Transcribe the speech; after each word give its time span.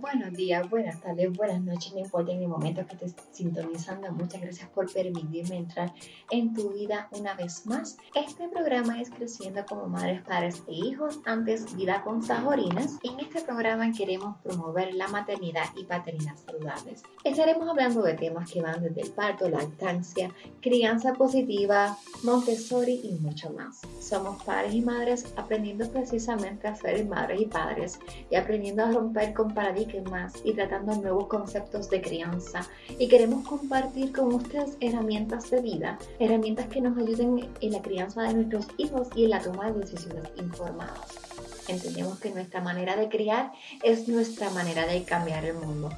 Buenos 0.00 0.32
días, 0.34 0.70
buenas 0.70 1.00
tardes, 1.00 1.32
buenas 1.32 1.60
noches, 1.60 1.92
no 1.92 1.98
importa 1.98 2.30
en 2.30 2.42
el 2.42 2.48
momento 2.48 2.86
que 2.86 2.94
estés 2.94 3.16
sintonizando. 3.32 4.12
Muchas 4.12 4.40
gracias 4.40 4.68
por 4.68 4.92
permitirme 4.92 5.56
entrar 5.56 5.92
en 6.30 6.54
tu 6.54 6.70
vida 6.70 7.08
una 7.18 7.34
vez 7.34 7.66
más. 7.66 7.96
Este 8.14 8.48
programa 8.48 9.00
es 9.00 9.10
Creciendo 9.10 9.66
como 9.66 9.88
Madres, 9.88 10.22
Padres 10.22 10.62
e 10.68 10.74
Hijos, 10.74 11.18
antes 11.24 11.74
Vida 11.76 12.02
con 12.04 12.22
Sajorinas. 12.22 12.98
En 13.02 13.18
este 13.18 13.40
programa 13.40 13.90
queremos 13.90 14.36
promover 14.38 14.94
la 14.94 15.08
maternidad 15.08 15.64
y 15.76 15.84
paternidad 15.84 16.36
saludables. 16.36 17.02
Estaremos 17.24 17.68
hablando 17.68 18.02
de 18.02 18.14
temas 18.14 18.52
que 18.52 18.62
van 18.62 18.80
desde 18.80 19.00
el 19.00 19.10
parto, 19.10 19.48
lactancia, 19.48 20.30
crianza 20.60 21.14
positiva, 21.14 21.98
Montessori 22.22 23.00
y 23.02 23.18
mucho 23.18 23.50
más. 23.50 23.80
Somos 24.00 24.44
padres 24.44 24.74
y 24.74 24.80
madres 24.80 25.32
aprendiendo 25.36 25.90
precisamente 25.90 26.68
a 26.68 26.76
ser 26.76 27.04
madres 27.04 27.40
y 27.40 27.46
padres 27.46 27.98
y 28.30 28.36
aprendiendo 28.36 28.84
a 28.84 28.92
romper 28.92 29.34
con 29.34 29.52
paradigmas 29.52 29.87
más 30.10 30.34
y 30.44 30.52
tratando 30.52 30.94
nuevos 30.94 31.26
conceptos 31.26 31.90
de 31.90 32.00
crianza. 32.00 32.68
Y 32.98 33.08
queremos 33.08 33.46
compartir 33.46 34.12
con 34.12 34.34
ustedes 34.34 34.76
herramientas 34.80 35.50
de 35.50 35.60
vida, 35.60 35.98
herramientas 36.18 36.66
que 36.68 36.80
nos 36.80 36.96
ayuden 36.96 37.48
en 37.60 37.72
la 37.72 37.82
crianza 37.82 38.22
de 38.22 38.34
nuestros 38.34 38.66
hijos 38.76 39.08
y 39.14 39.24
en 39.24 39.30
la 39.30 39.40
toma 39.40 39.70
de 39.70 39.80
decisiones 39.80 40.28
informadas. 40.36 41.28
Entendemos 41.68 42.18
que 42.18 42.30
nuestra 42.30 42.60
manera 42.60 42.96
de 42.96 43.08
criar 43.08 43.52
es 43.82 44.08
nuestra 44.08 44.50
manera 44.50 44.86
de 44.86 45.04
cambiar 45.04 45.44
el 45.44 45.54
mundo. 45.54 45.90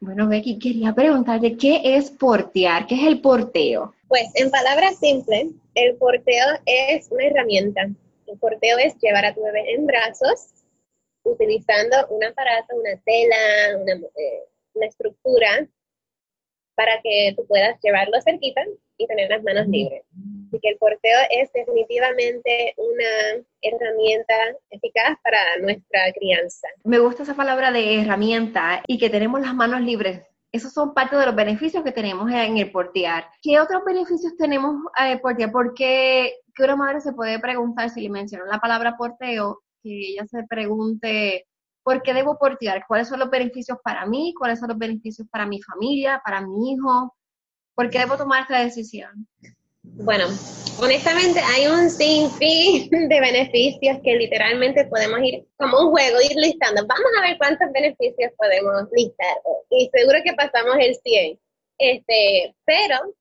Bueno, 0.00 0.28
Becky, 0.28 0.56
quería 0.60 0.94
preguntarte, 0.94 1.56
¿qué 1.56 1.80
es 1.82 2.12
portear? 2.12 2.86
¿Qué 2.86 2.94
es 2.94 3.08
el 3.08 3.20
porteo? 3.20 3.94
Pues 4.08 4.30
en 4.36 4.50
palabras 4.50 4.98
simples, 4.98 5.48
el 5.74 5.96
porteo 5.96 6.46
es 6.64 7.08
una 7.10 7.26
herramienta. 7.26 7.88
El 8.26 8.38
porteo 8.38 8.78
es 8.78 8.96
llevar 8.98 9.26
a 9.26 9.34
tu 9.34 9.42
bebé 9.42 9.74
en 9.74 9.86
brazos 9.86 10.48
utilizando 11.24 11.96
un 12.08 12.24
aparato, 12.24 12.74
una 12.74 12.98
tela, 13.04 13.78
una, 13.78 13.92
eh, 13.92 14.44
una 14.72 14.86
estructura 14.86 15.68
para 16.74 17.00
que 17.02 17.34
tú 17.36 17.46
puedas 17.46 17.78
llevarlo 17.82 18.20
cerquita 18.22 18.62
y 18.96 19.06
tener 19.06 19.28
las 19.28 19.42
manos 19.42 19.66
libres. 19.66 20.04
Así 20.46 20.58
que 20.62 20.70
el 20.70 20.78
porteo 20.78 21.18
es 21.30 21.52
definitivamente 21.52 22.74
una 22.76 23.44
herramienta 23.60 24.34
eficaz 24.70 25.18
para 25.22 25.58
nuestra 25.60 26.12
crianza. 26.14 26.68
Me 26.84 26.98
gusta 26.98 27.24
esa 27.24 27.34
palabra 27.34 27.72
de 27.72 28.00
herramienta 28.00 28.82
y 28.86 28.98
que 28.98 29.10
tenemos 29.10 29.40
las 29.40 29.54
manos 29.54 29.82
libres 29.82 30.22
esos 30.52 30.72
son 30.72 30.94
parte 30.94 31.16
de 31.16 31.26
los 31.26 31.34
beneficios 31.34 31.84
que 31.84 31.92
tenemos 31.92 32.30
en 32.30 32.56
el 32.56 32.70
portear. 32.70 33.26
¿Qué 33.42 33.60
otros 33.60 33.82
beneficios 33.84 34.36
tenemos 34.36 34.76
eh, 35.00 35.18
portear? 35.18 35.52
Porque 35.52 36.34
que 36.54 36.64
una 36.64 36.76
madre 36.76 37.00
se 37.00 37.12
puede 37.12 37.38
preguntar 37.38 37.90
si 37.90 38.00
le 38.00 38.10
menciono 38.10 38.46
la 38.46 38.58
palabra 38.58 38.96
porteo, 38.96 39.62
que 39.82 40.12
ella 40.12 40.26
se 40.26 40.44
pregunte 40.48 41.46
¿por 41.88 42.02
qué 42.02 42.12
debo 42.12 42.38
portear? 42.38 42.84
¿Cuáles 42.86 43.08
son 43.08 43.18
los 43.18 43.30
beneficios 43.30 43.78
para 43.82 44.04
mí? 44.04 44.34
¿Cuáles 44.38 44.58
son 44.58 44.68
los 44.68 44.76
beneficios 44.76 45.26
para 45.30 45.46
mi 45.46 45.62
familia, 45.62 46.20
para 46.22 46.42
mi 46.42 46.72
hijo? 46.72 47.16
¿Por 47.74 47.88
qué 47.88 48.00
debo 48.00 48.18
tomar 48.18 48.42
esta 48.42 48.58
decisión? 48.58 49.26
Bueno, 49.96 50.26
honestamente 50.80 51.40
hay 51.40 51.66
un 51.66 51.90
sinfín 51.90 53.08
de 53.08 53.20
beneficios 53.20 53.98
que 54.02 54.16
literalmente 54.16 54.84
podemos 54.86 55.20
ir 55.22 55.46
como 55.56 55.80
un 55.80 55.90
juego, 55.90 56.18
ir 56.20 56.36
listando. 56.36 56.86
Vamos 56.86 57.10
a 57.18 57.22
ver 57.22 57.38
cuántos 57.38 57.70
beneficios 57.72 58.32
podemos 58.36 58.84
listar. 58.92 59.36
Y 59.70 59.90
seguro 59.92 60.18
que 60.24 60.34
pasamos 60.34 60.76
el 60.80 60.94
100. 60.94 61.38
Este, 61.78 62.54
pero 62.64 63.14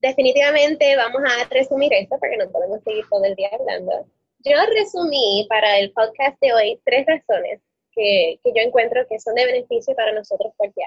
definitivamente 0.00 0.96
vamos 0.96 1.22
a 1.24 1.48
resumir 1.48 1.92
esto 1.94 2.16
porque 2.18 2.36
no 2.36 2.50
podemos 2.50 2.82
seguir 2.84 3.04
todo 3.08 3.24
el 3.24 3.34
día 3.34 3.48
hablando. 3.52 4.06
Yo 4.40 4.56
resumí 4.74 5.46
para 5.48 5.78
el 5.78 5.92
podcast 5.92 6.38
de 6.40 6.52
hoy 6.52 6.80
tres 6.84 7.06
razones 7.06 7.60
que, 7.92 8.38
yo 8.44 8.62
encuentro 8.62 9.06
que 9.08 9.18
son 9.18 9.34
de 9.34 9.46
beneficio 9.46 9.94
para 9.94 10.12
nosotros 10.12 10.52
porque 10.58 10.82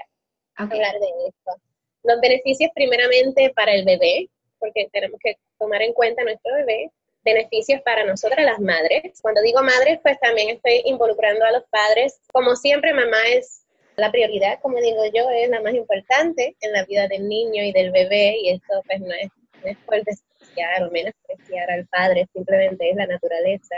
hablar 0.54 0.94
de 1.00 1.06
esto. 1.26 1.67
Los 2.02 2.20
beneficios 2.20 2.70
primeramente 2.74 3.50
para 3.54 3.74
el 3.74 3.84
bebé, 3.84 4.28
porque 4.58 4.88
tenemos 4.92 5.18
que 5.22 5.36
tomar 5.58 5.82
en 5.82 5.92
cuenta 5.92 6.24
nuestro 6.24 6.54
bebé, 6.54 6.90
beneficios 7.24 7.80
para 7.82 8.04
nosotras 8.04 8.44
las 8.44 8.60
madres. 8.60 9.20
Cuando 9.20 9.42
digo 9.42 9.62
madres, 9.62 9.98
pues 10.02 10.18
también 10.20 10.50
estoy 10.50 10.82
involucrando 10.84 11.44
a 11.44 11.52
los 11.52 11.64
padres. 11.70 12.20
Como 12.32 12.56
siempre, 12.56 12.94
mamá 12.94 13.18
es 13.28 13.64
la 13.96 14.12
prioridad, 14.12 14.60
como 14.60 14.78
digo 14.78 15.02
yo, 15.12 15.28
es 15.30 15.50
la 15.50 15.60
más 15.60 15.74
importante 15.74 16.56
en 16.60 16.72
la 16.72 16.84
vida 16.84 17.08
del 17.08 17.28
niño 17.28 17.64
y 17.64 17.72
del 17.72 17.90
bebé, 17.90 18.36
y 18.42 18.50
esto 18.50 18.80
pues 18.86 19.00
no 19.00 19.12
es, 19.12 19.28
no 19.62 19.70
es 19.70 19.76
por 19.78 20.02
despreciar 20.04 20.84
o 20.84 20.90
menospreciar 20.92 21.70
al 21.70 21.86
padre, 21.88 22.26
simplemente 22.32 22.90
es 22.90 22.96
la 22.96 23.06
naturaleza. 23.06 23.74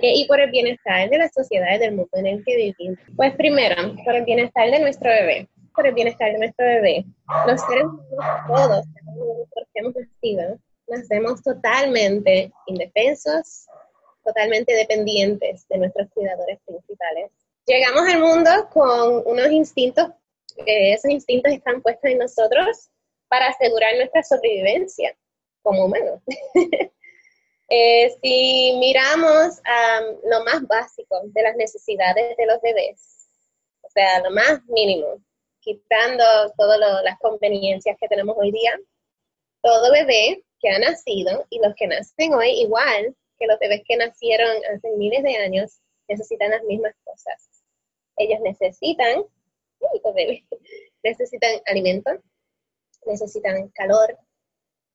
y 0.00 0.26
por 0.26 0.40
el 0.40 0.50
bienestar 0.50 1.08
de 1.10 1.18
la 1.18 1.28
sociedad 1.28 1.76
y 1.76 1.78
del 1.78 1.92
mundo 1.92 2.10
en 2.14 2.26
el 2.26 2.44
que 2.44 2.56
vivimos. 2.56 2.98
Pues 3.14 3.36
primero, 3.36 3.76
por 4.04 4.16
el 4.16 4.24
bienestar 4.24 4.68
de 4.70 4.80
nuestro 4.80 5.10
bebé 5.10 5.48
por 5.74 5.86
el 5.86 5.94
bienestar 5.94 6.32
de 6.32 6.38
nuestro 6.38 6.64
bebé. 6.64 7.04
Los 7.46 7.60
seres 7.62 7.84
humanos, 7.84 8.46
todos, 8.46 8.86
porque 9.54 9.70
hemos 9.74 9.94
nacido, 9.94 10.58
nacemos 10.88 11.42
totalmente 11.42 12.52
indefensos, 12.66 13.66
totalmente 14.24 14.74
dependientes 14.74 15.66
de 15.68 15.78
nuestros 15.78 16.08
cuidadores 16.10 16.58
principales. 16.66 17.30
Llegamos 17.66 18.08
al 18.08 18.20
mundo 18.20 18.50
con 18.72 19.22
unos 19.26 19.50
instintos, 19.50 20.08
eh, 20.66 20.94
esos 20.94 21.10
instintos 21.10 21.52
están 21.52 21.80
puestos 21.80 22.10
en 22.10 22.18
nosotros 22.18 22.90
para 23.28 23.48
asegurar 23.48 23.96
nuestra 23.96 24.22
sobrevivencia 24.22 25.16
como 25.62 25.86
humanos. 25.86 26.20
Eh, 27.74 28.14
si 28.22 28.76
miramos 28.78 29.58
a 29.64 30.00
lo 30.28 30.44
más 30.44 30.60
básico 30.66 31.22
de 31.24 31.42
las 31.42 31.56
necesidades 31.56 32.36
de 32.36 32.44
los 32.44 32.60
bebés, 32.60 33.30
o 33.80 33.88
sea, 33.88 34.20
lo 34.20 34.30
más 34.30 34.62
mínimo, 34.66 35.22
quitando 35.62 36.24
todas 36.58 36.78
las 36.78 37.18
conveniencias 37.20 37.96
que 37.98 38.08
tenemos 38.08 38.36
hoy 38.38 38.50
día, 38.50 38.78
todo 39.62 39.92
bebé 39.92 40.44
que 40.60 40.68
ha 40.68 40.78
nacido 40.78 41.46
y 41.50 41.60
los 41.60 41.74
que 41.76 41.86
nacen 41.86 42.34
hoy 42.34 42.50
igual 42.60 43.16
que 43.38 43.46
los 43.46 43.58
bebés 43.58 43.82
que 43.86 43.96
nacieron 43.96 44.56
hace 44.74 44.90
miles 44.96 45.22
de 45.22 45.36
años 45.36 45.80
necesitan 46.08 46.50
las 46.50 46.62
mismas 46.64 46.94
cosas. 47.04 47.64
Ellos 48.16 48.40
necesitan, 48.40 49.24
necesitan 51.02 51.50
alimento, 51.66 52.10
necesitan 53.06 53.68
calor 53.68 54.18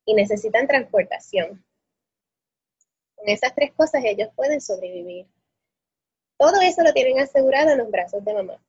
y 0.04 0.14
necesitan 0.14 0.66
transportación. 0.66 1.64
Con 3.16 3.28
esas 3.28 3.54
tres 3.54 3.72
cosas 3.72 4.04
ellos 4.04 4.28
pueden 4.36 4.60
sobrevivir. 4.60 5.26
Todo 6.38 6.60
eso 6.60 6.82
lo 6.82 6.92
tienen 6.92 7.18
asegurado 7.18 7.70
en 7.70 7.78
los 7.78 7.90
brazos 7.90 8.24
de 8.24 8.32
mamá. 8.32 8.62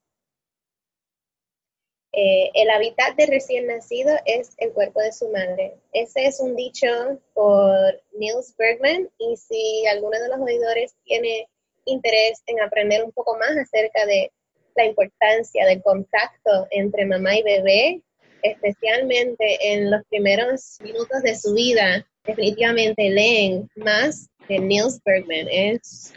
Eh, 2.11 2.49
el 2.55 2.69
hábitat 2.71 3.15
de 3.15 3.27
recién 3.27 3.67
nacido 3.67 4.15
es 4.25 4.51
el 4.57 4.71
cuerpo 4.73 4.99
de 4.99 5.11
su 5.11 5.29
madre. 5.29 5.75
Ese 5.93 6.25
es 6.25 6.39
un 6.39 6.55
dicho 6.55 6.87
por 7.33 8.01
Niels 8.13 8.55
Bergman 8.57 9.09
y 9.19 9.37
si 9.37 9.85
alguno 9.87 10.19
de 10.19 10.29
los 10.29 10.39
oidores 10.39 10.95
tiene 11.05 11.47
interés 11.85 12.41
en 12.47 12.61
aprender 12.61 13.03
un 13.03 13.11
poco 13.11 13.37
más 13.37 13.51
acerca 13.51 14.05
de 14.05 14.31
la 14.75 14.85
importancia 14.85 15.65
del 15.65 15.83
contacto 15.83 16.67
entre 16.71 17.05
mamá 17.05 17.35
y 17.35 17.43
bebé, 17.43 18.01
especialmente 18.41 19.73
en 19.73 19.91
los 19.91 20.01
primeros 20.09 20.77
minutos 20.81 21.21
de 21.21 21.35
su 21.35 21.53
vida, 21.53 22.07
definitivamente 22.23 23.09
leen 23.09 23.69
más 23.75 24.29
de 24.47 24.59
Niels 24.59 24.99
Bergman. 25.03 25.47
Es 25.49 26.13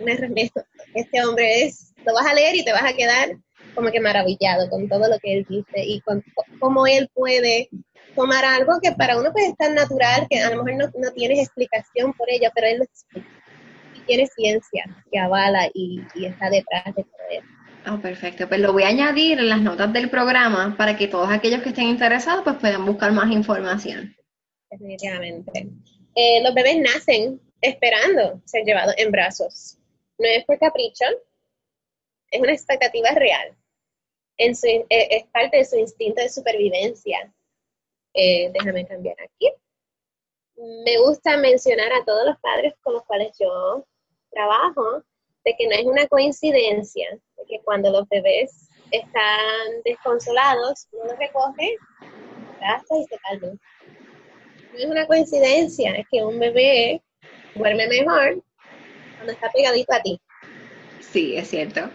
este 0.95 1.25
hombre 1.25 1.65
es, 1.65 1.93
lo 2.07 2.15
vas 2.15 2.27
a 2.27 2.35
leer 2.35 2.55
y 2.57 2.65
te 2.65 2.73
vas 2.73 2.85
a 2.85 2.97
quedar 2.97 3.37
como 3.75 3.91
que 3.91 4.01
maravillado 4.01 4.69
con 4.71 4.89
todo 4.89 5.09
lo 5.09 5.19
que 5.19 5.39
él 5.39 5.47
dice 5.49 5.85
y 5.85 6.01
con 6.01 6.23
cómo 6.59 6.87
él 6.87 7.09
puede 7.15 7.69
tomar 8.15 8.45
algo 8.45 8.79
que 8.83 8.93
para 8.93 9.19
uno 9.19 9.33
puede 9.33 9.49
estar 9.49 9.73
natural, 9.73 10.27
que 10.29 10.41
a 10.41 10.51
lo 10.51 10.63
mejor 10.63 10.81
no, 10.81 11.01
no 11.01 11.13
tienes 11.13 11.39
explicación 11.39 12.13
por 12.13 12.29
ello, 12.31 12.51
pero 12.55 12.67
él 12.67 12.79
lo 12.79 12.85
explica. 12.85 13.29
Y 13.97 14.01
tiene 14.01 14.27
ciencia 14.27 14.85
que 15.11 15.19
avala 15.19 15.69
y, 15.73 16.03
y 16.15 16.27
está 16.27 16.51
detrás 16.51 16.85
de 16.95 17.05
todo 17.05 17.23
eso. 17.31 17.47
Oh, 17.91 18.01
perfecto. 18.01 18.49
Pues 18.49 18.61
lo 18.61 18.73
voy 18.73 18.85
a 18.85 18.89
añadir 18.89 19.39
en 19.39 19.49
las 19.49 19.61
notas 19.61 19.93
del 19.93 20.09
programa 20.09 20.77
para 20.77 20.97
que 20.97 21.09
todos 21.09 21.31
aquellos 21.31 21.63
que 21.63 21.71
estén 21.71 21.87
interesados 21.87 22.45
pues 22.45 22.57
puedan 22.57 22.87
buscar 22.87 23.11
más 23.13 23.31
información. 23.33 24.15
Definitivamente. 24.71 25.69
Eh, 26.15 26.43
los 26.43 26.55
bebés 26.55 26.79
nacen 26.79 27.41
esperando 27.61 28.41
ser 28.45 28.65
llevados 28.65 28.95
en 28.99 29.11
brazos. 29.11 29.79
No 30.19 30.29
es 30.29 30.45
por 30.45 30.59
capricho, 30.59 31.05
es 32.31 32.41
una 32.41 32.53
expectativa 32.53 33.11
real. 33.11 33.57
En 34.45 34.57
su, 34.57 34.67
eh, 34.67 34.87
es 34.89 35.25
parte 35.27 35.59
de 35.59 35.65
su 35.65 35.77
instinto 35.77 36.21
de 36.21 36.29
supervivencia. 36.29 37.33
Eh, 38.13 38.51
déjame 38.53 38.85
cambiar 38.85 39.17
aquí. 39.23 39.53
Me 40.85 40.99
gusta 40.99 41.37
mencionar 41.37 41.93
a 41.93 42.05
todos 42.05 42.27
los 42.27 42.37
padres 42.41 42.75
con 42.83 42.95
los 42.95 43.05
cuales 43.05 43.31
yo 43.39 43.87
trabajo 44.33 45.05
de 45.45 45.55
que 45.57 45.67
no 45.69 45.75
es 45.77 45.85
una 45.85 46.09
coincidencia, 46.09 47.09
de 47.37 47.45
que 47.47 47.61
cuando 47.63 47.91
los 47.91 48.09
bebés 48.09 48.69
están 48.91 49.83
desconsolados, 49.85 50.89
uno 50.91 51.05
los 51.05 51.19
recoge, 51.19 51.77
abraza 52.57 52.97
y 52.97 53.05
se 53.05 53.19
calma. 53.19 53.47
No 54.73 54.79
es 54.79 54.87
una 54.87 55.07
coincidencia 55.07 56.05
que 56.11 56.25
un 56.25 56.41
bebé 56.41 57.01
duerme 57.55 57.87
mejor 57.87 58.43
cuando 59.15 59.35
está 59.35 59.53
pegadito 59.53 59.95
a 59.95 60.03
ti. 60.03 60.21
Sí, 60.99 61.37
es 61.37 61.49
cierto. 61.49 61.89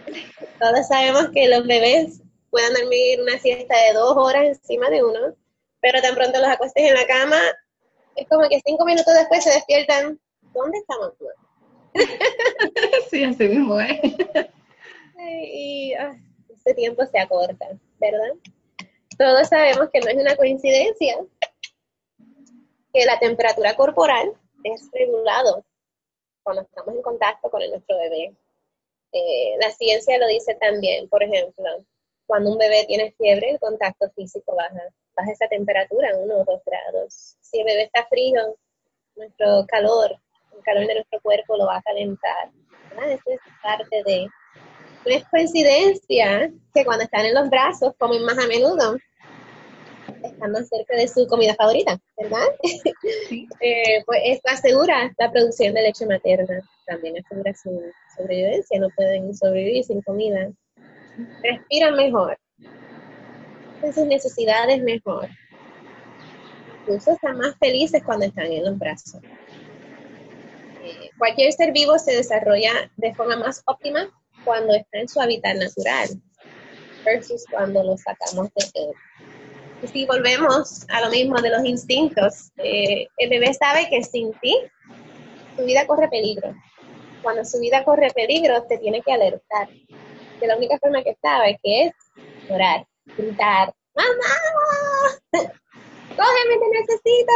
Todos 0.58 0.88
sabemos 0.88 1.28
que 1.34 1.48
los 1.48 1.66
bebés 1.66 2.22
pueden 2.50 2.74
dormir 2.74 3.20
una 3.20 3.38
siesta 3.38 3.74
de 3.84 3.92
dos 3.94 4.16
horas 4.16 4.44
encima 4.44 4.90
de 4.90 5.02
uno, 5.02 5.34
pero 5.80 6.00
tan 6.00 6.14
pronto 6.14 6.38
los 6.38 6.48
acuestes 6.48 6.88
en 6.88 6.94
la 6.94 7.06
cama, 7.06 7.40
es 8.16 8.28
como 8.28 8.48
que 8.48 8.60
cinco 8.64 8.84
minutos 8.84 9.14
después 9.14 9.44
se 9.44 9.50
despiertan. 9.50 10.18
¿Dónde 10.52 10.78
estamos? 10.78 11.12
sí, 13.10 13.24
así 13.24 13.48
mismo 13.48 13.78
es. 13.80 14.00
y 15.52 15.94
ah, 15.94 16.16
ese 16.48 16.74
tiempo 16.74 17.04
se 17.06 17.18
acorta, 17.18 17.68
¿verdad? 17.98 18.34
Todos 19.16 19.48
sabemos 19.48 19.88
que 19.92 20.00
no 20.00 20.08
es 20.08 20.16
una 20.16 20.36
coincidencia 20.36 21.18
que 22.92 23.04
la 23.04 23.18
temperatura 23.18 23.76
corporal 23.76 24.32
es 24.64 24.88
regulado 24.92 25.64
cuando 26.42 26.62
estamos 26.62 26.94
en 26.94 27.02
contacto 27.02 27.50
con 27.50 27.60
nuestro 27.68 27.96
bebé. 27.98 28.34
Eh, 29.12 29.56
la 29.60 29.70
ciencia 29.70 30.18
lo 30.18 30.26
dice 30.26 30.54
también, 30.56 31.08
por 31.08 31.22
ejemplo, 31.22 31.64
cuando 32.28 32.52
un 32.52 32.58
bebé 32.58 32.84
tiene 32.86 33.12
fiebre, 33.18 33.50
el 33.50 33.58
contacto 33.58 34.08
físico 34.10 34.54
baja, 34.54 34.82
baja 35.16 35.32
esa 35.32 35.48
temperatura, 35.48 36.10
uno 36.16 36.36
o 36.36 36.44
dos 36.44 36.62
grados. 36.64 37.36
Si 37.40 37.58
el 37.58 37.64
bebé 37.64 37.82
está 37.84 38.06
frío, 38.06 38.56
nuestro 39.16 39.66
calor 39.66 40.16
el 40.58 40.64
calor 40.64 40.86
de 40.86 40.94
nuestro 40.94 41.20
cuerpo 41.20 41.56
lo 41.56 41.66
va 41.66 41.76
a 41.76 41.82
calentar. 41.82 42.50
Eso 43.06 43.22
es 43.26 43.40
parte 43.62 44.02
de... 44.04 44.26
No 45.06 45.14
es 45.14 45.24
coincidencia 45.28 46.50
que 46.74 46.84
cuando 46.84 47.04
están 47.04 47.24
en 47.24 47.34
los 47.34 47.48
brazos 47.48 47.94
comen 47.98 48.24
más 48.24 48.36
a 48.38 48.46
menudo, 48.46 48.96
están 50.22 50.50
más 50.50 50.68
cerca 50.68 50.96
de 50.96 51.06
su 51.06 51.26
comida 51.26 51.54
favorita, 51.54 51.98
¿verdad? 52.16 52.46
Eh, 53.60 54.04
pues 54.06 54.20
esto 54.24 54.50
asegura 54.52 55.12
la 55.18 55.30
producción 55.32 55.74
de 55.74 55.82
leche 55.82 56.06
materna, 56.06 56.60
también 56.86 57.16
asegura 57.18 57.52
su 57.54 57.82
sobrevivencia, 58.16 58.78
no 58.78 58.88
pueden 58.94 59.34
sobrevivir 59.34 59.84
sin 59.84 60.00
comida. 60.02 60.48
Respiran 61.42 61.96
mejor, 61.96 62.38
hacen 63.78 63.94
sus 63.94 64.06
necesidades 64.06 64.82
mejor. 64.82 65.28
Incluso 66.80 67.12
están 67.12 67.38
más 67.38 67.56
felices 67.58 68.02
cuando 68.04 68.26
están 68.26 68.46
en 68.46 68.64
los 68.64 68.78
brazos 68.78 69.20
cualquier 71.18 71.52
ser 71.52 71.72
vivo 71.72 71.98
se 71.98 72.12
desarrolla 72.12 72.90
de 72.96 73.14
forma 73.14 73.36
más 73.36 73.62
óptima 73.66 74.08
cuando 74.44 74.74
está 74.74 75.00
en 75.00 75.08
su 75.08 75.20
hábitat 75.20 75.56
natural 75.56 76.08
versus 77.04 77.44
cuando 77.50 77.82
lo 77.82 77.96
sacamos 77.96 78.48
de 78.54 78.64
él. 78.74 78.90
Y 79.82 79.86
si 79.88 80.06
volvemos 80.06 80.86
a 80.88 81.00
lo 81.02 81.10
mismo 81.10 81.40
de 81.40 81.50
los 81.50 81.64
instintos, 81.64 82.50
eh, 82.56 83.06
el 83.18 83.30
bebé 83.30 83.52
sabe 83.54 83.88
que 83.88 84.02
sin 84.02 84.32
ti 84.40 84.56
su 85.56 85.64
vida 85.64 85.86
corre 85.86 86.08
peligro. 86.08 86.54
Cuando 87.22 87.44
su 87.44 87.58
vida 87.60 87.84
corre 87.84 88.10
peligro, 88.10 88.62
te 88.64 88.78
tiene 88.78 89.02
que 89.02 89.12
alertar. 89.12 89.68
De 90.40 90.46
la 90.46 90.56
única 90.56 90.78
forma 90.78 91.02
que 91.02 91.16
sabe 91.20 91.58
que 91.62 91.86
es 91.86 91.92
llorar, 92.48 92.86
gritar, 93.16 93.74
¡Mamá! 93.98 94.34
¡Cógeme, 96.16 96.58
te 96.58 96.68
necesito! 96.78 97.32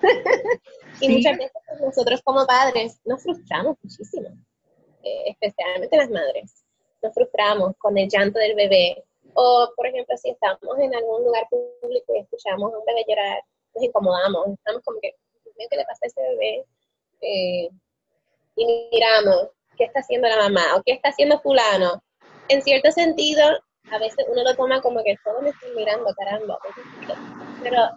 y 1.00 1.08
muchas 1.08 1.38
veces 1.38 1.52
pues, 1.68 1.80
nosotros 1.80 2.20
como 2.24 2.44
padres 2.46 3.00
nos 3.04 3.22
frustramos 3.22 3.76
muchísimo, 3.80 4.28
eh, 5.04 5.22
especialmente 5.26 5.96
las 5.96 6.10
madres. 6.10 6.64
Nos 7.00 7.14
frustramos 7.14 7.76
con 7.78 7.96
el 7.96 8.08
llanto 8.08 8.40
del 8.40 8.56
bebé. 8.56 9.04
O, 9.34 9.72
por 9.76 9.86
ejemplo, 9.86 10.16
si 10.16 10.30
estamos 10.30 10.78
en 10.80 10.92
algún 10.92 11.24
lugar 11.24 11.46
público 11.48 12.12
y 12.14 12.18
escuchamos 12.18 12.74
a 12.74 12.78
un 12.78 12.84
bebé 12.84 13.04
llorar, 13.08 13.40
nos 13.74 13.84
incomodamos. 13.84 14.48
Estamos 14.48 14.82
como 14.82 14.98
que, 15.00 15.14
¿qué 15.70 15.76
le 15.76 15.84
pasa 15.84 16.00
a 16.02 16.06
ese 16.08 16.20
bebé? 16.20 16.66
Eh, 17.20 17.68
y 18.56 18.88
miramos, 18.90 19.50
¿qué 19.76 19.84
está 19.84 20.00
haciendo 20.00 20.26
la 20.28 20.36
mamá? 20.48 20.74
¿O 20.76 20.82
qué 20.82 20.92
está 20.92 21.10
haciendo 21.10 21.40
fulano? 21.40 22.02
En 22.50 22.62
cierto 22.62 22.90
sentido, 22.90 23.42
a 23.90 23.98
veces 23.98 24.26
uno 24.28 24.42
lo 24.42 24.54
toma 24.54 24.80
como 24.80 25.02
que 25.02 25.16
todos 25.24 25.42
me 25.42 25.50
están 25.50 25.74
mirando, 25.76 26.12
caramba. 26.16 26.58
Pero 27.62 27.90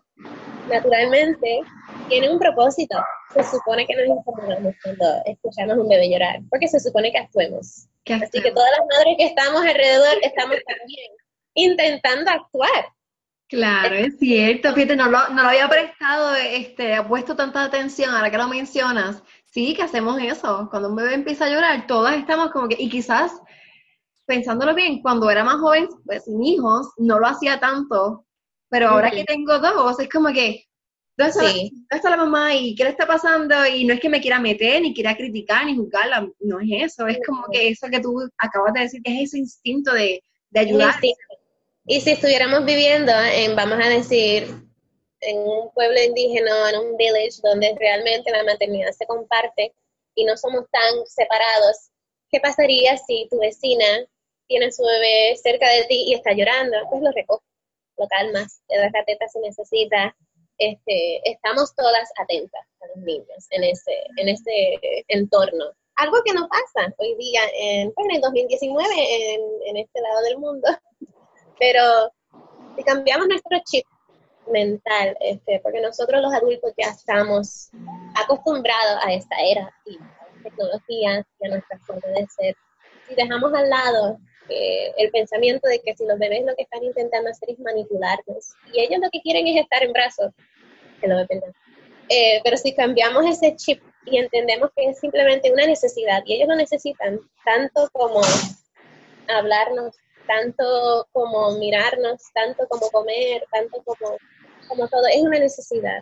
naturalmente 0.70 1.62
tiene 2.08 2.30
un 2.30 2.40
propósito. 2.40 2.98
Se 3.34 3.44
supone 3.44 3.86
que 3.86 3.96
nos 3.96 4.06
incomodamos 4.06 4.76
cuando 4.84 5.06
escuchamos 5.26 5.78
un 5.78 5.90
bebé 5.90 6.10
llorar, 6.10 6.40
porque 6.50 6.68
se 6.68 6.80
supone 6.80 7.12
que 7.12 7.18
actuemos. 7.18 7.88
Así 8.06 8.42
que 8.42 8.52
todas 8.52 8.72
las 8.78 8.88
madres 8.96 9.16
que 9.18 9.26
estamos 9.26 9.62
alrededor 9.66 10.18
estamos 10.22 10.58
también 10.68 11.12
intentando 11.56 12.32
actuar. 12.32 12.86
Claro, 13.48 13.96
es 13.96 14.18
cierto. 14.18 14.74
Fíjate, 14.74 14.96
no 14.96 15.10
lo, 15.10 15.30
no 15.30 15.44
lo 15.44 15.50
había 15.50 15.70
prestado, 15.70 16.36
este, 16.36 16.96
ha 16.96 17.08
puesto 17.08 17.36
tanta 17.36 17.64
atención 17.64 18.14
ahora 18.14 18.32
que 18.32 18.38
lo 18.38 18.48
mencionas. 18.48 19.22
Sí, 19.46 19.76
que 19.76 19.84
hacemos 19.84 20.20
eso. 20.22 20.68
Cuando 20.72 20.90
un 20.90 20.96
bebé 20.96 21.14
empieza 21.14 21.46
a 21.46 21.50
llorar, 21.50 21.86
todas 21.86 22.16
estamos 22.16 22.52
como 22.52 22.68
que, 22.68 22.78
y 22.80 22.90
quizás 22.90 23.32
pensándolo 24.26 24.74
bien, 24.74 25.02
cuando 25.02 25.30
era 25.30 25.44
más 25.44 25.60
joven, 25.60 25.88
pues 26.06 26.26
sin 26.26 26.44
hijos, 26.44 26.88
no 26.98 27.20
lo 27.20 27.28
hacía 27.28 27.60
tanto, 27.60 28.26
pero 28.70 28.90
ahora 28.90 29.12
que 29.12 29.24
tengo 29.24 29.60
dos, 29.60 30.00
es 30.00 30.10
como 30.10 30.30
que, 30.34 30.66
¿dónde 31.16 31.72
está, 31.90 32.10
la 32.10 32.18
mamá 32.18 32.56
y 32.56 32.76
qué 32.76 32.86
le 32.86 32.90
está 32.90 33.06
pasando? 33.06 33.66
Y 33.68 33.86
no 33.86 33.94
es 33.94 34.00
que 34.00 34.10
me 34.10 34.22
quiera 34.22 34.40
meter, 34.40 34.82
ni 34.82 34.94
quiera 34.94 35.16
criticar, 35.16 35.66
ni 35.66 35.76
juzgarla, 35.76 36.28
no 36.40 36.60
es 36.60 36.94
eso, 36.94 37.08
es 37.08 37.20
como 37.26 37.46
que 37.52 37.70
eso 37.70 37.88
que 37.92 38.00
tú 38.00 38.20
acabas 38.38 38.74
de 38.74 38.82
decir, 38.82 39.02
que 39.04 39.14
es 39.14 39.30
ese 39.30 39.38
instinto 39.38 39.94
de, 39.94 40.24
de 40.50 40.60
ayudar. 40.60 40.96
Y 41.86 42.00
si 42.00 42.12
estuviéramos 42.12 42.66
viviendo 42.66 43.12
en, 43.12 43.56
vamos 43.56 43.78
a 43.84 43.90
decir, 43.90 44.48
en 45.20 45.38
un 45.38 45.72
pueblo 45.74 46.02
indígena, 46.02 46.70
en 46.70 46.80
un 46.80 46.98
village 46.98 47.42
donde 47.44 47.76
realmente 47.78 48.32
la 48.32 48.44
maternidad 48.44 48.92
se 48.92 49.06
comparte 49.06 49.74
y 50.16 50.26
no 50.26 50.38
somos 50.38 50.66
tan 50.72 51.06
separados, 51.06 51.90
¿qué 52.32 52.40
pasaría 52.40 52.98
si 52.98 53.28
tu 53.30 53.40
vecina 53.40 53.86
tiene 54.48 54.72
su 54.72 54.84
bebé 54.84 55.36
cerca 55.38 55.70
de 55.70 55.86
ti 55.86 56.06
y 56.08 56.14
está 56.14 56.34
llorando? 56.34 56.78
Pues 56.90 57.02
lo 57.02 57.12
recoges 57.12 57.54
lo 57.98 58.08
calmas, 58.08 58.62
te 58.68 58.78
das 58.78 58.92
la 58.94 59.04
teta 59.06 59.28
si 59.28 59.40
necesitas. 59.40 60.14
Este, 60.58 61.30
estamos 61.30 61.74
todas 61.76 62.10
atentas 62.18 62.62
a 62.82 62.88
los 62.88 62.98
niños 62.98 63.48
en 63.50 63.64
ese, 63.64 64.04
en 64.18 64.30
ese 64.30 64.80
entorno. 65.08 65.66
Algo 65.96 66.18
que 66.24 66.34
no 66.34 66.48
pasa 66.48 66.94
hoy 66.98 67.16
día, 67.16 67.42
en, 67.56 67.92
pues, 67.92 68.08
en 68.10 68.16
el 68.16 68.22
2019, 68.22 68.86
en, 69.66 69.78
este 69.78 70.02
lado 70.02 70.22
del 70.22 70.38
mundo. 70.38 70.68
Pero 71.60 72.12
si 72.76 72.84
cambiamos 72.84 73.28
nuestro 73.28 73.58
chip 73.66 73.86
mental, 74.48 75.18
este, 75.20 75.60
porque 75.62 75.82
nosotros 75.82 76.22
los 76.22 76.34
adultos 76.34 76.74
ya 76.78 76.90
estamos 76.90 77.70
acostumbrados 78.16 79.04
a 79.04 79.14
esta 79.14 79.36
era 79.40 79.74
y 79.86 79.98
a 79.98 80.34
las 80.34 80.44
tecnologías 80.44 81.26
y 81.40 81.46
a 81.46 81.50
nuestra 81.50 81.80
forma 81.80 82.08
de 82.10 82.28
ser. 82.28 82.56
Si 83.08 83.16
dejamos 83.16 83.54
al 83.54 83.70
lado 83.70 84.20
el 84.50 85.10
pensamiento 85.12 85.68
de 85.68 85.80
que 85.80 85.96
si 85.96 86.06
los 86.06 86.20
bebés 86.20 86.44
lo 86.46 86.56
que 86.56 86.64
están 86.64 86.84
intentando 86.84 87.30
hacer 87.30 87.52
es 87.52 87.60
manipularnos 87.60 88.54
y 88.74 88.82
ellos 88.82 89.00
lo 89.02 89.10
que 89.10 89.22
quieren 89.22 89.48
es 89.48 89.62
estar 89.62 89.84
en 89.84 89.94
brazos, 89.94 90.32
que 91.00 91.08
lo 91.08 91.16
eh, 92.10 92.42
pero 92.44 92.58
si 92.58 92.76
cambiamos 92.76 93.26
ese 93.26 93.56
chip 93.56 93.82
y 94.06 94.18
entendemos 94.18 94.70
que 94.76 94.90
es 94.90 95.00
simplemente 95.00 95.52
una 95.52 95.66
necesidad 95.66 96.22
y 96.26 96.36
ellos 96.36 96.50
lo 96.50 96.56
necesitan 96.56 97.20
tanto 97.46 97.90
como 97.94 98.22
hablarnos, 99.30 99.96
tanto 100.28 101.08
como 101.12 101.52
mirarnos, 101.58 102.22
tanto 102.34 102.68
como 102.68 102.90
comer, 102.90 103.44
tanto 103.52 103.82
como, 103.84 104.18
como 104.68 104.88
todo, 104.90 105.08
es 105.08 105.22
una 105.22 105.40
necesidad. 105.40 106.02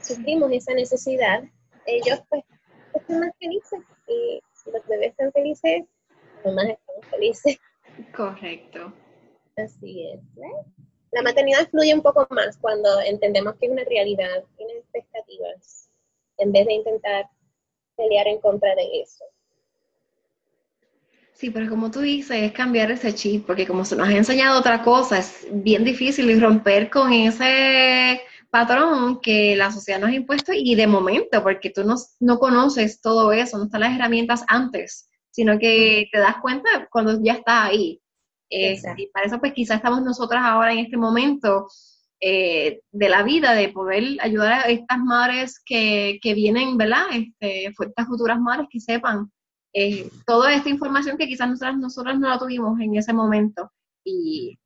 Suplimos 0.00 0.50
esa 0.52 0.74
necesidad, 0.74 1.42
ellos 1.86 2.20
pues 2.30 2.42
están 2.94 3.20
más 3.20 3.30
felices 3.38 3.80
y 4.06 4.40
los 4.72 4.86
bebés 4.86 5.10
están 5.10 5.32
felices, 5.32 5.84
estamos 6.48 7.06
felices. 7.10 7.58
Correcto. 8.14 8.92
Así 9.56 10.08
es. 10.08 10.20
La 11.10 11.22
maternidad 11.22 11.68
fluye 11.70 11.94
un 11.94 12.02
poco 12.02 12.26
más 12.30 12.56
cuando 12.58 13.00
entendemos 13.00 13.54
que 13.56 13.66
es 13.66 13.72
una 13.72 13.84
realidad, 13.84 14.44
tiene 14.56 14.74
expectativas, 14.74 15.90
en 16.36 16.52
vez 16.52 16.66
de 16.66 16.74
intentar 16.74 17.26
pelear 17.96 18.28
en 18.28 18.40
contra 18.40 18.74
de 18.74 19.00
eso. 19.00 19.24
Sí, 21.32 21.50
pero 21.50 21.68
como 21.68 21.90
tú 21.90 22.00
dices, 22.00 22.36
es 22.42 22.52
cambiar 22.52 22.90
ese 22.90 23.14
chip, 23.14 23.46
porque 23.46 23.66
como 23.66 23.84
se 23.84 23.96
nos 23.96 24.08
ha 24.08 24.12
enseñado 24.12 24.58
otra 24.58 24.82
cosa, 24.82 25.18
es 25.18 25.46
bien 25.50 25.84
difícil 25.84 26.40
romper 26.40 26.90
con 26.90 27.12
ese 27.12 28.20
patrón 28.50 29.20
que 29.20 29.54
la 29.56 29.70
sociedad 29.70 30.00
nos 30.00 30.10
ha 30.10 30.14
impuesto 30.14 30.52
y 30.52 30.74
de 30.74 30.86
momento, 30.86 31.42
porque 31.42 31.70
tú 31.70 31.84
no, 31.84 31.94
no 32.20 32.38
conoces 32.38 33.00
todo 33.00 33.32
eso, 33.32 33.56
no 33.56 33.64
están 33.64 33.82
las 33.82 33.94
herramientas 33.94 34.44
antes, 34.48 35.07
sino 35.30 35.58
que 35.58 36.08
te 36.12 36.18
das 36.18 36.36
cuenta 36.40 36.88
cuando 36.90 37.22
ya 37.22 37.34
está 37.34 37.64
ahí. 37.64 38.00
Eh, 38.50 38.80
y 38.96 39.06
para 39.08 39.26
eso, 39.26 39.38
pues 39.38 39.52
quizás 39.52 39.76
estamos 39.76 40.02
nosotras 40.02 40.42
ahora 40.44 40.72
en 40.72 40.78
este 40.78 40.96
momento 40.96 41.68
eh, 42.20 42.80
de 42.90 43.08
la 43.08 43.22
vida, 43.22 43.52
de 43.52 43.68
poder 43.68 44.16
ayudar 44.20 44.52
a 44.52 44.68
estas 44.68 44.98
madres 44.98 45.60
que, 45.64 46.18
que 46.22 46.34
vienen, 46.34 46.76
¿verdad? 46.76 47.04
Este, 47.12 47.66
estas 47.66 48.06
futuras 48.06 48.40
madres 48.40 48.68
que 48.70 48.80
sepan 48.80 49.30
eh, 49.74 50.10
toda 50.26 50.54
esta 50.54 50.70
información 50.70 51.18
que 51.18 51.28
quizás 51.28 51.48
nosotras, 51.48 51.76
nosotras 51.76 52.18
no 52.18 52.28
la 52.28 52.38
tuvimos 52.38 52.80
en 52.80 52.96
ese 52.96 53.12
momento. 53.12 53.70
Y 54.04 54.58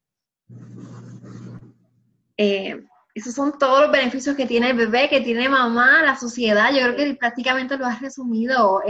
esos 2.36 3.34
son 3.34 3.58
todos 3.58 3.82
los 3.82 3.92
beneficios 3.92 4.36
que 4.36 4.46
tiene 4.46 4.70
el 4.70 4.76
bebé, 4.76 5.08
que 5.08 5.20
tiene 5.20 5.48
mamá, 5.48 6.02
la 6.02 6.16
sociedad. 6.16 6.70
Yo 6.72 6.80
creo 6.82 6.96
que 6.96 7.14
prácticamente 7.14 7.76
lo 7.76 7.86
has 7.86 8.00
resumido. 8.00 8.80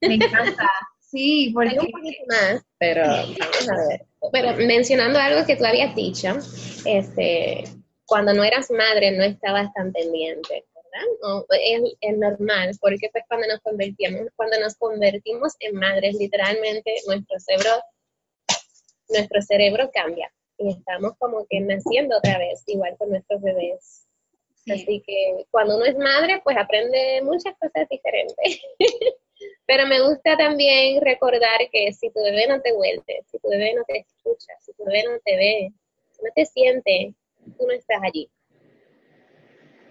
Me 0.00 0.14
encanta. 0.14 0.68
Sí, 0.98 1.50
porque... 1.52 1.78
un 1.78 1.90
poquito 1.90 2.22
más, 2.28 2.62
pero 2.78 3.02
vamos 3.04 3.68
a 3.68 3.88
ver. 3.88 4.06
Pero 4.32 4.56
mencionando 4.66 5.18
algo 5.18 5.44
que 5.44 5.56
tú 5.56 5.64
habías 5.64 5.94
dicho, 5.96 6.36
este, 6.84 7.64
cuando 8.06 8.32
no 8.32 8.44
eras 8.44 8.70
madre 8.70 9.12
no 9.12 9.24
estabas 9.24 9.72
tan 9.74 9.92
pendiente, 9.92 10.64
¿verdad? 10.74 11.44
es, 12.00 12.16
normal, 12.16 12.72
porque 12.80 13.08
pues 13.12 13.24
cuando 13.28 13.46
nos 13.48 13.60
convertimos, 13.60 14.28
cuando 14.36 14.58
nos 14.60 14.74
convertimos 14.76 15.54
en 15.60 15.76
madres, 15.76 16.16
literalmente 16.16 16.94
nuestro 17.06 17.38
cerebro, 17.38 17.82
nuestro 19.08 19.42
cerebro 19.42 19.90
cambia 19.92 20.32
y 20.58 20.70
estamos 20.70 21.12
como 21.18 21.46
que 21.48 21.60
naciendo 21.60 22.18
otra 22.18 22.38
vez, 22.38 22.62
igual 22.66 22.96
con 22.98 23.10
nuestros 23.10 23.40
bebés. 23.42 24.06
Así 24.70 25.02
que 25.04 25.46
cuando 25.50 25.76
uno 25.76 25.86
es 25.86 25.96
madre, 25.96 26.40
pues 26.44 26.56
aprende 26.56 27.22
muchas 27.22 27.54
cosas 27.58 27.88
diferentes. 27.88 28.60
Pero 29.70 29.86
me 29.86 30.00
gusta 30.00 30.36
también 30.36 31.00
recordar 31.00 31.60
que 31.70 31.92
si 31.92 32.10
tu 32.10 32.20
bebé 32.20 32.48
no 32.48 32.60
te 32.60 32.72
vuelve, 32.72 33.22
si 33.30 33.38
tu 33.38 33.48
bebé 33.48 33.72
no 33.72 33.84
te 33.86 33.98
escucha, 33.98 34.52
si 34.58 34.72
tu 34.72 34.84
bebé 34.84 35.04
no 35.04 35.16
te 35.24 35.36
ve, 35.36 35.72
si 36.10 36.22
no 36.24 36.30
te 36.34 36.44
siente, 36.44 37.14
tú 37.56 37.68
no 37.68 37.72
estás 37.72 38.00
allí. 38.02 38.28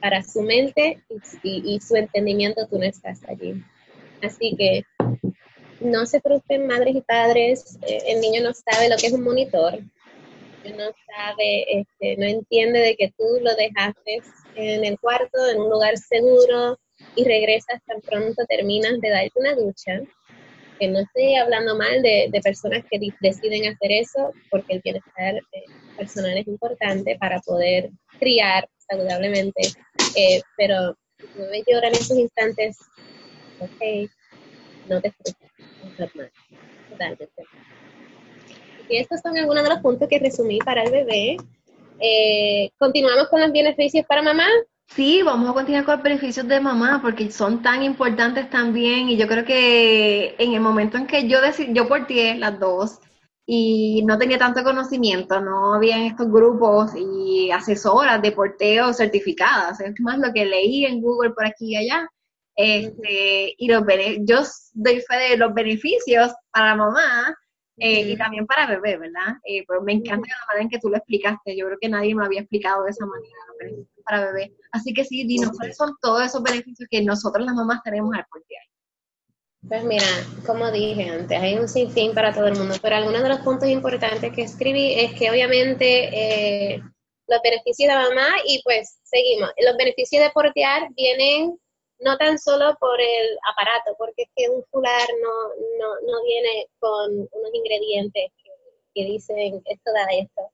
Para 0.02 0.22
su 0.22 0.42
mente 0.42 1.02
y, 1.44 1.80
su 1.80 1.96
entendimiento, 1.96 2.68
tú 2.68 2.78
no 2.78 2.84
estás 2.84 3.22
allí. 3.30 3.64
Así 4.22 4.54
que 4.58 4.84
no 5.80 6.06
se 6.06 6.20
frustren 6.20 6.68
madres 6.68 6.98
y 6.98 7.02
padres. 7.02 7.80
Eh, 7.88 8.04
el 8.08 8.20
niño 8.20 8.42
no 8.44 8.54
sabe 8.54 8.90
lo 8.90 8.98
que 8.98 9.08
es 9.08 9.14
un 9.14 9.24
monitor. 9.24 9.80
No 9.80 10.92
sabe, 11.16 11.80
este, 11.80 12.18
no 12.18 12.26
entiende 12.26 12.80
de 12.80 12.98
que 12.98 13.14
tú 13.18 13.24
lo 13.42 13.56
dejaste 13.56 14.24
en 14.56 14.84
el 14.84 15.00
cuarto, 15.00 15.38
en 15.50 15.62
un 15.62 15.70
lugar 15.70 15.98
seguro, 15.98 16.78
y 17.16 17.24
regresas 17.24 17.82
tan 17.86 18.02
pronto 18.02 18.46
terminas 18.48 19.00
de 19.00 19.10
darte 19.10 19.32
una 19.36 19.56
ducha, 19.56 20.02
que 20.80 20.88
no 20.88 21.00
estoy 21.00 21.36
hablando 21.36 21.76
mal 21.76 22.02
de, 22.02 22.32
personas 22.44 22.84
que 22.90 23.00
deciden 23.20 23.68
hacer 23.68 23.92
eso 23.92 24.32
porque 24.50 24.76
el 24.76 24.82
bienestar 24.82 25.36
eh, 25.36 25.66
personal 25.98 26.38
es 26.38 26.48
importante 26.48 27.18
para 27.20 27.40
poder 27.42 27.90
criar 28.20 28.68
saludablemente, 28.90 29.62
eh, 30.16 30.42
pero 30.58 30.96
si 31.18 31.28
tu 31.28 31.40
bebé 31.40 31.64
llora 31.68 31.90
en 31.90 31.96
esos 31.96 32.18
instantes, 32.18 32.78
ok, 33.60 34.10
no 34.88 35.02
te 35.02 35.12
frustres, 35.12 35.52
es 35.58 36.00
normal, 36.00 36.32
totalmente. 36.90 37.44
Y 38.90 38.98
estos 38.98 39.22
son 39.22 39.38
algunos 39.38 39.64
de 39.64 39.70
los 39.70 39.80
puntos 39.80 40.08
que 40.10 40.18
resumí 40.18 40.58
para 40.60 40.84
el 40.84 40.92
bebé. 40.92 41.38
Eh, 42.00 42.72
continuamos 42.80 43.28
con 43.28 43.40
los 43.40 43.52
beneficios 43.52 44.06
para 44.08 44.24
mamá. 44.24 44.48
Sí, 44.96 45.22
vamos 45.24 45.50
a 45.50 45.54
continuar 45.54 45.86
con 45.86 45.96
los 45.96 46.04
beneficios 46.04 46.48
de 46.48 46.60
mamá 46.60 47.00
porque 47.02 47.32
son 47.32 47.62
tan 47.62 47.84
importantes 47.84 48.50
también 48.50 49.08
y 49.10 49.18
yo 49.18 49.28
creo 49.28 49.46
que 49.46 50.36
en 50.38 50.54
el 50.54 50.62
momento 50.62 50.98
en 50.98 51.08
que 51.08 51.28
yo 51.28 51.42
decidí, 51.42 51.74
yo 51.74 51.88
porté 51.88 52.36
las 52.36 52.60
dos 52.60 53.00
y 53.46 54.04
no 54.06 54.18
tenía 54.18 54.38
tanto 54.38 54.64
conocimiento, 54.64 55.42
no 55.42 55.76
había 55.76 56.06
estos 56.06 56.32
grupos 56.32 56.92
y 56.96 57.52
asesoras 57.52 58.22
de 58.22 58.32
porteo 58.32 58.94
certificadas, 58.94 59.80
es 59.80 60.00
más 60.02 60.18
lo 60.20 60.34
que 60.34 60.46
leí 60.46 60.86
en 60.86 61.02
Google 61.02 61.32
por 61.32 61.46
aquí 61.46 61.72
y 61.74 61.76
allá. 61.78 62.10
Este, 62.56 63.56
y 63.58 63.68
los 63.70 63.84
yo 64.22 64.42
doy 64.74 65.02
fe 65.02 65.16
de 65.30 65.38
los 65.38 65.54
beneficios 65.54 66.34
para 66.52 66.76
mamá 66.76 67.36
eh, 67.78 68.02
y 68.02 68.18
también 68.18 68.46
para 68.46 68.68
bebé, 68.68 68.98
¿verdad? 68.98 69.38
Eh, 69.46 69.64
pero 69.68 69.82
me 69.82 69.94
encanta 69.94 70.28
la 70.28 70.46
manera 70.48 70.64
en 70.64 70.70
que 70.70 70.80
tú 70.80 70.90
lo 70.90 70.98
explicaste, 70.98 71.56
yo 71.56 71.68
creo 71.68 71.78
que 71.80 71.90
nadie 71.90 72.14
me 72.16 72.26
había 72.26 72.42
explicado 72.42 72.84
de 72.84 72.92
esa 72.92 73.06
manera 73.06 73.36
los 73.48 73.58
beneficios 73.58 73.99
para 74.10 74.26
bebé. 74.26 74.56
Así 74.72 74.94
que 74.94 75.06
sí, 75.06 75.26
dinos 75.26 75.52
cuáles 75.56 75.78
son 75.78 75.96
todos 76.02 76.24
esos 76.24 76.42
beneficios 76.42 76.88
que 76.90 77.02
nosotros 77.04 77.46
las 77.46 77.56
mamás 77.56 77.82
tenemos 77.84 78.16
al 78.16 78.26
portear. 78.26 78.64
Pues 79.68 79.84
mira, 79.84 80.06
como 80.46 80.72
dije 80.72 81.10
antes, 81.10 81.38
hay 81.38 81.56
un 81.56 81.68
sinfín 81.68 82.14
para 82.14 82.34
todo 82.34 82.48
el 82.48 82.58
mundo, 82.58 82.76
pero 82.82 82.96
algunos 82.96 83.22
de 83.22 83.30
los 83.30 83.40
puntos 83.40 83.68
importantes 83.68 84.34
que 84.34 84.44
escribí 84.44 84.94
es 84.94 85.14
que 85.20 85.30
obviamente 85.30 86.76
eh, 86.76 86.82
los 87.28 87.42
beneficios 87.44 87.90
de 87.90 87.96
la 87.96 88.10
mamá 88.10 88.28
y 88.46 88.62
pues 88.64 89.00
seguimos. 89.04 89.52
Los 89.58 89.78
beneficios 89.78 90.24
de 90.24 90.32
portear 90.32 90.88
vienen 90.96 91.60
no 92.00 92.18
tan 92.18 92.40
solo 92.40 92.76
por 92.80 93.00
el 93.02 93.38
aparato, 93.52 93.96
porque 93.98 94.24
es 94.24 94.30
que 94.36 94.50
un 94.50 94.64
fular 94.72 95.08
no, 95.22 95.50
no, 95.78 95.94
no 96.08 96.24
viene 96.24 96.68
con 96.80 97.12
unos 97.12 97.54
ingredientes 97.54 98.32
que, 98.42 98.50
que 98.94 99.06
dicen 99.06 99.62
esto 99.66 99.92
da 99.94 100.06
esto 100.14 100.52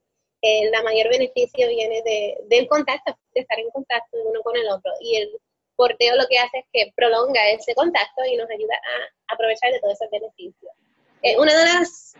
la 0.72 0.84
mayor 0.84 1.10
beneficio 1.10 1.68
viene 1.68 2.02
de, 2.04 2.38
del 2.50 2.68
contacto, 2.68 3.18
de 3.34 3.42
estar 3.42 3.60
en 3.60 3.70
contacto 3.72 4.18
uno 4.26 4.42
con 4.42 4.56
el 4.56 4.68
otro. 4.70 4.92
Y 5.02 5.18
el 5.18 5.30
porteo 5.76 6.16
lo 6.16 6.26
que 6.28 6.38
hace 6.38 6.60
es 6.60 6.66
que 6.72 6.94
prolonga 6.96 7.50
ese 7.50 7.76
contacto 7.76 8.24
y 8.26 8.38
nos 8.38 8.50
ayuda 8.50 8.76
a 8.76 9.34
aprovechar 9.34 9.72
de 9.72 9.80
todos 9.80 9.94
esos 9.94 10.10
beneficios. 10.12 10.72
Eh, 11.22 11.38
una 11.38 11.58
de 11.58 11.66
las 11.66 12.14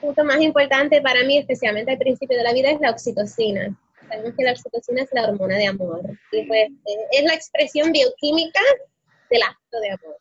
puntos 0.00 0.24
más 0.24 0.40
importantes 0.40 1.00
para 1.00 1.22
mí, 1.24 1.38
especialmente 1.38 1.92
al 1.92 1.98
principio 1.98 2.36
de 2.36 2.44
la 2.44 2.52
vida, 2.52 2.70
es 2.70 2.80
la 2.80 2.90
oxitocina. 2.90 3.76
Sabemos 4.08 4.34
que 4.36 4.44
la 4.44 4.52
oxitocina 4.52 5.02
es 5.02 5.08
la 5.12 5.28
hormona 5.28 5.56
de 5.56 5.66
amor 5.66 6.00
y 6.32 6.42
pues 6.46 6.68
eh, 6.68 7.06
es 7.12 7.24
la 7.24 7.34
expresión 7.34 7.92
bioquímica 7.92 8.60
del 9.30 9.42
acto 9.42 9.80
de 9.80 9.90
amor. 9.90 10.16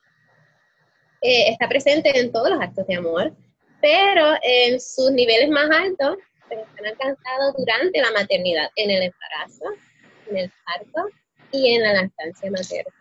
Eh, 1.22 1.50
está 1.50 1.68
presente 1.68 2.18
en 2.20 2.32
todos 2.32 2.50
los 2.50 2.62
actos 2.62 2.86
de 2.88 2.96
amor, 2.96 3.34
pero 3.82 4.36
en 4.42 4.80
sus 4.80 5.12
niveles 5.12 5.50
más 5.50 5.70
altos 5.70 6.18
se 6.48 6.56
han 6.56 6.86
alcanzado 6.86 7.54
durante 7.58 8.02
la 8.02 8.12
maternidad, 8.12 8.70
en 8.76 8.92
el 8.92 9.04
embarazo, 9.04 9.66
en 10.30 10.38
el 10.38 10.52
parto 10.66 11.10
y 11.52 11.76
en 11.76 11.84
la 11.84 11.94
lactancia 11.94 12.52
materna. 12.52 12.94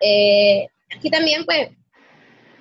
Eh, 0.00 0.68
aquí 0.96 1.10
también, 1.10 1.44
pues, 1.44 1.70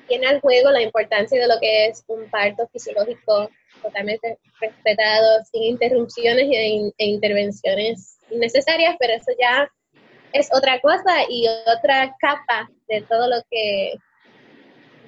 tiene 0.07 0.27
al 0.27 0.41
juego 0.41 0.71
la 0.71 0.81
importancia 0.81 1.39
de 1.39 1.47
lo 1.47 1.59
que 1.59 1.87
es 1.87 2.03
un 2.07 2.29
parto 2.29 2.67
fisiológico 2.73 3.49
totalmente 3.81 4.39
respetado, 4.59 5.43
sin 5.51 5.63
interrupciones 5.63 6.45
e, 6.51 6.91
e 6.97 7.05
intervenciones 7.05 8.17
innecesarias, 8.31 8.95
pero 8.99 9.13
eso 9.13 9.31
ya 9.39 9.71
es 10.33 10.49
otra 10.51 10.79
cosa 10.81 11.23
y 11.29 11.47
otra 11.47 12.15
capa 12.19 12.69
de 12.87 13.01
todo 13.01 13.27
lo 13.29 13.41
que, 13.49 13.93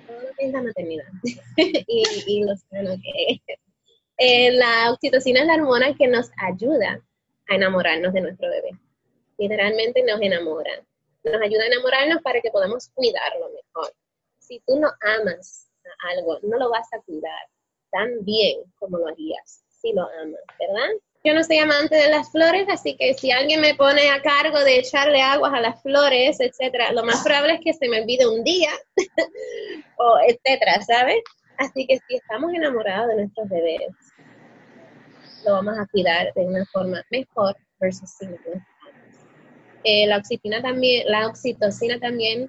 todo 0.08 0.22
lo 0.22 0.27
que 0.38 0.46
es 0.46 0.51
la 0.51 0.62
maternidad 0.62 1.05
y, 1.58 2.03
y 2.27 2.43
lo 2.43 2.55
que 3.01 3.41
es 3.48 3.60
eh, 4.23 4.51
la 4.51 4.91
oxitocina 4.91 5.39
es 5.39 5.47
la 5.47 5.55
hormona 5.55 5.95
que 5.95 6.07
nos 6.07 6.29
ayuda 6.37 7.01
a 7.49 7.55
enamorarnos 7.55 8.13
de 8.13 8.21
nuestro 8.21 8.49
bebé. 8.49 8.69
Literalmente 9.39 10.03
nos 10.03 10.21
enamora. 10.21 10.79
Nos 11.23 11.41
ayuda 11.41 11.63
a 11.63 11.67
enamorarnos 11.67 12.21
para 12.21 12.39
que 12.39 12.51
podamos 12.51 12.89
cuidarlo 12.93 13.49
mejor. 13.49 13.91
Si 14.37 14.59
tú 14.67 14.79
no 14.79 14.89
amas 15.01 15.71
a 15.85 16.09
algo, 16.11 16.37
no 16.43 16.59
lo 16.59 16.69
vas 16.69 16.87
a 16.93 17.01
cuidar 17.01 17.47
tan 17.89 18.23
bien 18.23 18.61
como 18.77 18.99
lo 18.99 19.07
harías 19.07 19.63
si 19.81 19.91
lo 19.91 20.03
amas, 20.03 20.41
¿verdad? 20.59 20.89
Yo 21.23 21.33
no 21.33 21.43
soy 21.43 21.57
amante 21.57 21.95
de 21.95 22.09
las 22.09 22.31
flores, 22.31 22.67
así 22.69 22.95
que 22.97 23.15
si 23.15 23.31
alguien 23.31 23.59
me 23.59 23.73
pone 23.73 24.11
a 24.11 24.21
cargo 24.21 24.59
de 24.59 24.77
echarle 24.77 25.19
aguas 25.19 25.53
a 25.53 25.61
las 25.61 25.81
flores, 25.81 26.39
etcétera, 26.39 26.91
lo 26.91 27.03
más 27.03 27.23
probable 27.23 27.55
es 27.55 27.61
que 27.63 27.73
se 27.73 27.89
me 27.89 28.01
olvide 28.01 28.27
un 28.27 28.43
día, 28.43 28.69
o 29.97 30.19
etcétera, 30.27 30.79
¿sabes? 30.83 31.23
Así 31.61 31.85
que 31.85 31.99
si 32.07 32.15
estamos 32.15 32.51
enamorados 32.53 33.09
de 33.09 33.15
nuestros 33.17 33.49
bebés, 33.49 33.87
lo 35.45 35.53
vamos 35.53 35.77
a 35.77 35.88
cuidar 35.88 36.33
de 36.33 36.45
una 36.45 36.65
forma 36.65 37.03
mejor 37.12 37.55
versus 37.79 38.10
si 38.12 38.25
no 38.25 38.38
eh, 39.83 40.05
la 40.07 40.17
oxitocina 40.17 40.62
también, 40.62 41.07
la 41.07 41.27
oxitocina 41.27 42.00
también 42.00 42.48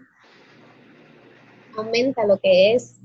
aumenta 1.76 2.26
lo 2.26 2.38
que 2.38 2.74
es 2.74 2.96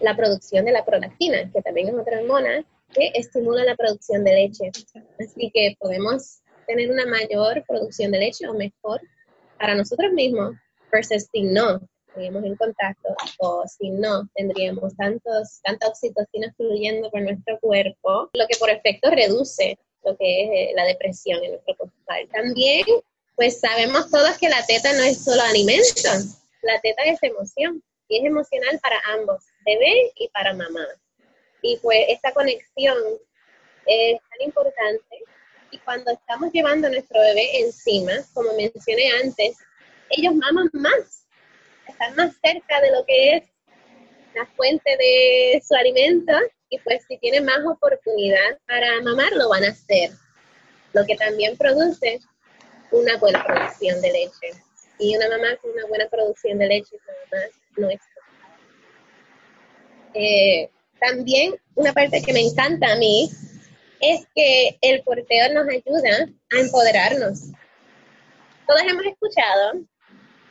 la 0.00 0.16
producción 0.16 0.64
de 0.64 0.72
la 0.72 0.84
prolactina, 0.84 1.50
que 1.52 1.62
también 1.62 1.88
es 1.88 1.94
otra 1.94 2.20
hormona 2.20 2.64
que 2.94 3.10
estimula 3.14 3.64
la 3.64 3.74
producción 3.74 4.22
de 4.24 4.34
leche. 4.34 4.70
Así 5.18 5.50
que 5.52 5.76
podemos 5.80 6.42
tener 6.66 6.90
una 6.90 7.06
mayor 7.06 7.64
producción 7.66 8.12
de 8.12 8.18
leche 8.18 8.48
o 8.48 8.54
mejor 8.54 9.00
para 9.58 9.74
nosotros 9.74 10.12
mismos 10.12 10.54
versus 10.92 11.26
si 11.32 11.42
no 11.42 11.80
estaríamos 12.12 12.44
en 12.44 12.56
contacto 12.56 13.08
o 13.38 13.64
si 13.66 13.90
no 13.90 14.28
tendríamos 14.34 14.94
tantos, 14.96 15.60
tanta 15.62 15.88
oxitocina 15.88 16.52
fluyendo 16.56 17.10
por 17.10 17.22
nuestro 17.22 17.58
cuerpo, 17.58 18.30
lo 18.34 18.46
que 18.46 18.56
por 18.58 18.70
efecto 18.70 19.10
reduce 19.10 19.78
lo 20.04 20.16
que 20.16 20.44
es 20.44 20.50
eh, 20.50 20.72
la 20.76 20.84
depresión 20.84 21.42
en 21.42 21.52
nuestro 21.52 21.76
cuerpo. 21.76 21.96
También, 22.32 22.84
pues 23.36 23.60
sabemos 23.60 24.10
todos 24.10 24.36
que 24.38 24.48
la 24.48 24.64
teta 24.66 24.92
no 24.92 25.02
es 25.02 25.24
solo 25.24 25.42
alimento, 25.42 26.10
la 26.62 26.80
teta 26.80 27.02
es 27.04 27.22
emoción 27.22 27.82
y 28.08 28.18
es 28.18 28.24
emocional 28.24 28.78
para 28.82 29.00
ambos, 29.14 29.44
bebé 29.64 30.12
y 30.16 30.28
para 30.28 30.52
mamá. 30.52 30.86
Y 31.62 31.78
pues 31.78 31.98
esta 32.08 32.32
conexión 32.32 32.96
es 33.86 34.20
tan 34.20 34.46
importante 34.46 35.24
y 35.70 35.78
cuando 35.78 36.10
estamos 36.10 36.52
llevando 36.52 36.88
a 36.88 36.90
nuestro 36.90 37.20
bebé 37.20 37.60
encima, 37.60 38.12
como 38.34 38.52
mencioné 38.54 39.10
antes, 39.22 39.56
ellos 40.10 40.34
maman 40.34 40.68
más, 40.74 41.21
están 42.02 42.16
más 42.16 42.34
cerca 42.42 42.80
de 42.80 42.90
lo 42.90 43.04
que 43.06 43.36
es 43.36 43.44
la 44.34 44.46
fuente 44.56 44.96
de 44.96 45.62
su 45.66 45.74
alimento 45.74 46.32
y 46.68 46.78
pues 46.78 47.04
si 47.06 47.18
tienen 47.18 47.44
más 47.44 47.60
oportunidad 47.66 48.58
para 48.66 49.00
mamar 49.02 49.32
lo 49.32 49.48
van 49.48 49.64
a 49.64 49.68
hacer, 49.68 50.10
lo 50.94 51.04
que 51.04 51.16
también 51.16 51.56
produce 51.56 52.18
una 52.90 53.16
buena 53.18 53.44
producción 53.44 54.00
de 54.00 54.12
leche. 54.12 54.62
Y 54.98 55.16
una 55.16 55.28
mamá 55.28 55.56
con 55.60 55.72
una 55.72 55.86
buena 55.86 56.08
producción 56.08 56.58
de 56.58 56.66
leche 56.66 56.96
no 57.76 57.90
es 57.90 58.00
eh, 60.14 60.70
también 61.00 61.54
una 61.74 61.92
parte 61.92 62.22
que 62.22 62.32
me 62.32 62.40
encanta 62.40 62.92
a 62.92 62.96
mí 62.96 63.30
es 64.00 64.26
que 64.34 64.76
el 64.80 65.02
porteo 65.02 65.52
nos 65.54 65.68
ayuda 65.68 66.28
a 66.52 66.58
empoderarnos. 66.58 67.50
Todos 68.66 68.82
hemos 68.82 69.04
escuchado 69.06 69.84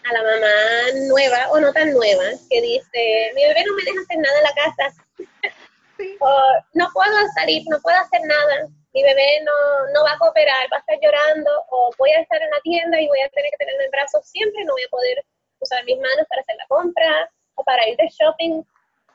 a 0.04 0.14
la 0.14 0.24
mamá 0.24 1.08
nueva 1.08 1.52
o 1.52 1.60
no 1.60 1.72
tan 1.74 1.94
nueva 1.94 2.24
que 2.50 2.62
dice, 2.62 3.32
mi 3.36 3.46
bebé 3.46 3.64
no 3.66 3.76
me 3.76 3.84
deja 3.84 4.02
hacer 4.02 4.18
nada 4.18 4.38
en 4.38 4.44
la 4.44 4.54
casa, 4.54 5.04
o 6.20 6.42
no 6.74 6.90
puedo 6.94 7.16
salir, 7.36 7.64
no 7.70 7.80
puedo 7.82 7.98
hacer 7.98 8.22
nada, 8.26 8.68
mi 8.94 9.04
bebé 9.04 9.42
no, 9.44 9.88
no 9.94 10.04
va 10.04 10.14
a 10.14 10.18
cooperar, 10.18 10.68
va 10.72 10.78
a 10.78 10.80
estar 10.80 10.98
llorando, 11.02 11.52
o 11.70 11.92
voy 11.98 12.12
a 12.12 12.22
estar 12.22 12.42
en 12.42 12.50
la 12.50 12.60
tienda 12.62 13.00
y 13.00 13.08
voy 13.08 13.22
a 13.22 13.30
tener 13.30 13.52
que 13.52 13.58
tenerlo 13.58 13.84
en 13.84 13.92
brazos 13.92 14.26
siempre, 14.28 14.64
no 14.66 14.74
voy 14.74 14.84
a 14.84 14.90
poder 14.90 15.26
usar 15.60 15.84
mis 15.86 15.98
manos 15.98 16.26
para 16.28 16.42
hacer 16.42 16.56
la 16.58 16.68
compra 16.68 17.30
o 17.56 17.64
para 17.64 17.88
ir 17.88 17.96
de 17.98 18.10
shopping, 18.10 18.64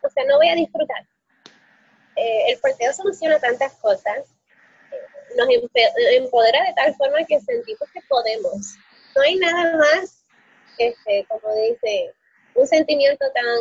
o 0.02 0.08
sea, 0.08 0.24
no 0.24 0.36
voy 0.36 0.48
a 0.48 0.54
disfrutar. 0.54 1.04
Eh, 2.16 2.52
el 2.52 2.58
porteo 2.60 2.92
soluciona 2.92 3.38
tantas 3.38 3.74
cosas, 3.74 4.24
nos 5.36 5.48
empodera 5.50 6.62
de 6.64 6.72
tal 6.74 6.94
forma 6.94 7.24
que 7.26 7.40
sentimos 7.40 7.90
que 7.92 8.00
podemos. 8.08 8.74
No 9.14 9.22
hay 9.22 9.36
nada 9.36 9.76
más, 9.76 10.15
este, 10.78 11.26
como 11.28 11.54
dice, 11.54 12.12
un 12.54 12.66
sentimiento 12.66 13.24
tan, 13.32 13.58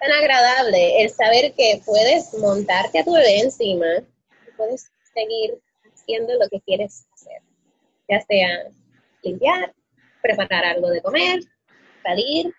tan 0.00 0.12
agradable, 0.12 1.02
el 1.02 1.10
saber 1.10 1.54
que 1.54 1.80
puedes 1.84 2.32
montarte 2.34 2.98
a 2.98 3.04
tu 3.04 3.12
bebé 3.12 3.40
encima 3.40 3.86
y 4.46 4.50
puedes 4.56 4.90
seguir 5.14 5.58
haciendo 5.92 6.34
lo 6.34 6.48
que 6.48 6.60
quieres 6.60 7.06
hacer, 7.14 7.42
ya 8.08 8.20
sea 8.22 8.70
limpiar, 9.22 9.74
preparar 10.22 10.64
algo 10.64 10.88
de 10.90 11.02
comer, 11.02 11.40
salir, 12.02 12.54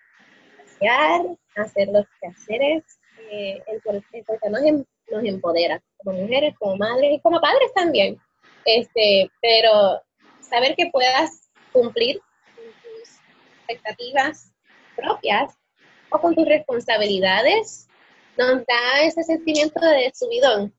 hacer 1.56 1.88
los 1.88 2.06
quehaceres, 2.20 2.84
eh, 3.30 3.62
el, 3.66 3.80
porque 4.26 4.50
nos, 4.50 4.62
em, 4.64 4.84
nos 5.10 5.24
empodera 5.24 5.82
como 5.98 6.18
mujeres, 6.18 6.54
como 6.58 6.76
madres 6.76 7.12
y 7.12 7.20
como 7.20 7.40
padres 7.40 7.72
también. 7.74 8.18
Este, 8.64 9.30
pero 9.40 10.02
saber 10.40 10.74
que 10.76 10.90
puedas 10.90 11.41
cumplir 11.72 12.20
con 12.54 12.64
tus 12.64 13.08
expectativas 13.66 14.52
propias 14.96 15.54
o 16.10 16.20
con 16.20 16.34
tus 16.34 16.46
responsabilidades 16.46 17.88
nos 18.36 18.64
da 18.66 19.02
ese 19.02 19.22
sentimiento 19.22 19.80
de 19.80 20.12
subidón. 20.14 20.74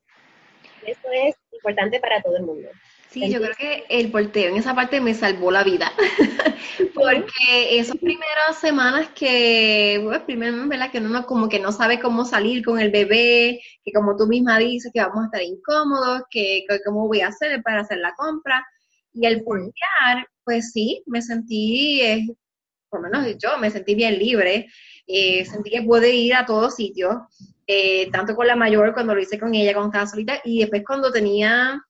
Eso 0.85 1.07
es 1.11 1.35
importante 1.51 1.99
para 1.99 2.21
todo 2.21 2.37
el 2.37 2.43
mundo. 2.43 2.69
Sí, 3.13 3.31
yo 3.31 3.39
creo 3.39 3.53
que 3.55 3.85
el 3.89 4.09
porteo 4.09 4.49
en 4.49 4.57
esa 4.57 4.73
parte 4.73 4.99
me 4.99 5.13
salvó 5.13 5.51
la 5.51 5.63
vida. 5.63 5.91
Porque 6.95 7.77
esas 7.77 7.97
primeras 7.97 8.57
semanas 8.59 9.09
que, 9.13 9.99
bueno, 10.03 10.25
primero, 10.25 10.67
¿verdad? 10.67 10.91
Que 10.91 10.97
uno 10.97 11.23
como 11.27 11.47
que 11.47 11.59
no 11.59 11.71
sabe 11.71 11.99
cómo 11.99 12.25
salir 12.25 12.65
con 12.65 12.79
el 12.79 12.89
bebé, 12.89 13.61
que 13.83 13.91
como 13.91 14.15
tú 14.15 14.25
misma 14.25 14.57
dices, 14.57 14.91
que 14.91 14.99
vamos 14.99 15.21
a 15.21 15.25
estar 15.25 15.41
incómodos, 15.43 16.23
que, 16.31 16.65
cómo 16.83 17.07
voy 17.07 17.21
a 17.21 17.27
hacer 17.27 17.61
para 17.61 17.81
hacer 17.81 17.99
la 17.99 18.15
compra. 18.15 18.65
Y 19.13 19.27
el 19.27 19.43
portear, 19.43 20.27
pues 20.43 20.71
sí, 20.71 21.03
me 21.07 21.21
sentí, 21.21 22.01
eh, 22.01 22.27
por 22.89 23.01
lo 23.01 23.09
menos 23.09 23.37
yo, 23.37 23.57
me 23.59 23.71
sentí 23.71 23.95
bien 23.95 24.17
libre. 24.17 24.67
Eh, 25.07 25.45
sentí 25.45 25.69
que 25.69 25.81
pude 25.81 26.13
ir 26.13 26.33
a 26.35 26.45
todos 26.45 26.75
sitios, 26.75 27.15
eh, 27.67 28.09
tanto 28.11 28.35
con 28.35 28.47
la 28.47 28.55
mayor 28.55 28.93
cuando 28.93 29.15
lo 29.15 29.21
hice 29.21 29.39
con 29.39 29.53
ella, 29.53 29.73
cuando 29.73 29.89
estaba 29.89 30.07
solita, 30.07 30.39
y 30.43 30.59
después 30.59 30.83
cuando 30.85 31.11
tenía 31.11 31.81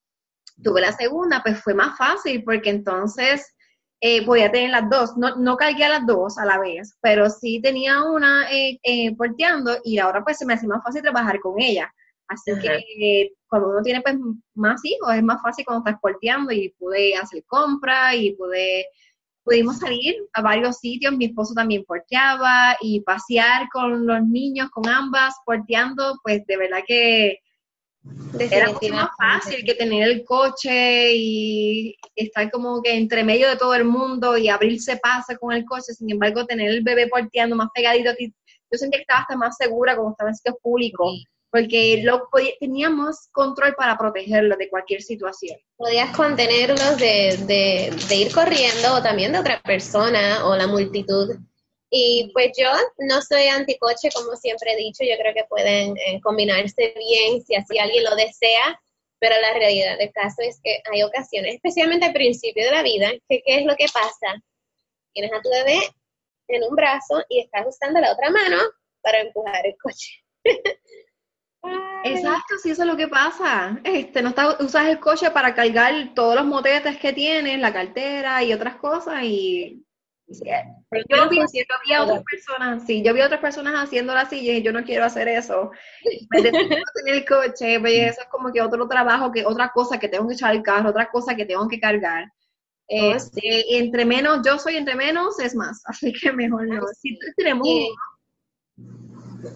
tuve 0.62 0.80
la 0.80 0.92
segunda, 0.92 1.42
pues 1.42 1.60
fue 1.60 1.74
más 1.74 1.96
fácil 1.96 2.44
porque 2.44 2.70
entonces 2.70 3.54
eh, 4.00 4.24
podía 4.24 4.50
tener 4.50 4.70
las 4.70 4.88
dos. 4.90 5.16
No, 5.16 5.36
no 5.36 5.56
cargué 5.56 5.84
a 5.84 5.88
las 5.88 6.06
dos 6.06 6.38
a 6.38 6.44
la 6.44 6.58
vez, 6.58 6.96
pero 7.00 7.30
sí 7.30 7.60
tenía 7.60 8.02
una 8.02 8.50
eh, 8.50 8.78
eh, 8.82 9.14
porteando 9.16 9.78
y 9.82 9.98
ahora 9.98 10.22
pues 10.22 10.38
se 10.38 10.46
me 10.46 10.54
hace 10.54 10.66
más 10.66 10.82
fácil 10.82 11.02
trabajar 11.02 11.40
con 11.40 11.60
ella. 11.60 11.92
Así 12.28 12.52
que 12.58 13.30
cuando 13.54 13.70
uno 13.70 13.82
tiene 13.82 14.00
pues 14.00 14.16
más 14.54 14.80
hijos 14.84 15.14
es 15.14 15.22
más 15.22 15.40
fácil 15.40 15.64
cuando 15.64 15.84
estás 15.86 16.00
porteando 16.00 16.52
y 16.52 16.70
pude 16.78 17.14
hacer 17.14 17.44
compras 17.46 18.14
y 18.16 18.32
pude 18.32 18.86
pudimos 19.44 19.78
salir 19.78 20.16
a 20.32 20.42
varios 20.42 20.78
sitios, 20.78 21.16
mi 21.16 21.26
esposo 21.26 21.54
también 21.54 21.84
porteaba 21.84 22.76
y 22.80 23.00
pasear 23.02 23.68
con 23.70 24.06
los 24.06 24.22
niños, 24.26 24.70
con 24.70 24.88
ambas, 24.88 25.34
porteando, 25.44 26.18
pues 26.24 26.44
de 26.46 26.56
verdad 26.56 26.80
que 26.86 27.38
era 28.38 28.72
mucho 28.72 28.92
más 28.92 29.10
fácil 29.18 29.64
que 29.64 29.74
tener 29.74 30.08
el 30.08 30.24
coche 30.24 31.12
y 31.14 31.96
estar 32.16 32.50
como 32.50 32.82
que 32.82 32.96
entre 32.96 33.22
medio 33.22 33.48
de 33.48 33.56
todo 33.56 33.74
el 33.74 33.84
mundo 33.84 34.36
y 34.36 34.48
abrirse 34.48 34.96
paso 34.96 35.34
con 35.38 35.52
el 35.52 35.64
coche. 35.64 35.92
Sin 35.92 36.10
embargo, 36.10 36.46
tener 36.46 36.70
el 36.70 36.82
bebé 36.82 37.06
porteando 37.08 37.54
más 37.54 37.68
pegadito 37.74 38.10
a 38.10 38.14
ti, 38.14 38.34
yo 38.70 38.78
sentía 38.78 38.98
que 38.98 39.02
estaba 39.02 39.20
hasta 39.20 39.36
más 39.36 39.56
segura 39.56 39.94
como 39.94 40.10
estaba 40.10 40.30
en 40.30 40.36
sitios 40.36 40.56
públicos, 40.62 41.24
porque 41.54 42.00
lo, 42.02 42.28
teníamos 42.58 43.28
control 43.30 43.76
para 43.76 43.96
protegerlo 43.96 44.56
de 44.56 44.68
cualquier 44.68 45.02
situación. 45.02 45.56
Podías 45.76 46.14
contenerlos 46.16 46.98
de, 46.98 47.38
de, 47.46 47.96
de 48.08 48.16
ir 48.16 48.32
corriendo 48.32 48.94
o 48.94 49.02
también 49.02 49.30
de 49.30 49.38
otra 49.38 49.62
persona 49.62 50.44
o 50.48 50.56
la 50.56 50.66
multitud 50.66 51.36
y 51.96 52.28
pues 52.32 52.50
yo 52.58 52.68
no 52.98 53.22
soy 53.22 53.46
anticoche, 53.46 54.08
como 54.12 54.34
siempre 54.34 54.72
he 54.72 54.76
dicho, 54.76 55.04
yo 55.04 55.16
creo 55.16 55.32
que 55.32 55.44
pueden 55.44 55.96
eh, 55.96 56.20
combinarse 56.24 56.92
bien 56.98 57.40
si 57.44 57.54
así 57.54 57.78
alguien 57.78 58.02
lo 58.02 58.16
desea, 58.16 58.80
pero 59.20 59.40
la 59.40 59.52
realidad 59.52 59.96
del 59.96 60.10
caso 60.10 60.42
es 60.42 60.58
que 60.60 60.82
hay 60.90 61.04
ocasiones, 61.04 61.54
especialmente 61.54 62.06
al 62.06 62.12
principio 62.12 62.64
de 62.64 62.72
la 62.72 62.82
vida, 62.82 63.12
que 63.28 63.42
qué 63.46 63.58
es 63.60 63.64
lo 63.64 63.76
que 63.76 63.86
pasa. 63.94 64.42
Tienes 65.12 65.32
a 65.32 65.40
tu 65.40 65.50
bebé 65.50 65.78
en 66.48 66.64
un 66.64 66.74
brazo 66.74 67.22
y 67.28 67.38
estás 67.38 67.64
usando 67.64 68.00
la 68.00 68.10
otra 68.10 68.28
mano 68.28 68.58
para 69.00 69.20
empujar 69.20 69.64
el 69.64 69.76
coche. 69.80 70.24
Exacto, 72.04 72.56
sí, 72.62 72.70
eso 72.70 72.82
es 72.82 72.88
lo 72.88 72.96
que 72.96 73.08
pasa. 73.08 73.80
Este, 73.82 74.22
no 74.22 74.34
usas 74.60 74.88
el 74.88 75.00
coche 75.00 75.30
para 75.30 75.54
cargar 75.54 76.12
todos 76.14 76.34
los 76.34 76.44
motetes 76.44 76.98
que 76.98 77.12
tienes, 77.12 77.58
la 77.58 77.72
cartera 77.72 78.42
y 78.42 78.52
otras 78.52 78.76
cosas 78.76 79.22
y 79.22 79.84
yo 80.26 81.28
vi, 81.28 81.38
yo 81.90 82.02
otras 82.02 82.22
personas, 82.22 82.86
sí, 82.86 83.02
yo 83.02 83.12
vi 83.12 83.20
otras 83.20 83.40
personas 83.40 83.74
haciéndolo 83.74 84.18
así 84.18 84.38
y 84.38 84.62
yo 84.62 84.72
no 84.72 84.82
quiero 84.82 85.04
hacer 85.04 85.28
eso. 85.28 85.70
Me 86.30 86.42
tener 86.42 86.54
el 87.06 87.24
coche, 87.26 87.78
pues, 87.80 88.12
eso 88.12 88.22
es 88.22 88.28
como 88.30 88.50
que 88.52 88.62
otro 88.62 88.88
trabajo, 88.88 89.30
que 89.30 89.44
otra 89.44 89.70
cosa 89.70 89.98
que 89.98 90.08
tengo 90.08 90.26
que 90.26 90.34
echar 90.34 90.54
el 90.54 90.62
carro, 90.62 90.90
otra 90.90 91.10
cosa 91.10 91.34
que 91.34 91.44
tengo 91.44 91.68
que 91.68 91.78
cargar. 91.78 92.30
Oh, 92.86 93.14
este, 93.14 93.78
entre 93.78 94.04
menos, 94.04 94.40
yo 94.44 94.58
soy 94.58 94.76
entre 94.76 94.94
menos, 94.94 95.38
es 95.40 95.54
más, 95.54 95.82
así 95.86 96.12
que 96.12 96.32
mejor 96.32 96.68
no. 96.68 96.86
Si 96.98 97.18
tenemos 97.36 97.68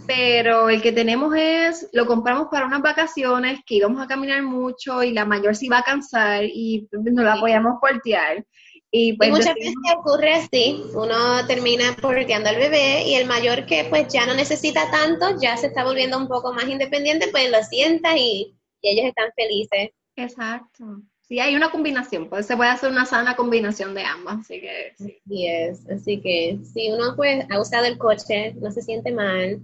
pero 0.07 0.69
el 0.69 0.83
que 0.83 0.93
tenemos 0.93 1.35
es, 1.37 1.89
lo 1.93 2.07
compramos 2.07 2.49
para 2.51 2.67
unas 2.67 2.83
vacaciones, 2.83 3.61
que 3.67 3.77
íbamos 3.77 4.03
a 4.03 4.07
caminar 4.07 4.43
mucho 4.43 5.03
y 5.03 5.13
la 5.13 5.25
mayor 5.25 5.57
se 5.57 5.67
iba 5.67 5.79
a 5.79 5.83
cansar 5.83 6.45
y 6.45 6.89
no 6.93 7.23
la 7.23 7.39
podíamos 7.39 7.79
portear. 7.81 8.45
Y, 8.91 9.15
pues, 9.19 9.31
muchas 9.31 9.55
veces 9.55 9.75
ocurre 9.99 10.33
así, 10.33 10.83
uno 10.95 11.47
termina 11.47 11.95
porteando 12.01 12.49
al 12.49 12.57
bebé 12.57 13.07
y 13.07 13.15
el 13.17 13.27
mayor 13.27 13.67
que 13.67 13.85
pues 13.85 14.09
ya 14.11 14.25
no 14.25 14.35
necesita 14.35 14.91
tanto, 14.91 15.39
ya 15.41 15.59
se 15.59 15.67
está 15.67 15.85
volviendo 15.85 16.17
un 16.17 16.27
poco 16.27 16.55
más 16.55 16.67
independiente, 16.67 17.29
pues 17.31 17.51
lo 17.51 17.63
sienta 17.65 18.17
y, 18.17 18.55
ellos 18.81 19.07
están 19.07 19.31
felices. 19.37 19.91
Exacto. 20.17 21.03
Sí, 21.21 21.39
hay 21.39 21.55
una 21.55 21.71
combinación, 21.71 22.31
pues 22.31 22.47
se 22.47 22.57
puede 22.57 22.71
hacer 22.71 22.91
una 22.91 23.05
sana 23.05 23.37
combinación 23.37 23.93
de 23.93 24.05
ambas, 24.05 24.39
así 24.39 24.61
que 24.61 24.95
sí. 24.97 25.19
Así 25.27 25.47
es, 25.47 25.91
así 25.91 26.21
que 26.23 26.59
si 26.65 26.91
uno 26.91 27.15
pues 27.15 27.45
ha 27.51 27.61
usado 27.61 27.85
el 27.85 27.99
coche, 27.99 28.55
no 28.55 28.71
se 28.71 28.81
siente 28.81 29.13
mal, 29.13 29.61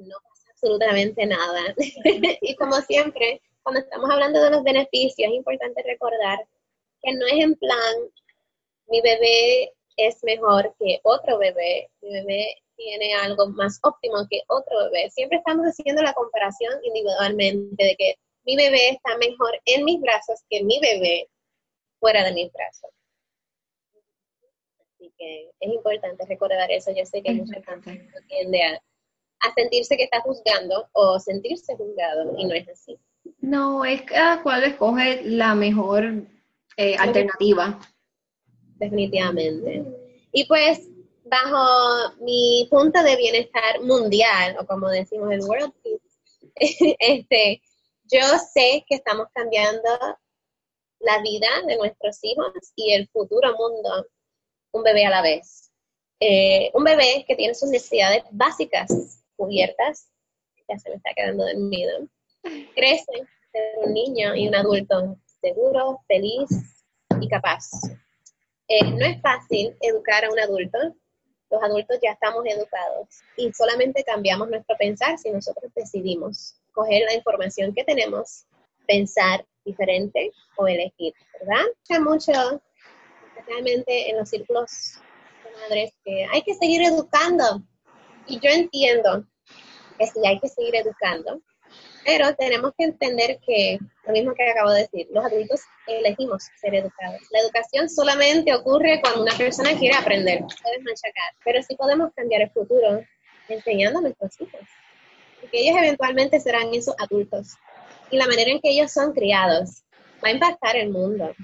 no 0.00 0.16
pasa 0.28 0.50
absolutamente 0.50 1.26
nada. 1.26 1.74
y 2.40 2.54
como 2.56 2.80
siempre, 2.82 3.40
cuando 3.62 3.80
estamos 3.80 4.10
hablando 4.10 4.42
de 4.42 4.50
los 4.50 4.62
beneficios, 4.62 5.28
es 5.28 5.34
importante 5.34 5.82
recordar 5.82 6.46
que 7.02 7.12
no 7.12 7.26
es 7.26 7.44
en 7.44 7.54
plan, 7.54 7.94
mi 8.86 9.00
bebé 9.00 9.72
es 9.96 10.22
mejor 10.24 10.74
que 10.78 11.00
otro 11.02 11.38
bebé, 11.38 11.90
mi 12.00 12.12
bebé 12.12 12.56
tiene 12.76 13.12
algo 13.14 13.48
más 13.48 13.78
óptimo 13.82 14.26
que 14.30 14.42
otro 14.48 14.84
bebé. 14.84 15.10
Siempre 15.10 15.38
estamos 15.38 15.66
haciendo 15.66 16.02
la 16.02 16.14
comparación 16.14 16.72
individualmente 16.84 17.84
de 17.84 17.96
que 17.96 18.14
mi 18.44 18.56
bebé 18.56 18.90
está 18.90 19.18
mejor 19.18 19.60
en 19.66 19.84
mis 19.84 20.00
brazos 20.00 20.40
que 20.48 20.62
mi 20.62 20.78
bebé 20.80 21.28
fuera 21.98 22.24
de 22.24 22.32
mis 22.32 22.52
brazos. 22.52 22.90
Así 24.80 25.12
que 25.18 25.50
es 25.60 25.72
importante 25.72 26.24
recordar 26.26 26.70
eso. 26.70 26.92
Yo 26.96 27.04
sé 27.04 27.22
que 27.22 27.32
mucha 27.32 27.60
gente 27.62 28.10
tiende 28.28 28.62
a 28.62 28.82
a 29.40 29.52
sentirse 29.54 29.96
que 29.96 30.04
está 30.04 30.20
juzgando 30.20 30.88
o 30.92 31.18
sentirse 31.18 31.76
juzgado 31.76 32.34
y 32.36 32.44
no 32.44 32.54
es 32.54 32.68
así. 32.68 32.98
No, 33.40 33.84
es 33.84 34.02
cada 34.02 34.42
cual 34.42 34.64
escoge 34.64 35.22
la 35.24 35.54
mejor 35.54 36.04
eh, 36.76 36.96
alternativa. 36.96 37.78
Definitivamente. 38.76 39.84
Y 40.32 40.46
pues, 40.46 40.88
bajo 41.24 42.14
mi 42.20 42.66
punto 42.70 43.02
de 43.02 43.16
bienestar 43.16 43.80
mundial, 43.82 44.56
o 44.60 44.66
como 44.66 44.88
decimos 44.88 45.32
el 45.32 45.42
World 45.42 45.72
Peace, 45.82 46.96
este, 46.98 47.62
yo 48.04 48.20
sé 48.52 48.84
que 48.88 48.96
estamos 48.96 49.28
cambiando 49.34 49.88
la 51.00 51.20
vida 51.22 51.48
de 51.66 51.76
nuestros 51.76 52.18
hijos 52.22 52.52
y 52.74 52.92
el 52.92 53.08
futuro 53.08 53.56
mundo 53.56 54.06
un 54.72 54.82
bebé 54.82 55.06
a 55.06 55.10
la 55.10 55.22
vez. 55.22 55.70
Eh, 56.20 56.70
un 56.74 56.82
bebé 56.82 57.24
que 57.28 57.36
tiene 57.36 57.54
sus 57.54 57.70
necesidades 57.70 58.24
básicas 58.32 59.18
cubiertas, 59.38 60.10
ya 60.68 60.78
se 60.78 60.90
me 60.90 60.96
está 60.96 61.10
quedando 61.16 61.46
dormido, 61.46 62.06
crece 62.74 63.26
ser 63.52 63.78
un 63.78 63.94
niño 63.94 64.34
y 64.34 64.48
un 64.48 64.54
adulto 64.54 65.16
seguro, 65.40 66.00
feliz 66.06 66.48
y 67.20 67.28
capaz. 67.28 67.70
Eh, 68.66 68.90
no 68.90 69.06
es 69.06 69.22
fácil 69.22 69.74
educar 69.80 70.24
a 70.24 70.30
un 70.30 70.38
adulto, 70.38 70.78
los 71.50 71.62
adultos 71.62 71.98
ya 72.02 72.10
estamos 72.10 72.44
educados 72.44 73.08
y 73.36 73.50
solamente 73.54 74.04
cambiamos 74.04 74.50
nuestro 74.50 74.76
pensar 74.76 75.16
si 75.18 75.30
nosotros 75.30 75.72
decidimos 75.74 76.56
coger 76.72 77.04
la 77.06 77.14
información 77.14 77.72
que 77.72 77.84
tenemos, 77.84 78.44
pensar 78.86 79.46
diferente 79.64 80.32
o 80.56 80.66
elegir, 80.66 81.14
¿verdad? 81.40 81.64
Hay 81.88 82.00
mucho, 82.00 82.32
especialmente 83.28 84.10
en 84.10 84.18
los 84.18 84.28
círculos 84.28 85.00
de 85.44 85.50
madres, 85.62 85.92
que 86.04 86.26
hay 86.30 86.42
que 86.42 86.54
seguir 86.54 86.82
educando, 86.82 87.62
y 88.28 88.38
yo 88.40 88.50
entiendo 88.50 89.24
que 89.98 90.06
sí 90.06 90.20
hay 90.26 90.38
que 90.38 90.48
seguir 90.48 90.76
educando, 90.76 91.40
pero 92.04 92.34
tenemos 92.36 92.72
que 92.76 92.84
entender 92.84 93.38
que, 93.44 93.78
lo 94.06 94.12
mismo 94.12 94.32
que 94.34 94.48
acabo 94.48 94.70
de 94.70 94.82
decir, 94.82 95.08
los 95.10 95.24
adultos 95.24 95.60
elegimos 95.86 96.44
ser 96.60 96.74
educados. 96.74 97.20
La 97.30 97.40
educación 97.40 97.88
solamente 97.88 98.54
ocurre 98.54 99.00
cuando 99.02 99.22
una 99.22 99.36
persona 99.36 99.76
quiere 99.78 99.96
aprender, 99.96 100.40
puedes 100.40 100.82
machacar, 100.82 101.32
pero 101.44 101.62
sí 101.62 101.74
podemos 101.76 102.10
cambiar 102.14 102.42
el 102.42 102.50
futuro 102.50 103.02
enseñando 103.48 103.98
a 103.98 104.02
nuestros 104.02 104.40
hijos, 104.40 104.60
porque 105.40 105.60
ellos 105.60 105.76
eventualmente 105.78 106.40
serán 106.40 106.72
esos 106.72 106.94
adultos. 106.98 107.54
Y 108.10 108.16
la 108.16 108.26
manera 108.26 108.50
en 108.50 108.60
que 108.60 108.70
ellos 108.70 108.92
son 108.92 109.12
criados 109.12 109.82
va 110.24 110.28
a 110.28 110.32
impactar 110.32 110.76
el 110.76 110.90
mundo. 110.90 111.34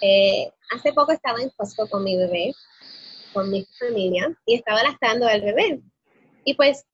Eh, 0.00 0.50
hace 0.70 0.92
poco 0.92 1.12
estaba 1.12 1.40
en 1.40 1.50
Costco 1.50 1.88
con 1.88 2.02
mi 2.02 2.16
bebé 2.16 2.52
con 3.32 3.50
mi 3.50 3.66
familia 3.78 4.32
y 4.46 4.56
estaba 4.56 4.82
lactando 4.82 5.26
al 5.26 5.40
bebé. 5.40 5.80
Y 6.44 6.54
pues 6.54 6.84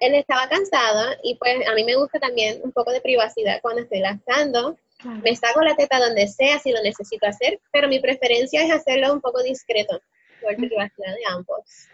él 0.00 0.14
estaba 0.14 0.48
cansado 0.48 1.14
y 1.22 1.36
pues 1.36 1.66
a 1.66 1.74
mí 1.74 1.84
me 1.84 1.96
gusta 1.96 2.18
también 2.18 2.60
un 2.62 2.72
poco 2.72 2.92
de 2.92 3.00
privacidad 3.00 3.60
cuando 3.62 3.82
estoy 3.82 4.00
lactando. 4.00 4.76
Me 5.22 5.34
saco 5.36 5.60
la 5.62 5.76
teta 5.76 6.00
donde 6.00 6.26
sea 6.26 6.58
si 6.58 6.72
lo 6.72 6.82
necesito 6.82 7.26
hacer, 7.26 7.60
pero 7.72 7.88
mi 7.88 8.00
preferencia 8.00 8.64
es 8.64 8.72
hacerlo 8.72 9.12
un 9.12 9.20
poco 9.20 9.42
discreto 9.42 10.00
por 10.42 10.56
privacidad 10.56 11.14
de 11.14 11.24
ambos. 11.28 11.88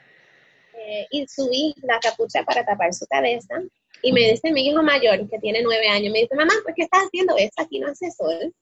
Eh, 0.76 1.06
y 1.10 1.26
subí 1.26 1.74
la 1.82 1.98
capucha 2.00 2.42
para 2.44 2.64
tapar 2.64 2.92
su 2.92 3.06
cabeza 3.06 3.62
y 4.02 4.12
me 4.12 4.20
dice 4.20 4.52
mi 4.52 4.68
hijo 4.68 4.82
mayor, 4.82 5.28
que 5.30 5.38
tiene 5.38 5.62
nueve 5.62 5.88
años, 5.88 6.12
me 6.12 6.20
dice, 6.20 6.34
mamá, 6.34 6.52
¿por 6.62 6.74
qué 6.74 6.82
estás 6.82 7.04
haciendo 7.04 7.36
eso? 7.38 7.52
Aquí 7.56 7.78
no 7.78 7.88
hace 7.88 8.10
sol. 8.10 8.52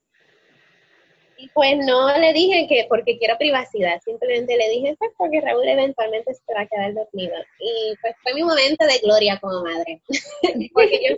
Pues 1.53 1.77
no 1.85 2.17
le 2.17 2.33
dije 2.33 2.67
que 2.67 2.85
porque 2.87 3.17
quiero 3.17 3.37
privacidad, 3.37 3.99
simplemente 4.03 4.55
le 4.55 4.69
dije 4.69 4.95
pues 4.97 5.11
porque 5.17 5.41
Raúl 5.41 5.67
eventualmente 5.67 6.33
se 6.33 6.53
va 6.53 6.61
a 6.61 6.67
quedar 6.67 6.93
dormido. 6.93 7.35
Y 7.59 7.95
pues 8.01 8.15
fue 8.21 8.33
mi 8.33 8.43
momento 8.43 8.85
de 8.85 8.99
gloria 8.99 9.39
como 9.39 9.63
madre, 9.63 10.01
porque 10.73 10.99
yo 11.09 11.15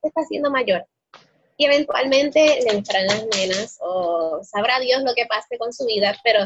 se 0.00 0.08
está 0.08 0.20
haciendo 0.20 0.50
mayor. 0.50 0.86
Y 1.56 1.66
eventualmente 1.66 2.60
le 2.64 2.70
entrarán 2.70 3.06
las 3.06 3.26
nenas 3.26 3.78
o 3.80 4.40
sabrá 4.42 4.80
Dios 4.80 5.02
lo 5.02 5.14
que 5.14 5.26
pase 5.26 5.58
con 5.58 5.72
su 5.72 5.84
vida, 5.86 6.16
pero 6.24 6.40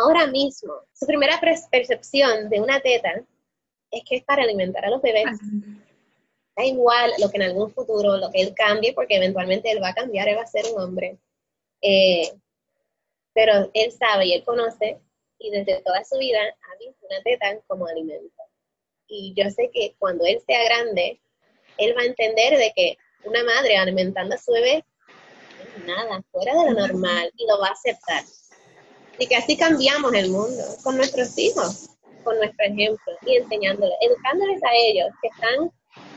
ahora 0.00 0.26
mismo 0.26 0.74
su 0.92 1.06
primera 1.06 1.40
percepción 1.70 2.48
de 2.50 2.60
una 2.60 2.80
teta 2.80 3.12
es 3.90 4.02
que 4.04 4.16
es 4.16 4.24
para 4.24 4.42
alimentar 4.42 4.84
a 4.84 4.90
los 4.90 5.02
bebés. 5.02 5.38
Da 6.56 6.64
igual 6.64 7.12
lo 7.18 7.30
que 7.30 7.38
en 7.38 7.44
algún 7.44 7.72
futuro, 7.72 8.18
lo 8.18 8.30
que 8.30 8.42
él 8.42 8.54
cambie, 8.54 8.92
porque 8.92 9.16
eventualmente 9.16 9.70
él 9.70 9.82
va 9.82 9.88
a 9.88 9.94
cambiar, 9.94 10.28
él 10.28 10.36
va 10.36 10.42
a 10.42 10.46
ser 10.46 10.64
un 10.72 10.80
hombre 10.80 11.18
eh, 11.82 12.32
pero 13.34 13.70
él 13.74 13.92
sabe 13.92 14.26
y 14.26 14.34
él 14.34 14.44
conoce 14.44 15.00
y 15.38 15.50
desde 15.50 15.82
toda 15.82 16.04
su 16.04 16.18
vida 16.18 16.38
ha 16.40 16.78
visto 16.78 17.06
una 17.06 17.22
teta 17.22 17.58
como 17.66 17.86
alimento. 17.86 18.42
Y 19.06 19.34
yo 19.36 19.50
sé 19.50 19.70
que 19.72 19.96
cuando 19.98 20.24
él 20.26 20.40
sea 20.46 20.62
grande, 20.64 21.20
él 21.78 21.94
va 21.96 22.02
a 22.02 22.06
entender 22.06 22.58
de 22.58 22.72
que 22.76 22.96
una 23.24 23.42
madre 23.44 23.76
alimentando 23.76 24.34
a 24.34 24.38
su 24.38 24.52
bebé 24.52 24.84
es 25.76 25.84
nada, 25.84 26.22
fuera 26.30 26.54
de 26.54 26.70
lo 26.70 26.86
normal, 26.86 27.30
y 27.36 27.46
lo 27.46 27.58
va 27.58 27.68
a 27.68 27.72
aceptar. 27.72 28.24
Y 29.18 29.26
que 29.26 29.36
así 29.36 29.56
cambiamos 29.56 30.12
el 30.14 30.30
mundo 30.30 30.62
con 30.82 30.96
nuestros 30.96 31.36
hijos, 31.38 31.90
con 32.24 32.36
nuestro 32.38 32.66
ejemplo, 32.66 33.12
y 33.26 33.36
enseñándoles, 33.36 33.96
educándoles 34.00 34.62
a 34.62 34.74
ellos 34.74 35.08
que 35.20 35.28
están 35.28 35.72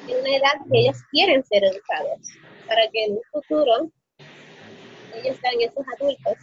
en 0.08 0.20
una 0.20 0.36
edad 0.36 0.54
que 0.72 0.80
ellos 0.80 0.98
quieren 1.12 1.44
ser 1.46 1.64
educados, 1.64 2.20
para 2.68 2.90
que 2.90 3.06
en 3.06 3.14
un 3.14 3.22
futuro 3.32 3.92
ellos 5.16 5.38
sean 5.42 5.62
esos 5.62 5.86
adultos 6.00 6.38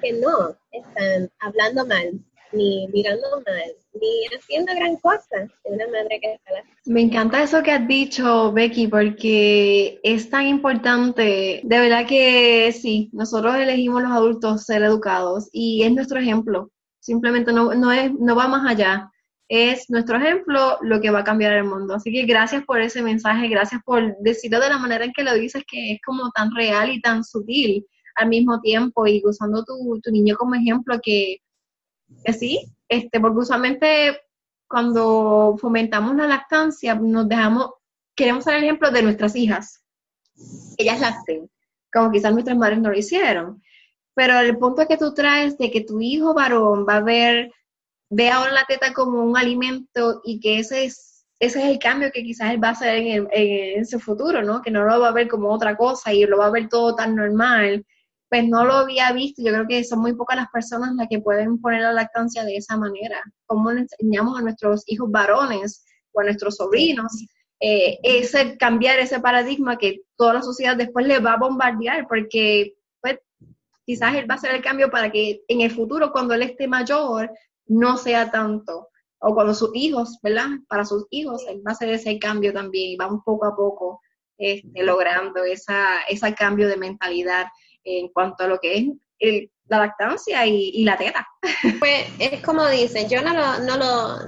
que 0.00 0.12
no 0.12 0.56
están 0.72 1.30
hablando 1.40 1.86
mal, 1.86 2.20
ni 2.52 2.88
mirando 2.88 3.42
mal, 3.46 3.74
ni 4.00 4.26
haciendo 4.36 4.74
gran 4.74 4.96
cosa 4.96 5.38
de 5.64 5.70
una 5.70 5.86
madre 5.88 6.20
que 6.20 6.38
Me 6.86 7.02
encanta 7.02 7.42
eso 7.42 7.62
que 7.62 7.72
has 7.72 7.86
dicho, 7.86 8.52
Becky, 8.52 8.86
porque 8.88 10.00
es 10.02 10.30
tan 10.30 10.46
importante. 10.46 11.60
De 11.64 11.78
verdad 11.78 12.06
que 12.06 12.72
sí, 12.72 13.10
nosotros 13.12 13.56
elegimos 13.56 14.02
los 14.02 14.12
adultos 14.12 14.64
ser 14.64 14.82
educados 14.82 15.48
y 15.52 15.82
es 15.82 15.92
nuestro 15.92 16.20
ejemplo. 16.20 16.70
Simplemente 17.00 17.52
no, 17.52 17.74
no, 17.74 17.92
es, 17.92 18.12
no 18.12 18.36
va 18.36 18.48
más 18.48 18.70
allá. 18.70 19.10
Es 19.48 19.90
nuestro 19.90 20.16
ejemplo 20.16 20.78
lo 20.80 21.00
que 21.00 21.10
va 21.10 21.20
a 21.20 21.24
cambiar 21.24 21.52
el 21.52 21.64
mundo. 21.64 21.94
Así 21.94 22.12
que 22.12 22.24
gracias 22.24 22.64
por 22.64 22.80
ese 22.80 23.02
mensaje, 23.02 23.48
gracias 23.48 23.82
por 23.84 24.16
decirlo 24.18 24.60
de 24.60 24.70
la 24.70 24.78
manera 24.78 25.04
en 25.04 25.12
que 25.12 25.22
lo 25.22 25.34
dices, 25.34 25.64
que 25.66 25.92
es 25.92 26.00
como 26.04 26.30
tan 26.30 26.54
real 26.54 26.90
y 26.90 27.00
tan 27.00 27.24
sutil 27.24 27.86
al 28.16 28.28
mismo 28.28 28.60
tiempo 28.60 29.06
y 29.06 29.22
usando 29.24 29.64
tu, 29.64 30.00
tu 30.02 30.10
niño 30.10 30.36
como 30.36 30.54
ejemplo 30.54 30.98
que, 31.02 31.38
que 32.24 32.32
sí, 32.32 32.60
este, 32.88 33.20
porque 33.20 33.38
usualmente 33.38 34.18
cuando 34.68 35.56
fomentamos 35.60 36.16
la 36.16 36.26
lactancia 36.26 36.94
nos 36.94 37.28
dejamos, 37.28 37.70
queremos 38.14 38.44
ser 38.44 38.54
el 38.54 38.64
ejemplo 38.64 38.90
de 38.90 39.02
nuestras 39.02 39.36
hijas. 39.36 39.84
Ellas 40.76 41.00
lacten, 41.00 41.50
como 41.92 42.10
quizás 42.10 42.32
nuestras 42.32 42.56
madres 42.56 42.80
no 42.80 42.90
lo 42.90 42.98
hicieron. 42.98 43.62
Pero 44.14 44.38
el 44.38 44.56
punto 44.58 44.86
que 44.86 44.96
tú 44.96 45.12
traes 45.12 45.58
de 45.58 45.70
que 45.70 45.82
tu 45.82 46.00
hijo 46.00 46.34
varón 46.34 46.86
va 46.88 46.96
a 46.96 47.02
ver, 47.02 47.52
ve 48.10 48.30
ahora 48.30 48.52
la 48.52 48.64
teta 48.66 48.92
como 48.92 49.22
un 49.22 49.36
alimento 49.36 50.20
y 50.24 50.40
que 50.40 50.58
ese 50.58 50.84
es, 50.84 51.26
ese 51.38 51.60
es 51.60 51.66
el 51.66 51.78
cambio 51.78 52.10
que 52.12 52.22
quizás 52.22 52.50
él 52.52 52.62
va 52.62 52.68
a 52.68 52.72
hacer 52.72 52.96
en, 52.96 53.28
en, 53.32 53.86
su 53.86 53.98
futuro, 54.00 54.42
¿no? 54.42 54.62
Que 54.62 54.70
no 54.70 54.84
lo 54.84 55.00
va 55.00 55.08
a 55.08 55.12
ver 55.12 55.28
como 55.28 55.52
otra 55.52 55.76
cosa 55.76 56.12
y 56.12 56.24
lo 56.24 56.38
va 56.38 56.46
a 56.46 56.50
ver 56.50 56.68
todo 56.68 56.94
tan 56.94 57.14
normal 57.16 57.84
pues 58.34 58.48
no 58.48 58.64
lo 58.64 58.72
había 58.74 59.12
visto. 59.12 59.42
Yo 59.44 59.52
creo 59.52 59.66
que 59.68 59.84
son 59.84 60.00
muy 60.00 60.14
pocas 60.14 60.36
las 60.36 60.48
personas 60.50 60.92
las 60.96 61.06
que 61.08 61.20
pueden 61.20 61.60
poner 61.60 61.82
la 61.82 61.92
lactancia 61.92 62.42
de 62.42 62.56
esa 62.56 62.76
manera. 62.76 63.22
¿Cómo 63.46 63.70
le 63.70 63.82
enseñamos 63.82 64.36
a 64.36 64.42
nuestros 64.42 64.82
hijos 64.86 65.08
varones 65.08 65.84
o 66.10 66.20
a 66.20 66.24
nuestros 66.24 66.56
sobrinos? 66.56 67.12
Eh, 67.60 68.00
ese 68.02 68.56
cambiar 68.56 68.98
ese 68.98 69.20
paradigma 69.20 69.78
que 69.78 70.00
toda 70.16 70.34
la 70.34 70.42
sociedad 70.42 70.76
después 70.76 71.06
le 71.06 71.20
va 71.20 71.34
a 71.34 71.38
bombardear, 71.38 72.08
porque 72.08 72.74
pues, 73.00 73.18
quizás 73.86 74.16
él 74.16 74.28
va 74.28 74.34
a 74.34 74.38
hacer 74.38 74.52
el 74.52 74.62
cambio 74.62 74.90
para 74.90 75.12
que 75.12 75.42
en 75.46 75.60
el 75.60 75.70
futuro, 75.70 76.10
cuando 76.10 76.34
él 76.34 76.42
esté 76.42 76.66
mayor, 76.66 77.30
no 77.66 77.96
sea 77.96 78.30
tanto. 78.30 78.88
O 79.18 79.34
cuando 79.34 79.54
sus 79.54 79.70
hijos, 79.74 80.18
¿verdad? 80.22 80.48
Para 80.68 80.84
sus 80.84 81.06
hijos, 81.10 81.44
él 81.48 81.62
va 81.66 81.70
a 81.70 81.72
hacer 81.72 81.88
ese 81.88 82.18
cambio 82.18 82.52
también 82.52 82.90
y 82.90 82.96
vamos 82.96 83.22
poco 83.24 83.46
a 83.46 83.56
poco 83.56 84.00
este, 84.36 84.82
logrando 84.82 85.44
esa, 85.44 86.02
ese 86.08 86.34
cambio 86.34 86.68
de 86.68 86.76
mentalidad 86.76 87.46
en 87.84 88.08
cuanto 88.08 88.44
a 88.44 88.48
lo 88.48 88.58
que 88.58 88.92
es 89.18 89.48
la 89.66 89.78
lactancia 89.78 90.46
y, 90.46 90.84
la 90.84 90.96
teta. 90.96 91.26
Pues 91.78 92.06
es 92.18 92.42
como 92.42 92.66
dicen, 92.68 93.08
yo 93.08 93.22
no 93.22 93.32
lo, 93.32 93.58
no 93.60 93.76
lo, 93.76 94.18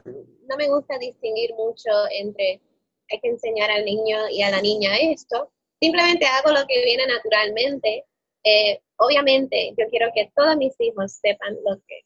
no 0.49 0.57
me 0.57 0.68
gusta 0.68 0.99
distinguir 0.99 1.51
mucho 1.55 1.90
entre 2.11 2.62
hay 3.11 3.20
que 3.20 3.29
enseñar 3.29 3.70
al 3.70 3.85
niño 3.85 4.29
y 4.31 4.42
a 4.42 4.51
la 4.51 4.61
niña 4.61 4.96
esto, 4.96 5.53
simplemente 5.81 6.27
hago 6.27 6.51
lo 6.51 6.66
que 6.66 6.85
viene 6.85 7.07
naturalmente. 7.07 8.05
Eh, 8.44 8.81
obviamente, 8.96 9.75
yo 9.77 9.87
quiero 9.90 10.09
que 10.14 10.31
todos 10.35 10.57
mis 10.57 10.75
hijos 10.81 11.12
sepan 11.12 11.55
lo 11.64 11.77
que, 11.87 12.01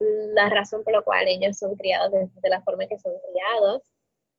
la 0.00 0.48
razón 0.48 0.82
por 0.82 0.92
la 0.92 1.02
cual 1.02 1.28
ellos 1.28 1.58
son 1.58 1.76
criados 1.76 2.10
de, 2.12 2.48
la 2.48 2.62
forma 2.62 2.86
que 2.86 2.98
son 2.98 3.12
criados. 3.30 3.82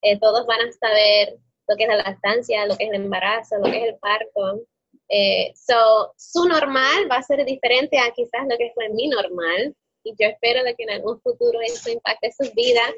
Eh, 0.01 0.19
todos 0.19 0.45
van 0.47 0.61
a 0.61 0.71
saber 0.71 1.37
lo 1.67 1.75
que 1.75 1.83
es 1.83 1.89
la 1.89 1.97
lactancia, 1.97 2.65
lo 2.65 2.75
que 2.75 2.85
es 2.85 2.89
el 2.89 3.03
embarazo, 3.03 3.57
lo 3.57 3.65
que 3.65 3.77
es 3.77 3.83
el 3.89 3.97
parto. 3.99 4.61
Eh, 5.09 5.53
so, 5.55 6.13
su 6.17 6.47
normal 6.47 7.09
va 7.09 7.17
a 7.17 7.23
ser 7.23 7.43
diferente 7.45 7.99
a 7.99 8.11
quizás 8.11 8.41
lo 8.49 8.57
que 8.57 8.71
fue 8.73 8.89
mi 8.89 9.07
normal 9.07 9.75
y 10.03 10.15
yo 10.17 10.27
espero 10.27 10.63
de 10.63 10.73
que 10.75 10.83
en 10.83 10.91
algún 10.91 11.21
futuro 11.21 11.59
eso 11.61 11.91
impacte 11.91 12.31
sus 12.31 12.53
vidas. 12.53 12.91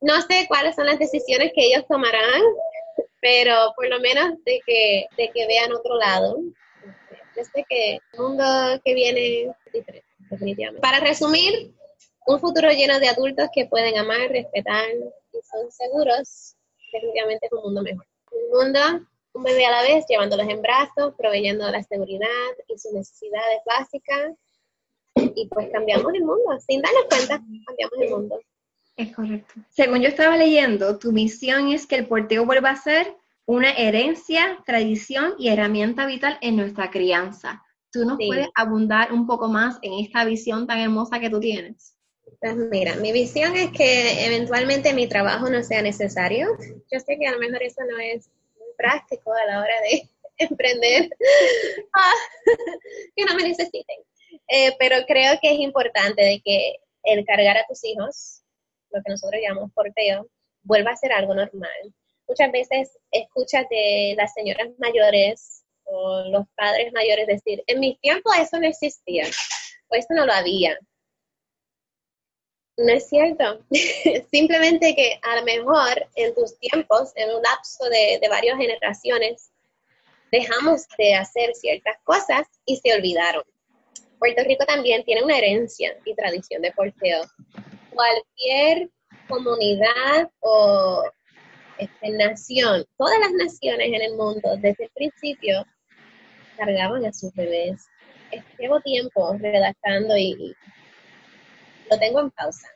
No 0.00 0.20
sé 0.22 0.46
cuáles 0.48 0.74
son 0.74 0.86
las 0.86 0.98
decisiones 0.98 1.52
que 1.54 1.66
ellos 1.66 1.86
tomarán, 1.88 2.42
pero 3.20 3.72
por 3.76 3.88
lo 3.88 4.00
menos 4.00 4.34
de 4.44 4.60
que, 4.66 5.06
de 5.16 5.30
que 5.30 5.46
vean 5.46 5.72
otro 5.72 5.96
lado. 5.96 6.36
Yo 7.36 7.44
sé 7.44 7.64
que 7.68 7.94
el 7.94 8.20
mundo 8.20 8.44
que 8.84 8.92
viene 8.92 9.42
es 9.44 9.72
diferente, 9.72 10.08
definitivamente. 10.28 10.82
Para 10.82 11.00
resumir, 11.00 11.72
un 12.26 12.40
futuro 12.40 12.70
lleno 12.70 12.98
de 12.98 13.08
adultos 13.08 13.48
que 13.54 13.66
pueden 13.66 13.98
amar, 13.98 14.30
respetar 14.30 14.88
y 15.32 15.40
son 15.42 15.70
seguros, 15.70 16.56
definitivamente 16.92 17.46
es 17.46 17.52
un 17.52 17.62
mundo 17.62 17.82
mejor. 17.82 18.06
Un 18.30 18.58
mundo 18.58 18.80
un 19.34 19.42
bebé 19.42 19.64
a 19.66 19.70
la 19.70 19.82
vez, 19.82 20.04
llevándolos 20.08 20.48
en 20.48 20.60
brazos, 20.60 21.14
proveyendo 21.16 21.68
la 21.70 21.82
seguridad 21.82 22.26
y 22.68 22.78
sus 22.78 22.92
necesidades 22.92 23.60
básicas. 23.66 24.36
Y 25.14 25.48
pues 25.48 25.70
cambiamos 25.72 26.12
el 26.14 26.24
mundo, 26.24 26.58
sin 26.66 26.82
darnos 26.82 27.04
cuenta, 27.08 27.42
cambiamos 27.66 27.98
el 27.98 28.10
mundo. 28.10 28.40
Es 28.96 29.14
correcto. 29.14 29.54
Según 29.70 30.02
yo 30.02 30.08
estaba 30.08 30.36
leyendo, 30.36 30.98
tu 30.98 31.12
misión 31.12 31.68
es 31.68 31.86
que 31.86 31.96
el 31.96 32.06
porteo 32.06 32.44
vuelva 32.44 32.70
a 32.70 32.76
ser 32.76 33.16
una 33.46 33.70
herencia, 33.70 34.62
tradición 34.66 35.34
y 35.38 35.48
herramienta 35.48 36.06
vital 36.06 36.38
en 36.42 36.56
nuestra 36.56 36.90
crianza. 36.90 37.62
¿Tú 37.90 38.04
nos 38.04 38.18
puedes 38.18 38.48
abundar 38.54 39.12
un 39.12 39.26
poco 39.26 39.48
más 39.48 39.78
en 39.82 39.94
esta 39.94 40.24
visión 40.24 40.66
tan 40.66 40.78
hermosa 40.78 41.20
que 41.20 41.30
tú 41.30 41.40
tienes? 41.40 41.96
Pues 42.42 42.56
mira, 42.56 42.96
mi 42.96 43.12
visión 43.12 43.54
es 43.54 43.70
que 43.70 44.26
eventualmente 44.26 44.92
mi 44.94 45.06
trabajo 45.06 45.48
no 45.48 45.62
sea 45.62 45.80
necesario. 45.80 46.48
Yo 46.90 46.98
sé 46.98 47.16
que 47.16 47.28
a 47.28 47.30
lo 47.30 47.38
mejor 47.38 47.62
eso 47.62 47.82
no 47.88 47.96
es 48.00 48.28
práctico 48.76 49.32
a 49.32 49.46
la 49.46 49.60
hora 49.60 49.80
de 49.82 50.10
emprender, 50.38 51.08
ah, 51.94 52.14
que 53.16 53.24
no 53.24 53.36
me 53.36 53.44
necesiten. 53.44 53.96
Eh, 54.48 54.74
pero 54.76 54.96
creo 55.06 55.38
que 55.40 55.52
es 55.52 55.60
importante 55.60 56.20
de 56.20 56.42
que 56.44 56.78
el 57.04 57.24
cargar 57.24 57.58
a 57.58 57.66
tus 57.68 57.84
hijos, 57.84 58.42
lo 58.90 59.00
que 59.04 59.12
nosotros 59.12 59.40
llamamos 59.40 59.70
porteo, 59.72 60.26
vuelva 60.64 60.90
a 60.90 60.96
ser 60.96 61.12
algo 61.12 61.36
normal. 61.36 61.94
Muchas 62.26 62.50
veces 62.50 62.98
escuchas 63.12 63.68
de 63.70 64.16
las 64.18 64.34
señoras 64.34 64.68
mayores 64.78 65.62
o 65.84 66.24
los 66.24 66.46
padres 66.56 66.92
mayores 66.92 67.28
decir, 67.28 67.62
en 67.68 67.78
mi 67.78 67.96
tiempo 67.98 68.32
eso 68.34 68.58
no 68.58 68.66
existía, 68.66 69.28
o 69.86 69.94
eso 69.94 70.08
no 70.10 70.26
lo 70.26 70.32
había. 70.32 70.76
No 72.76 72.92
es 72.92 73.08
cierto. 73.08 73.60
Simplemente 74.30 74.94
que 74.94 75.18
a 75.22 75.36
lo 75.36 75.44
mejor 75.44 76.06
en 76.16 76.34
tus 76.34 76.58
tiempos, 76.58 77.12
en 77.16 77.30
un 77.30 77.42
lapso 77.42 77.84
de, 77.90 78.20
varias 78.28 78.56
generaciones, 78.56 79.50
dejamos 80.30 80.86
de 80.96 81.14
hacer 81.14 81.54
ciertas 81.54 81.96
cosas 82.04 82.46
y 82.64 82.76
se 82.76 82.94
olvidaron. 82.94 83.44
Puerto 84.18 84.42
Rico 84.44 84.64
también 84.64 85.04
tiene 85.04 85.22
una 85.22 85.36
herencia 85.36 85.96
y 86.04 86.14
tradición 86.14 86.62
de 86.62 86.72
porteo. 86.72 87.22
Cualquier 87.90 88.88
comunidad 89.28 90.30
o 90.40 91.04
este, 91.78 92.10
nación, 92.10 92.86
todas 92.96 93.18
las 93.18 93.32
naciones 93.32 93.88
en 93.88 94.02
el 94.02 94.16
mundo 94.16 94.56
desde 94.58 94.84
el 94.84 94.90
principio 94.94 95.66
cargaban 96.56 97.04
a 97.04 97.12
sus 97.12 97.32
bebés. 97.34 97.84
Llevo 98.58 98.80
tiempo 98.80 99.36
redactando 99.38 100.16
y, 100.16 100.54
lo 101.92 101.98
tengo 101.98 102.20
en 102.20 102.30
pausa. 102.30 102.68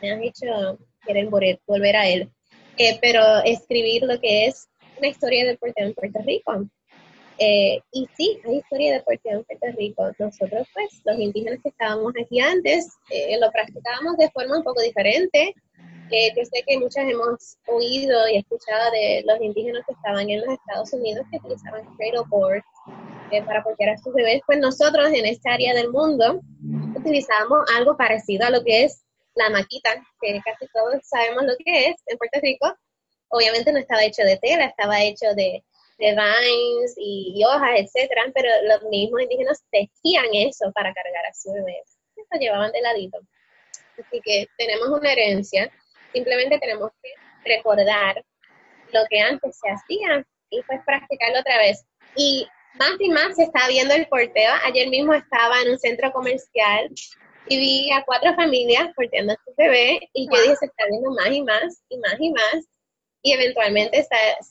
Me 0.00 0.10
han 0.10 0.22
hecho 0.22 0.78
querer 1.04 1.28
volver 1.28 1.96
a 1.96 2.08
él. 2.08 2.30
Eh, 2.76 2.98
pero 3.02 3.22
escribir 3.44 4.04
lo 4.04 4.18
que 4.20 4.46
es 4.46 4.68
una 4.96 5.08
historia 5.08 5.44
de 5.46 5.58
porteo 5.58 5.86
en 5.86 5.94
Puerto 5.94 6.20
Rico. 6.24 6.64
Eh, 7.38 7.80
y 7.92 8.08
sí, 8.16 8.38
hay 8.46 8.58
historia 8.58 8.94
de 8.94 9.02
porteo 9.02 9.38
en 9.38 9.44
Puerto 9.44 9.66
Rico. 9.76 10.10
Nosotros, 10.18 10.68
pues, 10.72 11.02
los 11.04 11.18
indígenas 11.18 11.58
que 11.62 11.70
estábamos 11.70 12.12
aquí 12.22 12.40
antes, 12.40 12.88
eh, 13.10 13.38
lo 13.38 13.50
practicábamos 13.50 14.16
de 14.16 14.30
forma 14.30 14.58
un 14.58 14.64
poco 14.64 14.80
diferente. 14.82 15.54
yo 16.10 16.44
sé 16.44 16.64
que 16.66 16.78
muchas 16.78 17.08
hemos 17.08 17.56
oído 17.68 18.28
y 18.28 18.38
escuchado 18.38 18.90
de 18.90 19.22
los 19.26 19.40
indígenas 19.40 19.84
que 19.86 19.92
estaban 19.92 20.28
en 20.28 20.40
los 20.40 20.58
Estados 20.58 20.92
Unidos 20.92 21.24
que 21.30 21.36
utilizaban 21.36 21.84
cradle 21.96 22.26
boards 22.28 22.64
para 23.46 23.62
portear 23.62 23.90
a 23.90 23.98
sus 23.98 24.12
bebés. 24.14 24.40
Pues 24.44 24.58
nosotros 24.58 25.12
en 25.12 25.24
esta 25.26 25.52
área 25.52 25.72
del 25.72 25.90
mundo 25.90 26.40
utilizamos 26.94 27.60
algo 27.74 27.96
parecido 27.96 28.46
a 28.46 28.50
lo 28.50 28.62
que 28.62 28.84
es 28.84 29.04
la 29.34 29.50
maquita, 29.50 29.94
que 30.20 30.40
casi 30.44 30.66
todos 30.72 31.00
sabemos 31.02 31.44
lo 31.44 31.54
que 31.64 31.88
es 31.88 31.96
en 32.06 32.18
Puerto 32.18 32.38
Rico. 32.42 32.74
Obviamente 33.28 33.72
no 33.72 33.78
estaba 33.78 34.04
hecho 34.04 34.22
de 34.22 34.36
tela, 34.38 34.66
estaba 34.66 35.02
hecho 35.02 35.26
de, 35.36 35.64
de 35.98 36.10
vines 36.10 36.94
y, 36.96 37.42
hojas, 37.44 37.70
etcétera, 37.76 38.22
pero 38.34 38.48
los 38.64 38.82
mismos 38.90 39.22
indígenas 39.22 39.62
tejían 39.70 40.26
eso 40.32 40.72
para 40.72 40.92
cargar 40.92 41.26
a 41.26 41.34
sus 41.34 41.52
bebés. 41.52 41.98
Eso 42.16 42.40
llevaban 42.40 42.72
de 42.72 42.80
ladito. 42.80 43.18
Así 43.98 44.20
que 44.24 44.46
tenemos 44.56 44.88
una 44.88 45.12
herencia, 45.12 45.70
simplemente 46.12 46.58
tenemos 46.58 46.90
que 47.02 47.10
recordar 47.44 48.24
lo 48.92 49.00
que 49.08 49.20
antes 49.20 49.58
se 49.58 49.70
hacía 49.70 50.26
y 50.48 50.62
pues 50.62 50.80
practicarlo 50.84 51.40
otra 51.40 51.58
vez. 51.58 51.84
Y 52.16 52.48
más 52.74 52.92
y 52.98 53.08
más 53.10 53.36
se 53.36 53.44
está 53.44 53.68
viendo 53.68 53.94
el 53.94 54.06
porteo. 54.08 54.52
Ayer 54.64 54.88
mismo 54.88 55.14
estaba 55.14 55.60
en 55.62 55.70
un 55.70 55.78
centro 55.78 56.12
comercial 56.12 56.90
y 57.46 57.58
vi 57.58 57.90
a 57.92 58.04
cuatro 58.04 58.34
familias 58.34 58.90
porteando 58.94 59.32
a 59.32 59.40
su 59.44 59.54
bebé 59.56 60.08
y 60.12 60.26
yo 60.26 60.42
dije, 60.42 60.56
se 60.56 60.66
está 60.66 60.84
viendo 60.88 61.10
más 61.10 61.30
y 61.30 61.42
más 61.42 61.82
y 61.88 61.98
más 61.98 62.16
y 62.18 62.30
más. 62.30 62.68
Y 63.22 63.32
eventualmente 63.32 64.06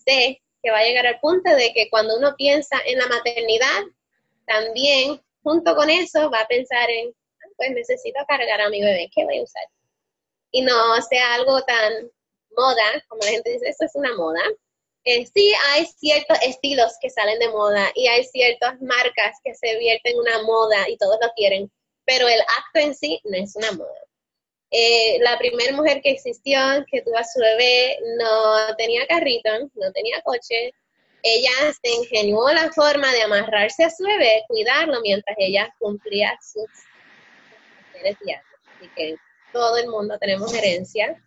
sé 0.06 0.42
que 0.62 0.72
va 0.72 0.80
a 0.80 0.84
llegar 0.84 1.08
al 1.08 1.20
punto 1.20 1.50
de 1.56 1.72
que 1.74 1.90
cuando 1.90 2.18
uno 2.18 2.36
piensa 2.36 2.78
en 2.86 3.00
la 3.00 3.08
maternidad, 3.08 3.84
también 4.46 5.22
junto 5.44 5.76
con 5.76 5.90
eso 5.90 6.30
va 6.30 6.42
a 6.42 6.48
pensar 6.48 6.90
en, 6.90 7.10
ah, 7.10 7.50
pues 7.56 7.72
necesito 7.72 8.20
cargar 8.28 8.62
a 8.62 8.70
mi 8.70 8.82
bebé, 8.82 9.10
¿qué 9.16 9.24
voy 9.24 9.40
a 9.40 9.44
usar? 9.44 9.64
Y 10.52 10.62
no 10.62 11.02
sea 11.04 11.36
algo 11.36 11.62
tan 11.62 12.12
moda, 12.56 13.04
como 13.08 13.24
la 13.24 13.32
gente 13.32 13.52
dice, 13.52 13.70
eso 13.70 13.86
es 13.86 13.96
una 13.96 14.14
moda, 14.16 14.42
eh, 15.06 15.26
sí 15.34 15.54
hay 15.70 15.86
ciertos 15.86 16.38
estilos 16.42 16.94
que 17.02 17.10
salen 17.10 17.40
de 17.40 17.50
moda 17.50 17.92
y 17.96 18.08
hay 18.08 18.24
ciertas 18.26 18.82
marcas 18.82 19.38
que 19.44 19.56
se 19.56 19.78
vierten 19.78 20.14
en 20.14 20.20
una 20.20 20.42
moda 20.44 20.90
y 20.90 20.98
todos 20.98 21.18
lo 21.22 21.32
quieren, 21.36 21.72
pero 22.06 22.28
el 22.28 22.40
acto 22.42 22.80
en 22.80 22.94
sí 22.96 23.20
no 23.24 23.38
es 23.38 23.56
una 23.56 23.72
moda. 23.72 24.02
Eh, 24.72 25.18
la 25.22 25.38
primera 25.40 25.76
mujer 25.76 26.02
que 26.02 26.12
existió, 26.12 26.60
que 26.92 27.02
tuvo 27.02 27.18
a 27.18 27.24
su 27.24 27.40
bebé, 27.40 27.98
no 28.18 28.76
tenía 28.78 29.08
carrito, 29.08 29.50
no 29.74 29.92
tenía 29.94 30.22
coche. 30.22 30.74
Ella 31.24 31.74
se 31.82 31.92
ingenió 31.92 32.48
la 32.54 32.72
forma 32.72 33.12
de 33.12 33.24
amarrarse 33.24 33.84
a 33.84 33.90
su 33.90 34.04
bebé, 34.04 34.44
cuidarlo 34.48 35.02
mientras 35.02 35.36
ella 35.40 35.74
cumplía 35.80 36.38
sus 36.42 36.70
necesidades. 37.96 38.46
Así 38.78 38.90
que 38.96 39.16
todo 39.52 39.78
el 39.78 39.88
mundo 39.88 40.18
tenemos 40.20 40.54
herencia 40.54 41.20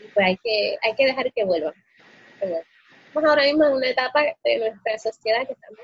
y 0.00 0.08
pues 0.08 0.26
hay 0.26 0.36
que, 0.42 0.78
hay 0.82 0.94
que 0.94 1.04
dejar 1.04 1.32
que 1.32 1.44
vuelva. 1.44 1.74
Que 2.40 2.46
vuelva 2.46 2.75
ahora 3.24 3.44
mismo 3.44 3.64
en 3.64 3.74
una 3.74 3.88
etapa 3.88 4.22
de 4.44 4.58
nuestra 4.58 4.98
sociedad 4.98 5.46
que 5.46 5.52
estamos 5.52 5.80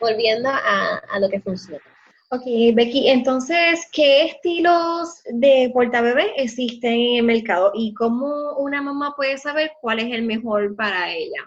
volviendo 0.00 0.48
a, 0.50 1.18
lo 1.18 1.28
que 1.28 1.40
funciona. 1.40 1.82
Ok, 2.30 2.44
Becky, 2.74 3.08
entonces, 3.08 3.86
¿qué 3.92 4.26
estilos 4.26 5.22
de 5.26 5.70
portabebé 5.72 6.32
existen 6.36 6.92
en 6.92 7.16
el 7.16 7.22
mercado 7.22 7.70
y 7.74 7.94
cómo 7.94 8.54
una 8.58 8.82
mamá 8.82 9.14
puede 9.16 9.38
saber 9.38 9.72
cuál 9.80 10.00
es 10.00 10.12
el 10.12 10.22
mejor 10.22 10.74
para 10.74 11.12
ella 11.12 11.44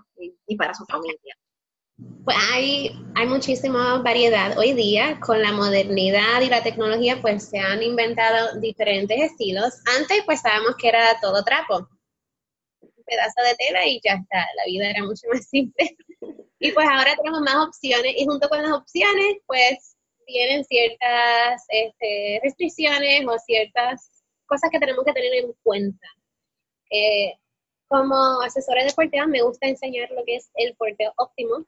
y, 0.47 0.55
para 0.55 0.73
su 0.73 0.85
familia? 0.85 1.35
Pues 2.23 2.37
hay, 2.53 2.91
hay 3.15 3.27
muchísima 3.27 4.01
variedad 4.01 4.57
hoy 4.57 4.73
día. 4.73 5.19
Con 5.19 5.41
la 5.41 5.51
modernidad 5.51 6.41
y 6.41 6.49
la 6.49 6.63
tecnología, 6.63 7.21
pues 7.21 7.49
se 7.49 7.59
han 7.59 7.81
inventado 7.81 8.59
diferentes 8.59 9.19
estilos. 9.19 9.73
Antes, 9.99 10.21
pues 10.25 10.41
sabemos 10.41 10.75
que 10.77 10.89
era 10.89 11.19
todo 11.19 11.43
trapo. 11.43 11.89
Pedazo 13.07 13.41
de 13.43 13.55
tela 13.55 13.85
y 13.85 13.99
ya 14.03 14.13
está. 14.13 14.45
La 14.55 14.65
vida 14.65 14.89
era 14.89 15.03
mucho 15.03 15.27
más 15.31 15.47
simple. 15.47 15.97
Y 16.59 16.71
pues 16.71 16.87
ahora 16.89 17.15
tenemos 17.15 17.41
más 17.41 17.67
opciones 17.67 18.13
y 18.17 18.25
junto 18.25 18.49
con 18.49 18.63
las 18.63 18.71
opciones, 18.71 19.37
pues 19.45 19.95
tienen 20.25 20.65
ciertas 20.65 21.63
este, 21.69 22.39
restricciones 22.43 23.25
o 23.27 23.37
ciertas 23.37 24.23
cosas 24.47 24.69
que 24.71 24.79
tenemos 24.79 25.05
que 25.05 25.13
tener 25.13 25.33
en 25.35 25.53
cuenta. 25.61 26.07
Eh, 26.89 27.33
como 27.87 28.41
asesora 28.41 28.83
de 28.83 28.93
porteo 28.93 29.27
me 29.27 29.41
gusta 29.41 29.67
enseñar 29.67 30.09
lo 30.11 30.23
que 30.25 30.35
es 30.35 30.49
el 30.55 30.75
porteo 30.75 31.13
óptimo. 31.17 31.65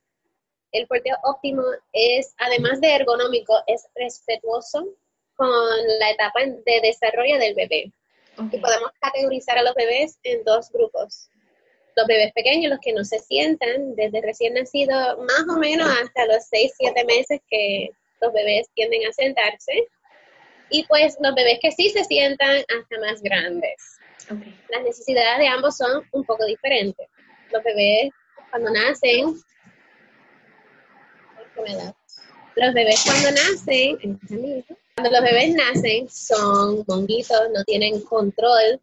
El 0.71 0.87
porteo 0.87 1.15
óptimo 1.23 1.63
es, 1.93 2.33
además 2.37 2.81
de 2.81 2.95
ergonómico, 2.95 3.53
es 3.67 3.87
respetuoso 3.95 4.85
con 5.35 5.49
la 5.99 6.11
etapa 6.11 6.41
de 6.41 6.81
desarrollo 6.81 7.37
del 7.39 7.55
bebé. 7.55 7.93
Y 8.51 8.57
podemos 8.59 8.91
categorizar 9.01 9.57
a 9.57 9.63
los 9.63 9.73
bebés 9.75 10.19
en 10.23 10.43
dos 10.43 10.69
grupos. 10.71 11.28
Los 11.99 12.07
bebés 12.07 12.31
pequeños, 12.31 12.69
los 12.69 12.79
que 12.79 12.93
no 12.93 13.03
se 13.03 13.19
sientan, 13.19 13.93
desde 13.95 14.21
recién 14.21 14.53
nacido 14.53 14.95
más 15.17 15.43
o 15.49 15.59
menos 15.59 15.85
hasta 16.01 16.25
los 16.27 16.45
6, 16.49 16.71
7 16.77 17.03
meses 17.03 17.41
que 17.49 17.89
los 18.21 18.31
bebés 18.31 18.69
tienden 18.73 19.05
a 19.05 19.11
sentarse. 19.11 19.85
Y 20.69 20.85
pues 20.85 21.17
los 21.19 21.35
bebés 21.35 21.59
que 21.61 21.73
sí 21.73 21.89
se 21.89 22.05
sientan 22.05 22.55
hasta 22.59 22.99
más 23.01 23.21
grandes. 23.21 23.97
Las 24.69 24.83
necesidades 24.83 25.39
de 25.39 25.47
ambos 25.47 25.75
son 25.75 26.03
un 26.13 26.23
poco 26.23 26.45
diferentes. 26.45 27.05
Los 27.51 27.61
bebés 27.63 28.11
cuando 28.49 28.71
nacen, 28.71 29.35
los 32.55 32.73
bebés 32.73 33.03
cuando 33.03 33.31
nacen, 33.31 34.19
cuando 34.95 35.11
los 35.11 35.21
bebés 35.21 35.53
nacen 35.53 36.09
son 36.09 36.85
monguitos, 36.87 37.41
no 37.53 37.61
tienen 37.65 37.99
control, 38.03 38.79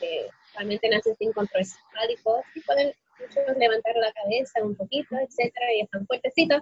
eh, 0.00 0.28
realmente 0.54 0.88
nacen 0.88 1.16
sin 1.16 1.32
control 1.32 1.64
cefálico, 1.64 2.42
y 2.54 2.60
pueden 2.60 2.92
muchos 3.18 3.56
levantar 3.56 3.94
la 3.96 4.12
cabeza 4.12 4.62
un 4.62 4.76
poquito, 4.76 5.16
etcétera, 5.16 5.66
y 5.74 5.80
están 5.82 6.06
fuertecitos, 6.06 6.60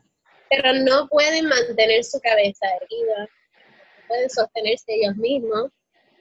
pero 0.48 0.72
no 0.74 1.09
pueden 1.09 1.46
mantener 1.46 2.05
su 2.05 2.20
cabeza 2.20 2.66
erguida, 2.81 3.20
no 3.20 4.09
pueden 4.09 4.31
sostenerse 4.31 4.85
ellos 4.88 5.16
mismos. 5.16 5.70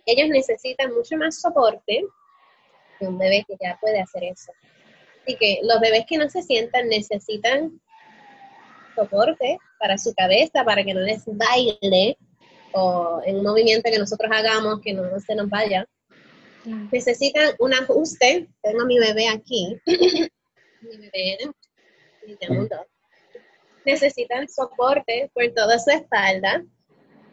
Ellos 0.06 0.30
necesitan 0.30 0.94
mucho 0.94 1.18
más 1.18 1.42
soporte 1.42 2.04
que 3.00 3.08
un 3.08 3.18
bebé 3.18 3.44
que 3.48 3.56
ya 3.60 3.78
puede 3.82 4.00
hacer 4.00 4.24
eso. 4.24 4.52
Así 5.24 5.36
que 5.36 5.60
los 5.64 5.80
bebés 5.80 6.06
que 6.08 6.18
no 6.18 6.30
se 6.30 6.42
sientan 6.42 6.88
necesitan 6.88 7.80
soporte 8.96 9.58
para 9.80 9.98
su 9.98 10.14
cabeza, 10.14 10.64
para 10.64 10.84
que 10.84 10.94
no 10.94 11.02
les 11.02 11.24
baile 11.26 12.18
o 12.74 13.22
en 13.26 13.38
un 13.38 13.44
movimiento 13.44 13.90
que 13.90 14.00
nosotros 14.00 14.30
hagamos 14.32 14.82
que 14.82 14.94
no 14.94 15.20
se 15.20 15.36
nos 15.36 15.50
vaya. 15.50 15.88
Necesitan 16.66 17.56
un 17.60 17.74
ajuste. 17.74 18.48
Tengo 18.62 18.82
a 18.82 18.86
mi 18.86 19.00
bebé 19.00 19.28
aquí. 19.28 19.78
mi 20.82 20.98
bebé, 20.98 21.38
necesitan 23.86 24.48
soporte 24.48 25.32
por 25.34 25.44
toda 25.54 25.80
su 25.80 25.90
espalda, 25.92 26.64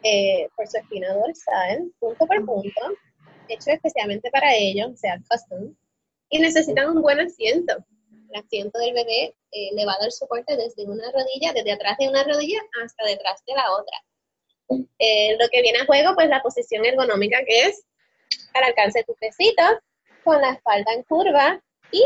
eh, 0.03 0.47
por 0.55 0.67
su 0.67 0.77
espina 0.77 1.13
dorsal, 1.13 1.91
punto 1.99 2.25
por 2.25 2.45
punto, 2.45 2.81
hecho 3.47 3.71
especialmente 3.71 4.29
para 4.31 4.55
ellos, 4.55 4.91
o 4.93 4.97
sea, 4.97 5.19
custom, 5.29 5.75
y 6.29 6.39
necesitan 6.39 6.89
un 6.89 7.01
buen 7.01 7.19
asiento. 7.19 7.73
El 8.29 8.43
asiento 8.43 8.79
del 8.79 8.93
bebé 8.93 9.35
eh, 9.51 9.69
le 9.73 9.85
va 9.85 9.93
a 9.93 9.99
dar 10.01 10.11
soporte 10.11 10.57
desde 10.57 10.85
una 10.85 11.09
rodilla, 11.11 11.53
desde 11.53 11.71
atrás 11.71 11.97
de 11.97 12.09
una 12.09 12.23
rodilla 12.23 12.59
hasta 12.83 13.05
detrás 13.05 13.41
de 13.45 13.53
la 13.53 13.71
otra. 13.71 14.83
Eh, 14.99 15.37
lo 15.39 15.47
que 15.49 15.61
viene 15.61 15.79
a 15.79 15.85
juego, 15.85 16.13
pues 16.15 16.27
la 16.27 16.41
posición 16.41 16.85
ergonómica 16.85 17.39
que 17.47 17.67
es 17.67 17.85
al 18.53 18.63
alcance 18.63 18.99
de 18.99 19.05
tu 19.05 19.15
pesito, 19.15 19.63
con 20.23 20.41
la 20.41 20.51
espalda 20.51 20.93
en 20.93 21.03
curva 21.03 21.61
y 21.91 22.03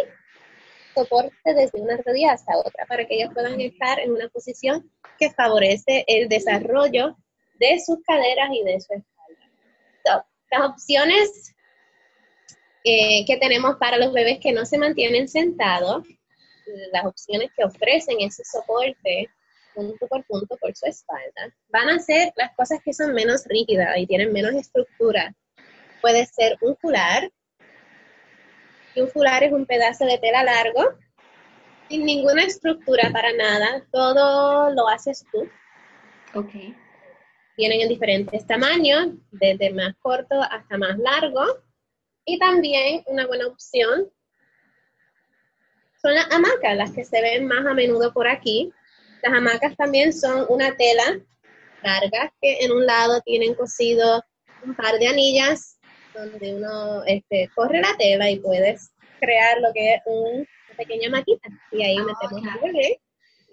soporte 0.93 1.53
desde 1.53 1.81
una 1.81 1.97
rodilla 1.97 2.33
hasta 2.33 2.57
otra 2.57 2.85
para 2.85 3.05
que 3.05 3.15
ellos 3.15 3.33
puedan 3.33 3.59
estar 3.61 3.99
en 3.99 4.11
una 4.11 4.27
posición 4.29 4.91
que 5.17 5.31
favorece 5.31 6.03
el 6.07 6.27
desarrollo 6.27 7.15
de 7.55 7.79
sus 7.79 7.99
caderas 8.03 8.49
y 8.51 8.63
de 8.63 8.79
su 8.81 8.93
espalda. 8.93 10.25
las 10.51 10.69
opciones 10.69 11.55
eh, 12.83 13.25
que 13.25 13.37
tenemos 13.37 13.77
para 13.77 13.97
los 13.97 14.11
bebés 14.11 14.39
que 14.39 14.51
no 14.51 14.65
se 14.65 14.77
mantienen 14.77 15.27
sentados, 15.27 16.03
las 16.91 17.05
opciones 17.05 17.49
que 17.55 17.63
ofrecen 17.63 18.17
ese 18.19 18.43
soporte 18.43 19.29
punto 19.73 20.07
por 20.07 20.23
punto 20.25 20.57
por 20.57 20.75
su 20.75 20.85
espalda, 20.85 21.53
van 21.69 21.89
a 21.89 21.99
ser 21.99 22.33
las 22.35 22.53
cosas 22.55 22.79
que 22.83 22.93
son 22.93 23.13
menos 23.13 23.45
rígidas 23.45 23.97
y 23.97 24.07
tienen 24.07 24.33
menos 24.33 24.53
estructura. 24.53 25.33
Puede 26.01 26.25
ser 26.25 26.57
un 26.61 26.75
fular, 26.77 27.31
y 28.95 29.01
un 29.01 29.07
fular 29.09 29.43
es 29.43 29.53
un 29.53 29.65
pedazo 29.65 30.05
de 30.05 30.17
tela 30.17 30.43
largo, 30.43 30.97
sin 31.89 32.05
ninguna 32.05 32.43
estructura 32.43 33.09
para 33.11 33.31
nada, 33.33 33.85
todo 33.91 34.73
lo 34.73 34.87
haces 34.87 35.25
tú. 35.31 35.49
Ok. 36.33 36.53
Vienen 37.57 37.81
en 37.81 37.89
diferentes 37.89 38.45
tamaños, 38.47 39.09
desde 39.31 39.71
más 39.71 39.95
corto 39.99 40.41
hasta 40.41 40.77
más 40.77 40.97
largo. 40.97 41.43
Y 42.25 42.39
también 42.39 43.03
una 43.07 43.27
buena 43.27 43.47
opción 43.47 44.09
son 46.01 46.15
las 46.15 46.31
hamacas, 46.31 46.77
las 46.77 46.91
que 46.91 47.03
se 47.03 47.21
ven 47.21 47.45
más 47.45 47.65
a 47.65 47.73
menudo 47.73 48.13
por 48.13 48.27
aquí. 48.27 48.71
Las 49.21 49.33
hamacas 49.33 49.75
también 49.75 50.13
son 50.13 50.45
una 50.49 50.75
tela 50.75 51.19
larga 51.83 52.33
que 52.41 52.59
en 52.61 52.71
un 52.71 52.85
lado 52.85 53.21
tienen 53.21 53.53
cosido 53.53 54.23
un 54.63 54.75
par 54.75 54.97
de 54.97 55.07
anillas 55.07 55.79
donde 56.13 56.55
uno 56.55 57.03
este, 57.05 57.49
corre 57.55 57.81
la 57.81 57.95
tela 57.97 58.29
y 58.29 58.39
puedes 58.39 58.91
crear 59.19 59.61
lo 59.61 59.71
que 59.73 59.95
es 59.95 60.01
una 60.05 60.45
pequeña 60.77 61.09
maquita. 61.09 61.49
Y 61.71 61.83
ahí 61.83 61.97
ah, 61.97 62.05
metemos 62.05 62.55
el 62.55 62.71
bebé 62.73 62.99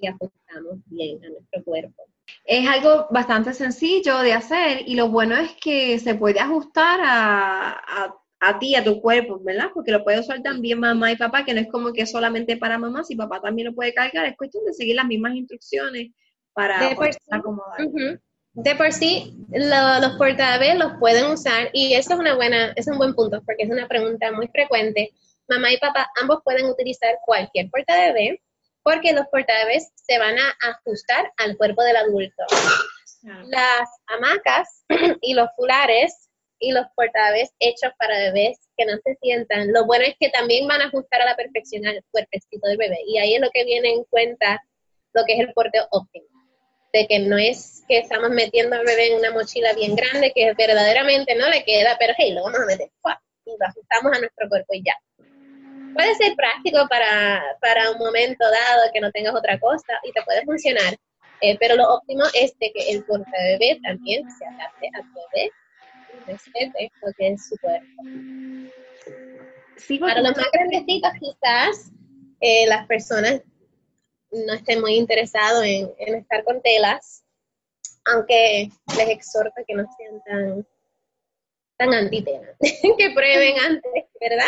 y 0.00 0.06
ajustamos 0.06 0.78
bien 0.86 1.24
a 1.24 1.28
nuestro 1.28 1.64
cuerpo. 1.64 2.04
Es 2.44 2.68
algo 2.68 3.06
bastante 3.10 3.52
sencillo 3.54 4.18
de 4.20 4.32
hacer 4.32 4.82
y 4.86 4.94
lo 4.94 5.08
bueno 5.08 5.36
es 5.36 5.52
que 5.60 5.98
se 5.98 6.14
puede 6.14 6.40
ajustar 6.40 7.00
a, 7.02 8.14
a, 8.40 8.58
ti, 8.58 8.74
a 8.74 8.84
tu 8.84 9.00
cuerpo, 9.00 9.40
¿verdad? 9.42 9.70
Porque 9.74 9.92
lo 9.92 10.04
puede 10.04 10.20
usar 10.20 10.42
también 10.42 10.78
mamá 10.78 11.12
y 11.12 11.16
papá, 11.16 11.44
que 11.44 11.54
no 11.54 11.60
es 11.60 11.68
como 11.68 11.92
que 11.92 12.06
solamente 12.06 12.56
para 12.56 12.78
mamá, 12.78 13.04
si 13.04 13.16
papá 13.16 13.40
también 13.40 13.68
lo 13.68 13.74
puede 13.74 13.94
cargar, 13.94 14.26
es 14.26 14.36
cuestión 14.36 14.64
de 14.64 14.72
seguir 14.72 14.96
las 14.96 15.06
mismas 15.06 15.34
instrucciones 15.34 16.10
para 16.52 16.90
acomodar. 17.30 18.20
De 18.60 18.74
por 18.74 18.92
sí, 18.92 19.32
los 19.50 20.16
portabebés 20.16 20.74
los 20.74 20.94
pueden 20.98 21.26
usar 21.26 21.70
y 21.72 21.94
eso 21.94 22.14
es 22.14 22.18
una 22.18 22.34
buena, 22.34 22.72
es 22.74 22.88
un 22.88 22.98
buen 22.98 23.14
punto 23.14 23.40
porque 23.46 23.62
es 23.62 23.70
una 23.70 23.86
pregunta 23.86 24.32
muy 24.32 24.48
frecuente. 24.48 25.12
Mamá 25.46 25.72
y 25.72 25.78
papá 25.78 26.10
ambos 26.20 26.40
pueden 26.42 26.66
utilizar 26.66 27.18
cualquier 27.24 27.70
portabebé 27.70 28.42
porque 28.82 29.12
los 29.12 29.26
portabebés 29.28 29.92
se 29.94 30.18
van 30.18 30.36
a 30.40 30.56
ajustar 30.60 31.32
al 31.36 31.56
cuerpo 31.56 31.84
del 31.84 31.98
adulto. 31.98 32.42
Las 33.22 33.88
hamacas 34.08 34.82
y 35.20 35.34
los 35.34 35.48
fulares 35.54 36.28
y 36.58 36.72
los 36.72 36.86
portabebés 36.96 37.52
hechos 37.60 37.92
para 37.96 38.18
bebés 38.18 38.58
que 38.76 38.86
no 38.86 38.94
se 39.04 39.14
sientan, 39.22 39.72
lo 39.72 39.86
bueno 39.86 40.04
es 40.04 40.16
que 40.18 40.30
también 40.30 40.66
van 40.66 40.80
a 40.80 40.86
ajustar 40.86 41.22
a 41.22 41.26
la 41.26 41.36
perfección 41.36 41.86
al 41.86 42.02
cuerpecito 42.10 42.66
del 42.66 42.76
bebé 42.76 42.98
y 43.06 43.18
ahí 43.18 43.36
es 43.36 43.40
lo 43.40 43.50
que 43.50 43.64
viene 43.64 43.90
en 43.92 44.02
cuenta 44.10 44.60
lo 45.12 45.24
que 45.24 45.34
es 45.34 45.40
el 45.46 45.52
porteo 45.52 45.86
óptimo 45.92 46.37
de 46.98 47.06
que 47.06 47.20
no 47.20 47.38
es 47.38 47.84
que 47.88 47.98
estamos 47.98 48.30
metiendo 48.30 48.76
al 48.76 48.84
bebé 48.84 49.12
en 49.12 49.18
una 49.18 49.30
mochila 49.30 49.72
bien 49.72 49.94
grande 49.94 50.32
que 50.34 50.52
verdaderamente 50.54 51.34
no 51.36 51.48
le 51.48 51.64
queda, 51.64 51.96
pero 51.98 52.12
hey, 52.18 52.32
lo 52.32 52.42
vamos 52.42 52.60
a 52.60 52.66
meter 52.66 52.90
y 53.44 53.50
lo 53.58 53.66
ajustamos 53.66 54.16
a 54.16 54.20
nuestro 54.20 54.48
cuerpo 54.48 54.74
y 54.74 54.82
ya. 54.84 54.94
Puede 55.94 56.14
ser 56.16 56.34
práctico 56.36 56.86
para, 56.88 57.42
para 57.60 57.90
un 57.92 57.98
momento 57.98 58.44
dado 58.44 58.90
que 58.92 59.00
no 59.00 59.10
tengas 59.12 59.34
otra 59.34 59.58
cosa 59.58 59.94
y 60.02 60.12
te 60.12 60.22
puede 60.22 60.44
funcionar, 60.44 60.96
eh, 61.40 61.56
pero 61.58 61.76
lo 61.76 61.88
óptimo 61.94 62.24
es 62.34 62.58
de 62.58 62.70
que 62.72 62.90
el 62.90 63.04
bebé 63.08 63.80
también 63.82 64.28
se 64.30 64.44
adapte 64.44 64.90
al 64.94 65.04
bebé 65.14 65.50
y 66.12 66.30
respete 66.30 66.92
lo 67.02 67.12
que 67.16 67.28
es 67.28 67.48
su 67.48 67.56
cuerpo. 67.58 67.86
para 70.00 70.20
los 70.20 70.36
más 70.36 70.50
grandecitos 70.52 71.12
quizás 71.20 71.92
eh, 72.40 72.66
las 72.66 72.86
personas 72.86 73.40
no 74.30 74.52
estén 74.52 74.80
muy 74.80 74.94
interesados 74.94 75.64
en, 75.64 75.90
estar 75.98 76.44
con 76.44 76.60
telas, 76.62 77.24
aunque 78.04 78.70
les 78.96 79.08
exhorto 79.08 79.62
que 79.66 79.74
no 79.74 79.84
sean 79.96 80.22
tan, 80.24 80.66
tan 81.76 81.94
antitela, 81.94 82.54
que 82.60 83.10
prueben 83.10 83.58
antes, 83.60 84.04
¿verdad? 84.20 84.46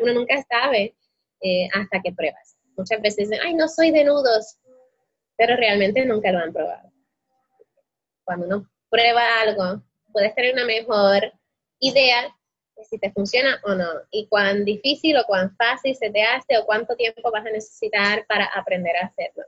Uno 0.00 0.12
nunca 0.12 0.42
sabe 0.48 0.94
eh, 1.40 1.68
hasta 1.72 2.00
que 2.02 2.12
pruebas. 2.12 2.56
Muchas 2.76 3.00
veces 3.00 3.28
dicen, 3.28 3.40
ay, 3.42 3.54
no 3.54 3.68
soy 3.68 3.90
de 3.90 4.04
nudos, 4.04 4.58
pero 5.36 5.56
realmente 5.56 6.04
nunca 6.04 6.30
lo 6.30 6.38
han 6.38 6.52
probado. 6.52 6.92
Cuando 8.24 8.46
uno 8.46 8.70
prueba 8.90 9.40
algo, 9.40 9.82
puedes 10.12 10.34
tener 10.34 10.52
una 10.52 10.64
mejor 10.64 11.32
idea 11.80 12.35
si 12.84 12.98
te 12.98 13.10
funciona 13.12 13.60
o 13.64 13.74
no, 13.74 13.86
y 14.10 14.26
cuán 14.26 14.64
difícil 14.64 15.16
o 15.16 15.24
cuán 15.24 15.54
fácil 15.56 15.96
se 15.96 16.10
te 16.10 16.22
hace 16.22 16.58
o 16.58 16.66
cuánto 16.66 16.94
tiempo 16.96 17.30
vas 17.30 17.46
a 17.46 17.50
necesitar 17.50 18.26
para 18.26 18.46
aprender 18.46 18.96
a 18.96 19.06
hacerlo. 19.06 19.44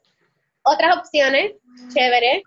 otras 0.62 0.98
opciones, 0.98 1.52
chévere, 1.94 2.42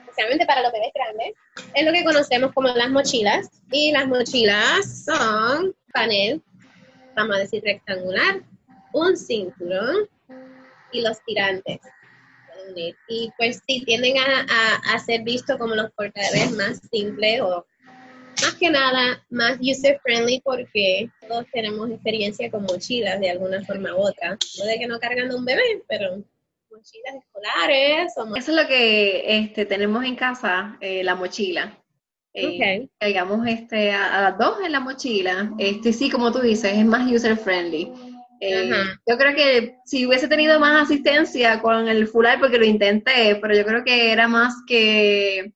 especialmente 0.00 0.46
para 0.46 0.62
los 0.62 0.72
bebés 0.72 0.92
grandes, 0.94 1.34
es 1.74 1.84
lo 1.84 1.92
que 1.92 2.04
conocemos 2.04 2.52
como 2.52 2.68
las 2.68 2.90
mochilas. 2.90 3.50
Y 3.70 3.92
las 3.92 4.06
mochilas 4.06 5.04
son 5.04 5.74
panel, 5.92 6.42
vamos 7.16 7.36
a 7.36 7.40
decir 7.40 7.62
rectangular, 7.64 8.40
un 8.92 9.16
cinturón 9.16 10.08
y 10.92 11.00
los 11.02 11.22
tirantes. 11.24 11.80
Y 13.08 13.32
pues 13.36 13.62
sí, 13.66 13.84
tienden 13.84 14.16
a, 14.18 14.98
ser 14.98 15.22
vistos 15.22 15.56
como 15.58 15.74
los 15.74 15.90
portabebés 15.92 16.52
más 16.52 16.80
simples 16.90 17.40
o 17.40 17.66
más 18.42 18.54
que 18.54 18.70
nada 18.70 19.24
más 19.30 19.58
user 19.60 20.00
friendly 20.02 20.40
porque 20.44 21.10
todos 21.26 21.46
tenemos 21.52 21.90
experiencia 21.90 22.50
con 22.50 22.62
mochilas 22.62 23.20
de 23.20 23.30
alguna 23.30 23.64
forma 23.64 23.94
u 23.94 23.98
otra. 23.98 24.38
No 24.58 24.64
de 24.64 24.78
que 24.78 24.86
no 24.86 24.98
cargan 24.98 25.34
un 25.34 25.44
bebé, 25.44 25.82
pero 25.88 26.22
mochilas 26.70 27.16
escolares. 27.16 28.12
O 28.16 28.36
Eso 28.36 28.50
es 28.52 28.62
lo 28.62 28.68
que 28.68 29.38
este, 29.38 29.66
tenemos 29.66 30.04
en 30.04 30.16
casa, 30.16 30.76
eh, 30.80 31.02
la 31.04 31.14
mochila. 31.14 31.76
Eh, 32.32 32.88
Cargamos 32.98 33.46
este, 33.48 33.90
a, 33.90 34.22
las 34.22 34.38
dos 34.38 34.58
en 34.64 34.72
la 34.72 34.80
mochila. 34.80 35.52
Este, 35.58 35.92
sí, 35.92 36.10
como 36.10 36.30
tú 36.32 36.40
dices, 36.40 36.72
es 36.72 36.84
más 36.84 37.10
user 37.10 37.36
friendly. 37.36 37.92
Eh, 38.42 38.70
yo 39.06 39.18
creo 39.18 39.34
que 39.34 39.76
si 39.84 40.06
hubiese 40.06 40.26
tenido 40.26 40.58
más 40.58 40.84
asistencia 40.84 41.60
con 41.60 41.88
el 41.88 42.06
fular, 42.06 42.40
porque 42.40 42.58
lo 42.58 42.64
intenté, 42.64 43.36
pero 43.36 43.54
yo 43.54 43.66
creo 43.66 43.84
que 43.84 44.12
era 44.12 44.28
más 44.28 44.54
que, 44.66 45.52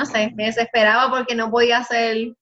no 0.00 0.06
sé, 0.06 0.32
me 0.34 0.46
desesperaba 0.46 1.10
porque 1.10 1.34
no 1.34 1.50
podía 1.50 1.78
hacer 1.78 2.32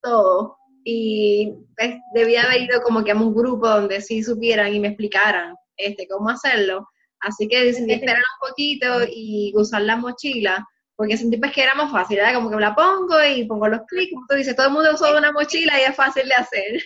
todo. 0.00 0.56
Y 0.84 1.52
pues, 1.76 1.96
debía 2.14 2.44
haber 2.44 2.62
ido 2.62 2.80
como 2.82 3.02
que 3.02 3.10
a 3.10 3.16
un 3.16 3.34
grupo 3.34 3.68
donde 3.68 4.00
sí 4.00 4.22
supieran 4.22 4.72
y 4.72 4.80
me 4.80 4.88
explicaran 4.88 5.54
este, 5.76 6.06
cómo 6.08 6.30
hacerlo. 6.30 6.88
Así 7.20 7.48
que 7.48 7.64
decidí 7.64 7.92
esperar 7.92 8.18
un 8.18 8.48
poquito 8.48 8.86
y 9.08 9.52
usar 9.56 9.82
la 9.82 9.96
mochila, 9.96 10.64
porque 10.96 11.16
sentí 11.16 11.36
pues 11.36 11.52
que 11.52 11.62
era 11.62 11.74
más 11.74 11.90
fácil, 11.90 12.18
era 12.18 12.34
como 12.34 12.50
que 12.50 12.56
me 12.56 12.62
la 12.62 12.74
pongo 12.74 13.14
y 13.24 13.44
pongo 13.44 13.68
los 13.68 13.80
clics, 13.88 14.12
como 14.12 14.26
tú 14.28 14.34
dices, 14.36 14.56
todo 14.56 14.66
el 14.66 14.72
mundo 14.72 14.90
usa 14.92 15.16
una 15.16 15.32
mochila 15.32 15.80
y 15.80 15.84
es 15.84 15.96
fácil 15.96 16.28
de 16.28 16.34
hacer. 16.34 16.82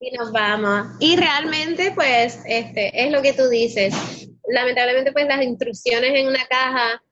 Y 0.00 0.16
nos 0.16 0.30
vamos. 0.30 0.86
Y 1.00 1.16
realmente, 1.16 1.90
pues, 1.94 2.40
este, 2.46 3.04
es 3.04 3.10
lo 3.10 3.20
que 3.20 3.32
tú 3.32 3.48
dices. 3.48 3.92
Lamentablemente, 4.48 5.10
pues, 5.10 5.26
las 5.26 5.42
instrucciones 5.42 6.12
en 6.14 6.28
una 6.28 6.46
caja 6.48 7.02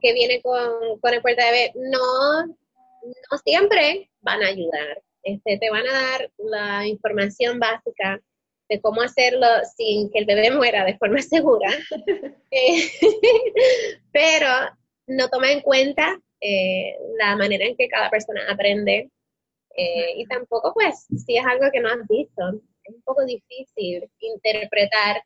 que 0.00 0.12
viene 0.12 0.40
con, 0.42 0.98
con 1.00 1.14
el 1.14 1.22
puerta 1.22 1.50
de 1.50 1.72
no, 1.74 2.46
no 2.46 3.38
siempre 3.44 4.10
van 4.20 4.42
a 4.42 4.48
ayudar. 4.48 5.02
Este, 5.22 5.58
te 5.58 5.70
van 5.70 5.86
a 5.86 5.92
dar 5.92 6.30
la 6.38 6.86
información 6.86 7.58
básica 7.58 8.20
de 8.68 8.80
cómo 8.80 9.02
hacerlo 9.02 9.46
sin 9.76 10.10
que 10.10 10.20
el 10.20 10.24
bebé 10.24 10.50
muera 10.50 10.84
de 10.84 10.96
forma 10.98 11.20
segura, 11.22 11.70
eh, 12.50 12.90
pero 14.12 14.48
no 15.06 15.28
toma 15.28 15.52
en 15.52 15.60
cuenta 15.60 16.18
eh, 16.40 16.96
la 17.18 17.36
manera 17.36 17.64
en 17.64 17.76
que 17.76 17.88
cada 17.88 18.10
persona 18.10 18.42
aprende 18.50 19.10
eh, 19.76 20.12
y 20.16 20.26
tampoco 20.26 20.72
pues 20.74 21.06
si 21.24 21.36
es 21.36 21.44
algo 21.44 21.70
que 21.72 21.80
no 21.80 21.88
has 21.88 22.06
visto, 22.08 22.42
es 22.84 22.94
un 22.94 23.02
poco 23.02 23.24
difícil 23.24 24.08
interpretar 24.20 25.22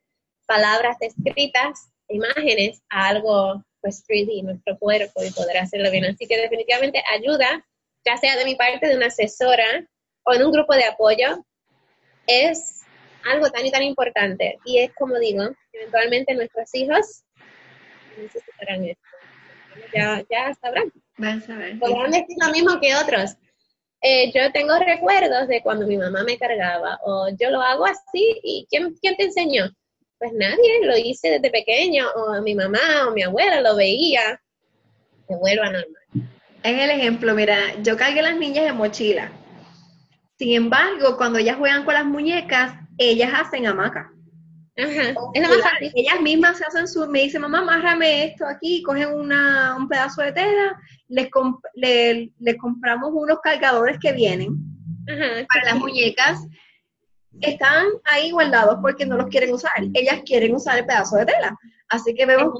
palabras 0.46 0.96
escritas, 1.00 1.89
imágenes 2.10 2.82
a 2.90 3.08
algo 3.08 3.62
pues 3.80 4.04
3D, 4.06 4.42
nuestro 4.42 4.78
cuerpo 4.78 5.22
y 5.24 5.30
poder 5.30 5.58
hacerlo 5.58 5.90
bien. 5.90 6.04
Así 6.04 6.26
que 6.26 6.36
definitivamente 6.36 7.02
ayuda, 7.12 7.66
ya 8.04 8.16
sea 8.16 8.36
de 8.36 8.44
mi 8.44 8.54
parte 8.54 8.86
de 8.86 8.96
una 8.96 9.06
asesora 9.06 9.86
o 10.24 10.34
en 10.34 10.44
un 10.44 10.52
grupo 10.52 10.74
de 10.74 10.84
apoyo, 10.84 11.44
es 12.26 12.82
algo 13.24 13.50
tan 13.50 13.66
y 13.66 13.70
tan 13.70 13.82
importante. 13.82 14.58
Y 14.64 14.78
es 14.78 14.92
como 14.94 15.18
digo, 15.18 15.44
eventualmente 15.72 16.34
nuestros 16.34 16.74
hijos 16.74 17.24
necesitarán 18.18 18.84
esto. 18.84 19.02
Ya, 19.94 20.22
ya 20.30 20.54
sabrán. 20.54 20.92
Van 21.16 21.38
a 21.38 21.46
saber. 21.46 21.78
Podrán 21.78 22.10
decir 22.10 22.36
lo 22.38 22.52
mismo 22.52 22.80
que 22.80 22.94
otros. 22.94 23.36
Eh, 24.02 24.32
yo 24.32 24.50
tengo 24.52 24.78
recuerdos 24.78 25.48
de 25.48 25.62
cuando 25.62 25.86
mi 25.86 25.98
mamá 25.98 26.22
me 26.24 26.38
cargaba, 26.38 26.98
o 27.04 27.28
yo 27.38 27.50
lo 27.50 27.60
hago 27.60 27.84
así, 27.84 28.40
¿y 28.42 28.66
quién, 28.70 28.94
quién 29.00 29.14
te 29.16 29.24
enseñó? 29.24 29.70
Pues 30.20 30.32
nadie, 30.34 30.84
lo 30.84 30.98
hice 30.98 31.30
desde 31.30 31.50
pequeño, 31.50 32.04
o 32.14 32.42
mi 32.42 32.54
mamá 32.54 33.08
o 33.08 33.12
mi 33.12 33.22
abuela 33.22 33.62
lo 33.62 33.74
veía, 33.74 34.38
me 35.26 35.36
vuelvo 35.38 35.62
a 35.62 35.72
normal. 35.72 36.30
Es 36.62 36.78
el 36.78 36.90
ejemplo, 36.90 37.34
mira, 37.34 37.56
yo 37.82 37.96
cargué 37.96 38.20
las 38.20 38.36
niñas 38.36 38.66
de 38.66 38.72
mochila. 38.74 39.32
Sin 40.38 40.52
embargo, 40.52 41.16
cuando 41.16 41.38
ellas 41.38 41.56
juegan 41.56 41.86
con 41.86 41.94
las 41.94 42.04
muñecas, 42.04 42.74
ellas 42.98 43.32
hacen 43.34 43.66
hamaca. 43.66 44.12
Ajá. 44.76 45.14
Ellas 45.94 46.20
mismas 46.20 46.58
se 46.58 46.64
hacen 46.66 46.86
su, 46.86 47.06
me 47.08 47.22
dicen, 47.22 47.40
mamá, 47.40 47.60
amárrame 47.60 48.24
esto 48.24 48.44
aquí, 48.46 48.82
cogen 48.82 49.08
una, 49.14 49.74
un 49.74 49.88
pedazo 49.88 50.20
de 50.20 50.32
tela, 50.32 50.78
les, 51.08 51.30
le, 52.38 52.56
compramos 52.58 53.10
unos 53.14 53.38
cargadores 53.42 53.98
que 53.98 54.12
vienen 54.12 54.54
para 55.06 55.64
las 55.64 55.76
muñecas. 55.76 56.40
Están 57.40 57.86
ahí 58.04 58.30
guardados 58.32 58.78
porque 58.82 59.06
no 59.06 59.16
los 59.16 59.28
quieren 59.28 59.52
usar. 59.52 59.72
Ellas 59.94 60.20
quieren 60.24 60.54
usar 60.54 60.78
el 60.78 60.86
pedazo 60.86 61.16
de 61.16 61.26
tela. 61.26 61.56
Así 61.88 62.14
que 62.14 62.26
vemos 62.26 62.52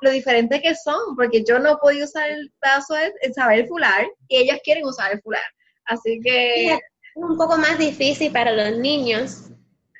lo 0.00 0.10
diferente 0.10 0.60
que 0.60 0.74
son, 0.74 1.14
porque 1.16 1.44
yo 1.44 1.58
no 1.58 1.78
podía 1.78 2.04
usar 2.04 2.30
el 2.30 2.52
pedazo 2.60 2.94
de, 2.94 3.32
saber 3.32 3.60
el 3.60 3.68
fular, 3.68 4.06
y 4.28 4.36
ellas 4.38 4.60
quieren 4.64 4.84
usar 4.84 5.12
el 5.12 5.22
fular. 5.22 5.42
Así 5.84 6.20
que... 6.22 6.72
Es 6.72 6.80
un 7.14 7.36
poco 7.36 7.58
más 7.58 7.78
difícil 7.78 8.32
para 8.32 8.52
los 8.52 8.78
niños 8.78 9.50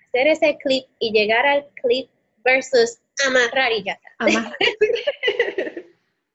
hacer 0.08 0.26
ese 0.28 0.56
clip 0.58 0.86
y 0.98 1.12
llegar 1.12 1.46
al 1.46 1.66
clip 1.82 2.10
versus 2.44 2.98
amarrar 3.26 3.72
y 3.72 3.84
ya 3.84 3.92
está. 3.92 4.56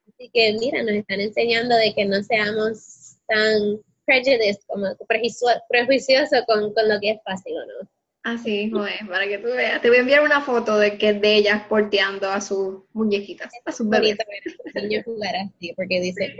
Así 0.07 0.29
que 0.33 0.57
mira, 0.59 0.81
nos 0.83 0.93
están 0.93 1.19
enseñando 1.19 1.75
de 1.75 1.93
que 1.93 2.05
no 2.05 2.23
seamos 2.23 3.17
tan 3.27 3.81
prejudiced, 4.07 4.61
como 4.65 4.87
prejuiciosos 5.69 6.43
con, 6.47 6.73
con, 6.73 6.89
lo 6.89 6.99
que 6.99 7.11
es 7.11 7.19
fácil 7.23 7.53
o 7.57 7.65
no. 7.65 7.89
Así 8.23 8.63
es, 8.63 9.07
para 9.07 9.27
que 9.27 9.37
tú 9.37 9.47
veas. 9.47 9.81
Te 9.81 9.89
voy 9.89 9.97
a 9.97 10.01
enviar 10.01 10.23
una 10.23 10.41
foto 10.41 10.77
de 10.79 10.97
que 10.97 11.13
de 11.13 11.35
ellas 11.35 11.63
porteando 11.69 12.29
a 12.29 12.41
sus 12.41 12.83
muñequitas, 12.93 13.51
a 13.63 13.71
sus 13.71 13.87
bebés. 13.87 14.17
niños 14.73 15.05
jugar 15.05 15.35
así, 15.35 15.73
porque 15.75 16.01
dice, 16.01 16.35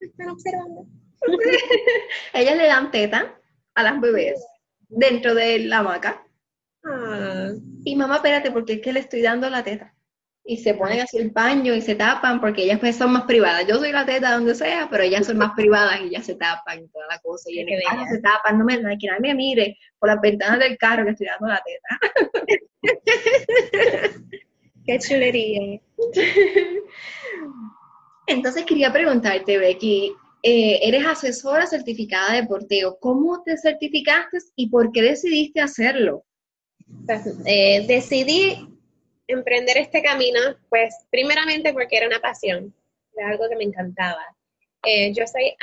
están 0.00 0.30
observando. 0.30 0.86
ellas 2.34 2.56
le 2.56 2.66
dan 2.66 2.90
teta 2.90 3.38
a 3.74 3.82
las 3.82 4.00
bebés 4.00 4.42
dentro 4.88 5.34
de 5.34 5.58
la 5.60 5.78
hamaca 5.78 6.26
y 7.84 7.96
mamá, 7.96 8.16
espérate, 8.16 8.50
porque 8.50 8.74
es 8.74 8.80
que 8.80 8.92
le 8.92 9.00
estoy 9.00 9.22
dando 9.22 9.48
la 9.50 9.64
teta. 9.64 9.94
Y 10.48 10.58
se 10.58 10.74
ponen 10.74 11.00
así 11.00 11.18
el 11.18 11.32
paño 11.32 11.74
y 11.74 11.82
se 11.82 11.96
tapan 11.96 12.40
porque 12.40 12.62
ellas 12.62 12.78
pues 12.78 12.94
son 12.96 13.12
más 13.12 13.24
privadas. 13.24 13.66
Yo 13.66 13.78
soy 13.78 13.90
la 13.90 14.06
teta 14.06 14.32
donde 14.32 14.54
sea, 14.54 14.86
pero 14.88 15.02
ellas 15.02 15.26
son 15.26 15.38
más 15.38 15.52
privadas 15.56 16.00
y 16.02 16.10
ya 16.10 16.22
se 16.22 16.36
tapan 16.36 16.84
y 16.84 16.88
toda 16.88 17.06
la 17.10 17.18
cosa. 17.18 17.50
Y 17.50 17.58
en 17.58 17.68
el 17.68 17.82
carro 17.82 18.04
se 18.08 18.20
tapan, 18.20 18.56
no 18.58 18.64
me, 18.64 18.76
que 18.76 19.08
nadie 19.08 19.20
me 19.20 19.34
mire 19.34 19.76
por 19.98 20.08
las 20.08 20.20
ventanas 20.20 20.60
del 20.60 20.78
carro 20.78 21.04
que 21.04 21.10
estoy 21.10 21.26
dando 21.26 21.48
la 21.48 21.60
teta. 21.64 21.98
Qué 24.86 24.98
chulería. 25.00 25.80
Entonces 28.28 28.64
quería 28.64 28.92
preguntarte, 28.92 29.58
Becky, 29.58 30.14
eh, 30.42 30.78
eres 30.82 31.04
asesora 31.04 31.66
certificada 31.66 32.34
de 32.34 32.46
porteo. 32.46 32.98
¿Cómo 33.00 33.42
te 33.42 33.56
certificaste 33.58 34.38
y 34.54 34.68
por 34.68 34.92
qué 34.92 35.02
decidiste 35.02 35.60
hacerlo? 35.60 36.24
Eh, 37.46 37.84
decidí 37.88 38.75
emprender 39.28 39.76
este 39.78 40.02
camino, 40.02 40.40
pues 40.68 40.94
primeramente 41.10 41.72
porque 41.72 41.96
era 41.96 42.06
una 42.06 42.20
pasión, 42.20 42.74
era 43.16 43.30
algo 43.30 43.48
que 43.48 43.56
me 43.56 43.64
encantaba. 43.64 44.36
Eh, 44.84 45.12
yo 45.12 45.26
soy, 45.26 45.56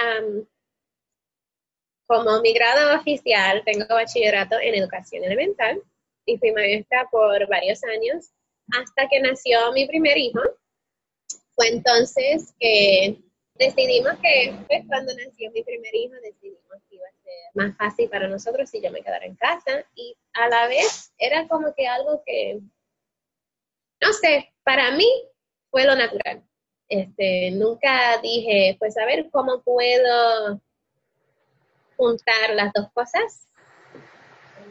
como 2.05 2.41
mi 2.41 2.53
grado 2.53 2.99
oficial, 2.99 3.64
tengo 3.66 3.86
bachillerato 3.88 4.59
en 4.59 4.76
educación 4.76 5.24
elemental 5.24 5.82
y 6.26 6.38
fui 6.38 6.51
maestra 6.51 7.07
por 7.11 7.47
varios 7.47 7.84
años 7.84 8.32
hasta 8.78 9.07
que 9.07 9.20
nació 9.20 9.72
mi 9.74 9.88
primer 9.88 10.18
hijo. 10.18 10.41
Fue 11.55 11.70
entonces 11.70 12.53
que 12.59 13.18
decidimos 13.55 14.14
que, 14.22 14.55
pues, 14.68 14.84
cuando 14.88 15.14
nació 15.14 15.51
mi 15.51 15.64
primer 15.64 15.93
hijo, 15.95 16.16
decidimos 16.22 16.82
que 16.89 16.95
iba 16.95 17.05
a 17.07 17.24
ser 17.24 17.34
más 17.53 17.78
fácil 17.78 18.09
para 18.09 18.28
nosotros 18.28 18.70
si 18.70 18.82
yo 18.82 18.91
me 18.91 19.01
quedara 19.01 19.26
en 19.26 19.36
casa 19.36 19.86
y 19.95 20.16
a 20.34 20.49
la 20.49 20.68
vez 20.68 21.14
era 21.18 21.47
como 21.47 21.74
que 21.76 21.88
algo 21.88 22.24
que, 22.26 22.59
no 24.06 24.14
sé, 24.14 24.54
para 24.64 24.91
mí 24.91 25.08
fue 25.72 25.86
lo 25.86 25.95
natural. 25.95 26.43
Este, 26.89 27.51
nunca 27.51 28.20
dije, 28.22 28.76
pues 28.80 28.97
a 28.97 29.06
ver 29.06 29.30
cómo 29.32 29.62
puedo 29.64 30.62
juntar 31.97 32.54
las 32.54 32.72
dos 32.74 32.88
cosas. 32.93 33.47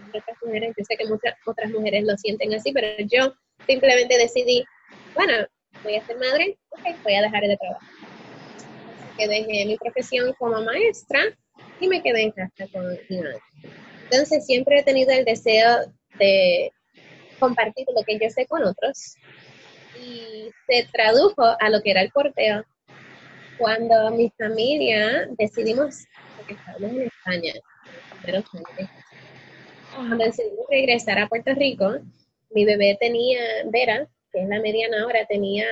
Otras 0.09 0.37
mujeres, 0.45 0.74
yo 0.76 0.85
sé 0.85 0.97
que 0.97 1.07
muchas 1.07 1.35
otras 1.47 1.70
mujeres 1.70 2.05
lo 2.05 2.16
sienten 2.16 2.53
así, 2.55 2.72
pero 2.72 2.89
yo 3.11 3.33
simplemente 3.66 4.18
decidí, 4.18 4.62
bueno, 5.14 5.47
voy 5.83 5.97
a 5.97 6.07
ser 6.07 6.18
madre, 6.18 6.59
ok, 6.70 7.03
voy 7.03 7.14
a 7.14 7.22
dejar 7.22 7.43
de 7.43 7.57
trabajar 7.57 7.89
que 9.16 9.28
dejé 9.28 9.66
mi 9.66 9.76
profesión 9.76 10.33
como 10.39 10.61
maestra 10.62 11.20
y 11.80 11.89
me 11.89 12.03
quedé 12.03 12.22
en 12.22 12.33
casa 12.33 12.66
con 12.72 12.87
mi 13.09 13.18
madre. 13.18 13.41
Entonces 14.05 14.47
siempre 14.47 14.78
he 14.78 14.83
tenido 14.83 15.12
el 15.12 15.24
deseo 15.24 15.93
de 16.18 16.72
compartir 17.43 17.86
lo 17.97 18.05
que 18.05 18.18
yo 18.20 18.30
sé 18.30 18.47
con 18.47 18.62
otros 18.62 19.16
y 20.01 20.49
se 20.68 20.86
tradujo 20.93 21.43
a 21.43 21.70
lo 21.70 21.82
que 21.82 21.90
era 21.90 22.03
el 22.03 22.11
porteo 22.12 22.64
cuando 23.59 24.11
mi 24.12 24.30
familia 24.38 25.26
decidimos, 25.38 26.05
porque 26.36 26.55
estábamos 26.55 26.93
en 26.93 27.03
España, 27.03 27.53
cuando 29.95 30.24
decidimos 30.24 30.66
regresar 30.70 31.18
a 31.18 31.28
Puerto 31.28 31.53
Rico, 31.55 31.99
mi 32.51 32.64
bebé 32.64 32.97
tenía, 33.01 33.40
Vera, 33.66 34.07
que 34.32 34.43
es 34.43 34.49
la 34.49 34.61
mediana 34.61 35.03
ahora, 35.03 35.26
tenía 35.26 35.66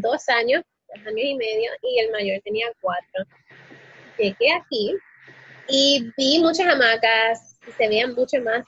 dos 0.00 0.28
años, 0.28 0.62
dos 0.94 1.06
años 1.06 1.24
y 1.24 1.34
medio, 1.34 1.70
y 1.82 1.98
el 2.00 2.10
mayor 2.10 2.40
tenía 2.42 2.68
cuatro. 2.80 3.24
Llegué 4.18 4.52
aquí 4.52 4.94
y 5.68 6.10
vi 6.16 6.38
muchas 6.40 6.66
hamacas, 6.66 7.58
se 7.76 7.88
veían 7.88 8.14
mucho 8.14 8.40
más 8.40 8.64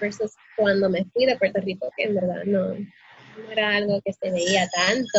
versus 0.00 0.32
cuando 0.56 0.88
me 0.88 1.04
fui 1.06 1.26
de 1.26 1.36
Puerto 1.36 1.60
Rico, 1.60 1.90
que 1.96 2.04
en 2.04 2.14
verdad 2.14 2.44
no, 2.44 2.74
era 3.50 3.76
algo 3.76 4.00
que 4.04 4.12
se 4.12 4.30
veía 4.30 4.68
tanto. 4.68 5.18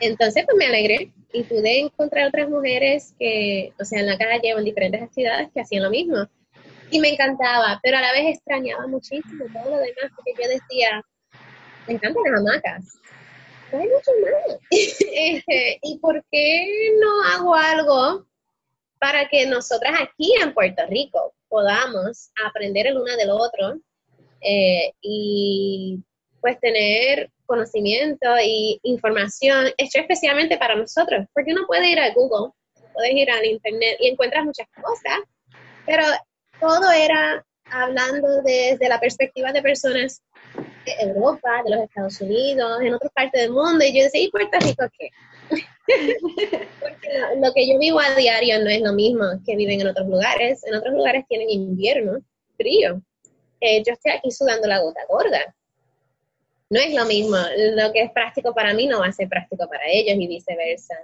Entonces, 0.00 0.44
pues 0.44 0.56
me 0.56 0.66
alegré 0.66 1.12
y 1.32 1.42
pude 1.44 1.80
encontrar 1.80 2.28
otras 2.28 2.48
mujeres 2.48 3.14
que, 3.18 3.72
o 3.80 3.84
sea, 3.84 4.00
en 4.00 4.06
la 4.06 4.18
calle 4.18 4.54
o 4.54 4.58
en 4.58 4.64
diferentes 4.64 5.12
ciudades 5.12 5.48
que 5.52 5.60
hacían 5.60 5.82
lo 5.82 5.90
mismo. 5.90 6.28
Y 6.90 7.00
me 7.00 7.08
encantaba, 7.08 7.80
pero 7.82 7.98
a 7.98 8.00
la 8.00 8.12
vez 8.12 8.36
extrañaba 8.36 8.86
muchísimo 8.86 9.44
todo 9.52 9.70
lo 9.70 9.78
demás, 9.78 10.12
porque 10.14 10.34
yo 10.40 10.48
decía, 10.48 11.02
me 11.88 11.94
encantan 11.94 12.22
las 12.24 12.40
hamacas, 12.40 12.98
no 13.72 13.78
hay 13.78 13.88
mucho 13.88 14.10
más. 14.22 14.58
Este, 14.70 15.78
¿Y 15.82 15.98
por 15.98 16.24
qué 16.30 16.92
no 17.00 17.22
hago 17.32 17.54
algo 17.54 18.26
para 18.98 19.28
que 19.28 19.46
nosotras 19.46 19.94
aquí 20.00 20.32
en 20.42 20.54
Puerto 20.54 20.82
Rico 20.88 21.34
podamos 21.48 22.30
aprender 22.44 22.86
el 22.86 22.96
uno 22.96 23.16
del 23.16 23.30
otro 23.30 23.78
eh, 24.40 24.92
y 25.00 26.02
pues 26.40 26.58
tener 26.60 27.30
conocimiento 27.46 28.26
y 28.42 28.78
información 28.82 29.66
hecho 29.76 30.00
especialmente 30.00 30.58
para 30.58 30.74
nosotros, 30.74 31.26
porque 31.32 31.52
uno 31.52 31.66
puede 31.66 31.90
ir 31.90 32.00
a 32.00 32.12
Google, 32.12 32.52
puedes 32.92 33.12
ir 33.12 33.30
al 33.30 33.44
Internet 33.44 33.96
y 34.00 34.08
encuentras 34.08 34.44
muchas 34.44 34.66
cosas, 34.82 35.20
pero 35.86 36.04
todo 36.60 36.90
era 36.90 37.44
hablando 37.70 38.42
desde 38.42 38.88
la 38.88 39.00
perspectiva 39.00 39.52
de 39.52 39.62
personas 39.62 40.22
de 40.84 40.92
Europa, 41.00 41.62
de 41.64 41.70
los 41.70 41.84
Estados 41.84 42.20
Unidos, 42.20 42.80
en 42.80 42.94
otras 42.94 43.12
partes 43.12 43.40
del 43.40 43.50
mundo, 43.50 43.84
y 43.84 43.96
yo 43.96 44.04
decía, 44.04 44.22
¿y 44.22 44.30
Puerto 44.30 44.58
Rico 44.60 44.84
qué? 44.98 45.10
Lo 47.40 47.52
que 47.54 47.68
yo 47.68 47.78
vivo 47.78 48.00
a 48.00 48.14
diario 48.14 48.58
no 48.62 48.70
es 48.70 48.80
lo 48.80 48.92
mismo 48.92 49.24
que 49.44 49.56
viven 49.56 49.80
en 49.80 49.88
otros 49.88 50.08
lugares. 50.08 50.64
En 50.66 50.74
otros 50.74 50.94
lugares 50.94 51.24
tienen 51.28 51.50
invierno, 51.50 52.18
frío. 52.56 53.00
Eh, 53.60 53.82
yo 53.86 53.92
estoy 53.92 54.12
aquí 54.12 54.30
sudando 54.30 54.68
la 54.68 54.80
gota 54.80 55.00
gorda 55.08 55.54
no 56.70 56.80
es 56.80 56.94
lo 56.94 57.04
mismo. 57.06 57.36
Lo 57.74 57.92
que 57.92 58.02
es 58.02 58.12
práctico 58.12 58.54
para 58.54 58.74
mí 58.74 58.86
no 58.86 59.00
va 59.00 59.06
a 59.06 59.12
ser 59.12 59.28
práctico 59.28 59.68
para 59.68 59.84
ellos 59.88 60.16
y 60.18 60.26
viceversa. 60.26 60.94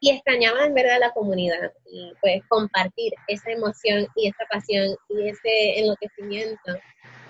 Y 0.00 0.10
extrañaba 0.10 0.64
en 0.64 0.74
verdad 0.74 0.98
la 1.00 1.10
comunidad 1.10 1.72
y 1.90 2.12
pues 2.20 2.42
compartir 2.48 3.12
esa 3.26 3.50
emoción 3.50 4.06
y 4.14 4.28
esa 4.28 4.44
pasión 4.48 4.94
y 5.08 5.28
ese 5.28 5.80
enloquecimiento 5.80 6.72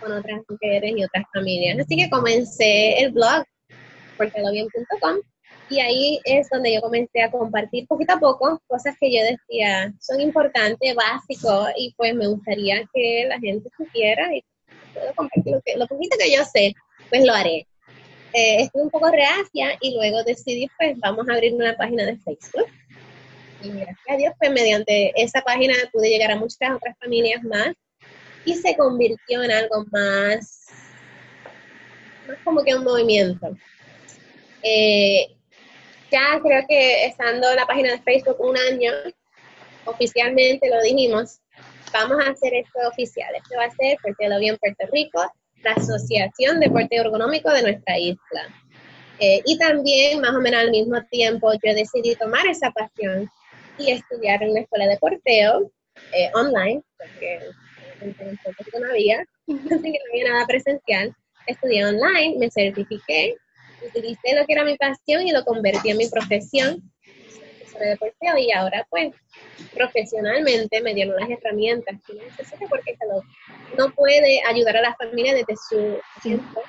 con 0.00 0.12
otras 0.12 0.42
mujeres 0.48 0.92
y 0.94 1.04
otras 1.04 1.24
familias. 1.32 1.78
Así 1.78 1.96
que 1.96 2.10
comencé 2.10 3.00
el 3.00 3.12
blog, 3.12 3.44
portelobien.com, 4.18 5.16
y 5.70 5.80
ahí 5.80 6.20
es 6.24 6.48
donde 6.50 6.74
yo 6.74 6.80
comencé 6.80 7.22
a 7.22 7.30
compartir 7.30 7.86
poquito 7.86 8.14
a 8.14 8.20
poco 8.20 8.60
cosas 8.66 8.94
que 8.98 9.12
yo 9.12 9.22
decía 9.22 9.92
son 10.00 10.20
importantes, 10.20 10.94
básicos, 10.94 11.68
y 11.76 11.92
pues 11.96 12.14
me 12.14 12.26
gustaría 12.26 12.82
que 12.92 13.26
la 13.28 13.38
gente 13.38 13.68
supiera 13.76 14.34
y 14.34 14.42
puedo 14.94 15.14
compartir 15.14 15.52
lo, 15.52 15.60
que, 15.62 15.76
lo 15.76 15.86
poquito 15.86 16.16
que 16.18 16.34
yo 16.34 16.44
sé 16.44 16.74
pues 17.08 17.24
lo 17.24 17.32
haré. 17.32 17.66
Eh, 18.32 18.62
estuve 18.62 18.82
un 18.82 18.90
poco 18.90 19.10
reacia 19.10 19.76
y 19.80 19.94
luego 19.94 20.22
decidí, 20.22 20.68
pues 20.78 20.98
vamos 20.98 21.28
a 21.28 21.34
abrir 21.34 21.54
una 21.54 21.74
página 21.76 22.04
de 22.04 22.18
Facebook. 22.18 22.66
Y 23.62 23.70
gracias 23.70 23.98
a 24.08 24.16
Dios, 24.16 24.34
pues 24.38 24.50
mediante 24.52 25.12
esa 25.20 25.40
página 25.40 25.74
pude 25.92 26.10
llegar 26.10 26.30
a 26.30 26.36
muchas 26.36 26.70
otras 26.76 26.96
familias 26.98 27.42
más 27.42 27.74
y 28.44 28.54
se 28.54 28.76
convirtió 28.76 29.42
en 29.42 29.50
algo 29.50 29.84
más, 29.90 30.66
más 32.28 32.38
como 32.44 32.62
que 32.62 32.74
un 32.74 32.84
movimiento. 32.84 33.56
Eh, 34.62 35.37
ya 36.10 36.40
creo 36.42 36.64
que 36.68 37.06
estando 37.06 37.50
en 37.50 37.56
la 37.56 37.66
página 37.66 37.92
de 37.92 38.02
Facebook 38.02 38.36
un 38.40 38.56
año, 38.56 38.92
oficialmente 39.84 40.68
lo 40.68 40.80
dijimos, 40.82 41.40
vamos 41.92 42.18
a 42.24 42.30
hacer 42.30 42.54
esto 42.54 42.78
oficial. 42.88 43.34
Esto 43.34 43.56
va 43.56 43.64
a 43.64 43.70
ser 43.70 43.98
vi 44.40 44.48
en 44.48 44.56
Puerto 44.56 44.86
Rico 44.92 45.32
la 45.62 45.72
Asociación 45.72 46.60
de 46.60 46.66
Deporte 46.66 46.96
Ergonómico 46.96 47.50
de 47.50 47.62
nuestra 47.62 47.98
isla. 47.98 48.48
Eh, 49.20 49.42
y 49.44 49.58
también, 49.58 50.20
más 50.20 50.34
o 50.34 50.40
menos 50.40 50.60
al 50.60 50.70
mismo 50.70 51.02
tiempo, 51.10 51.52
yo 51.54 51.74
decidí 51.74 52.14
tomar 52.14 52.46
esa 52.46 52.70
pasión 52.70 53.28
y 53.76 53.90
estudiar 53.90 54.42
en 54.42 54.54
la 54.54 54.60
escuela 54.60 54.86
de 54.86 54.96
porteo 54.98 55.72
eh, 56.12 56.30
online, 56.34 56.82
porque 56.96 57.40
no 58.78 58.90
había, 58.90 59.24
así 59.48 59.92
que 59.92 59.98
no 59.98 60.12
había 60.12 60.32
nada 60.32 60.46
presencial. 60.46 61.14
Estudié 61.46 61.84
online, 61.86 62.36
me 62.38 62.50
certifiqué, 62.50 63.36
utilicé 63.86 64.34
lo 64.34 64.46
que 64.46 64.52
era 64.52 64.64
mi 64.64 64.76
pasión 64.76 65.26
y 65.26 65.32
lo 65.32 65.44
convertí 65.44 65.90
en 65.90 65.98
mi 65.98 66.08
profesión. 66.08 66.82
De 67.78 67.96
porteo 67.96 68.36
y 68.36 68.50
ahora 68.50 68.84
pues 68.90 69.14
profesionalmente 69.72 70.80
me 70.80 70.94
dieron 70.94 71.14
las 71.14 71.30
herramientas. 71.30 71.96
Que 72.04 72.66
porque 72.68 72.96
no 73.76 73.90
puede 73.94 74.42
ayudar 74.48 74.78
a 74.78 74.82
las 74.82 74.96
familias 74.96 75.36
desde 75.36 75.54
su 75.68 75.98
tiempo, 76.20 76.60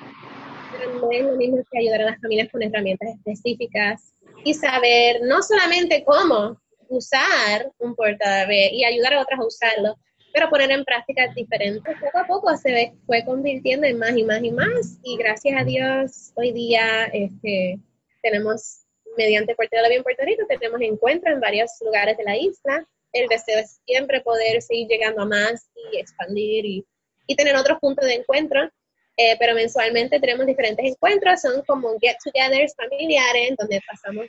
pero 0.70 1.00
no 1.00 1.10
es 1.10 1.24
lo 1.24 1.32
mismo 1.32 1.64
que 1.68 1.78
ayudar 1.78 2.02
a 2.02 2.10
las 2.12 2.20
familias 2.20 2.48
con 2.52 2.62
herramientas 2.62 3.08
específicas 3.16 4.14
y 4.44 4.54
saber 4.54 5.20
no 5.22 5.42
solamente 5.42 6.04
cómo 6.04 6.60
usar 6.88 7.70
un 7.78 7.94
portador 7.96 8.52
y 8.52 8.84
ayudar 8.84 9.14
a 9.14 9.22
otras 9.22 9.40
a 9.40 9.44
usarlo, 9.44 9.96
pero 10.32 10.48
poner 10.48 10.70
en 10.70 10.84
práctica 10.84 11.28
diferentes. 11.34 11.94
Poco 12.00 12.18
a 12.18 12.26
poco 12.26 12.56
se 12.56 12.92
fue 13.06 13.24
convirtiendo 13.24 13.86
en 13.86 13.98
más 13.98 14.16
y 14.16 14.24
más 14.24 14.42
y 14.42 14.50
más 14.50 14.98
y 15.02 15.16
gracias 15.16 15.60
a 15.60 15.64
Dios 15.64 16.32
hoy 16.34 16.52
día 16.52 17.06
este, 17.12 17.78
tenemos 18.22 18.84
mediante 19.16 19.54
Puerto 19.54 19.76
de 19.76 19.82
la 19.82 19.88
Bien 19.88 20.02
Puerto 20.02 20.24
Rico 20.24 20.44
tenemos 20.48 20.80
encuentros 20.80 21.34
en 21.34 21.40
varios 21.40 21.70
lugares 21.84 22.16
de 22.16 22.24
la 22.24 22.36
isla 22.36 22.86
el 23.12 23.28
deseo 23.28 23.58
es 23.58 23.80
siempre 23.86 24.20
poder 24.20 24.62
seguir 24.62 24.88
llegando 24.88 25.22
a 25.22 25.26
más 25.26 25.68
y 25.92 25.98
expandir 25.98 26.64
y, 26.64 26.86
y 27.26 27.34
tener 27.34 27.56
otros 27.56 27.78
puntos 27.80 28.06
de 28.06 28.14
encuentro. 28.14 28.70
Eh, 29.16 29.36
pero 29.38 29.54
mensualmente 29.54 30.18
tenemos 30.18 30.46
diferentes 30.46 30.86
encuentros, 30.86 31.42
son 31.42 31.62
como 31.66 31.90
get-togethers 31.98 32.74
familiares, 32.74 33.54
donde 33.58 33.82
pasamos 33.86 34.26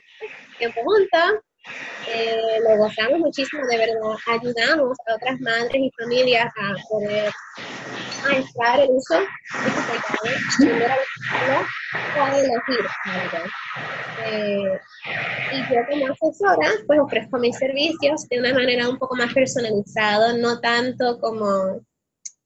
tiempo 0.58 0.82
juntos, 0.82 1.40
eh, 2.08 2.58
lo 2.68 2.76
gozamos 2.76 3.20
muchísimo, 3.20 3.64
de 3.66 3.78
verdad, 3.78 4.16
ayudamos 4.26 4.98
a 5.06 5.14
otras 5.14 5.40
madres 5.40 5.80
y 5.80 5.90
familias 5.98 6.52
a 6.56 6.74
poder 6.88 7.32
maestrar 8.24 8.80
el 8.80 8.90
uso 8.90 9.14
de 9.18 10.76
o 12.18 12.22
a 12.22 12.38
elegir 12.38 12.86
eh, 14.24 14.80
y 15.52 15.74
yo 15.74 15.80
como 15.88 16.06
asesora, 16.06 16.70
pues 16.86 17.00
ofrezco 17.00 17.38
mis 17.38 17.56
servicios 17.56 18.28
de 18.28 18.38
una 18.40 18.52
manera 18.54 18.88
un 18.88 18.98
poco 18.98 19.16
más 19.16 19.32
personalizada, 19.32 20.32
no 20.34 20.60
tanto 20.60 21.18
como 21.20 21.80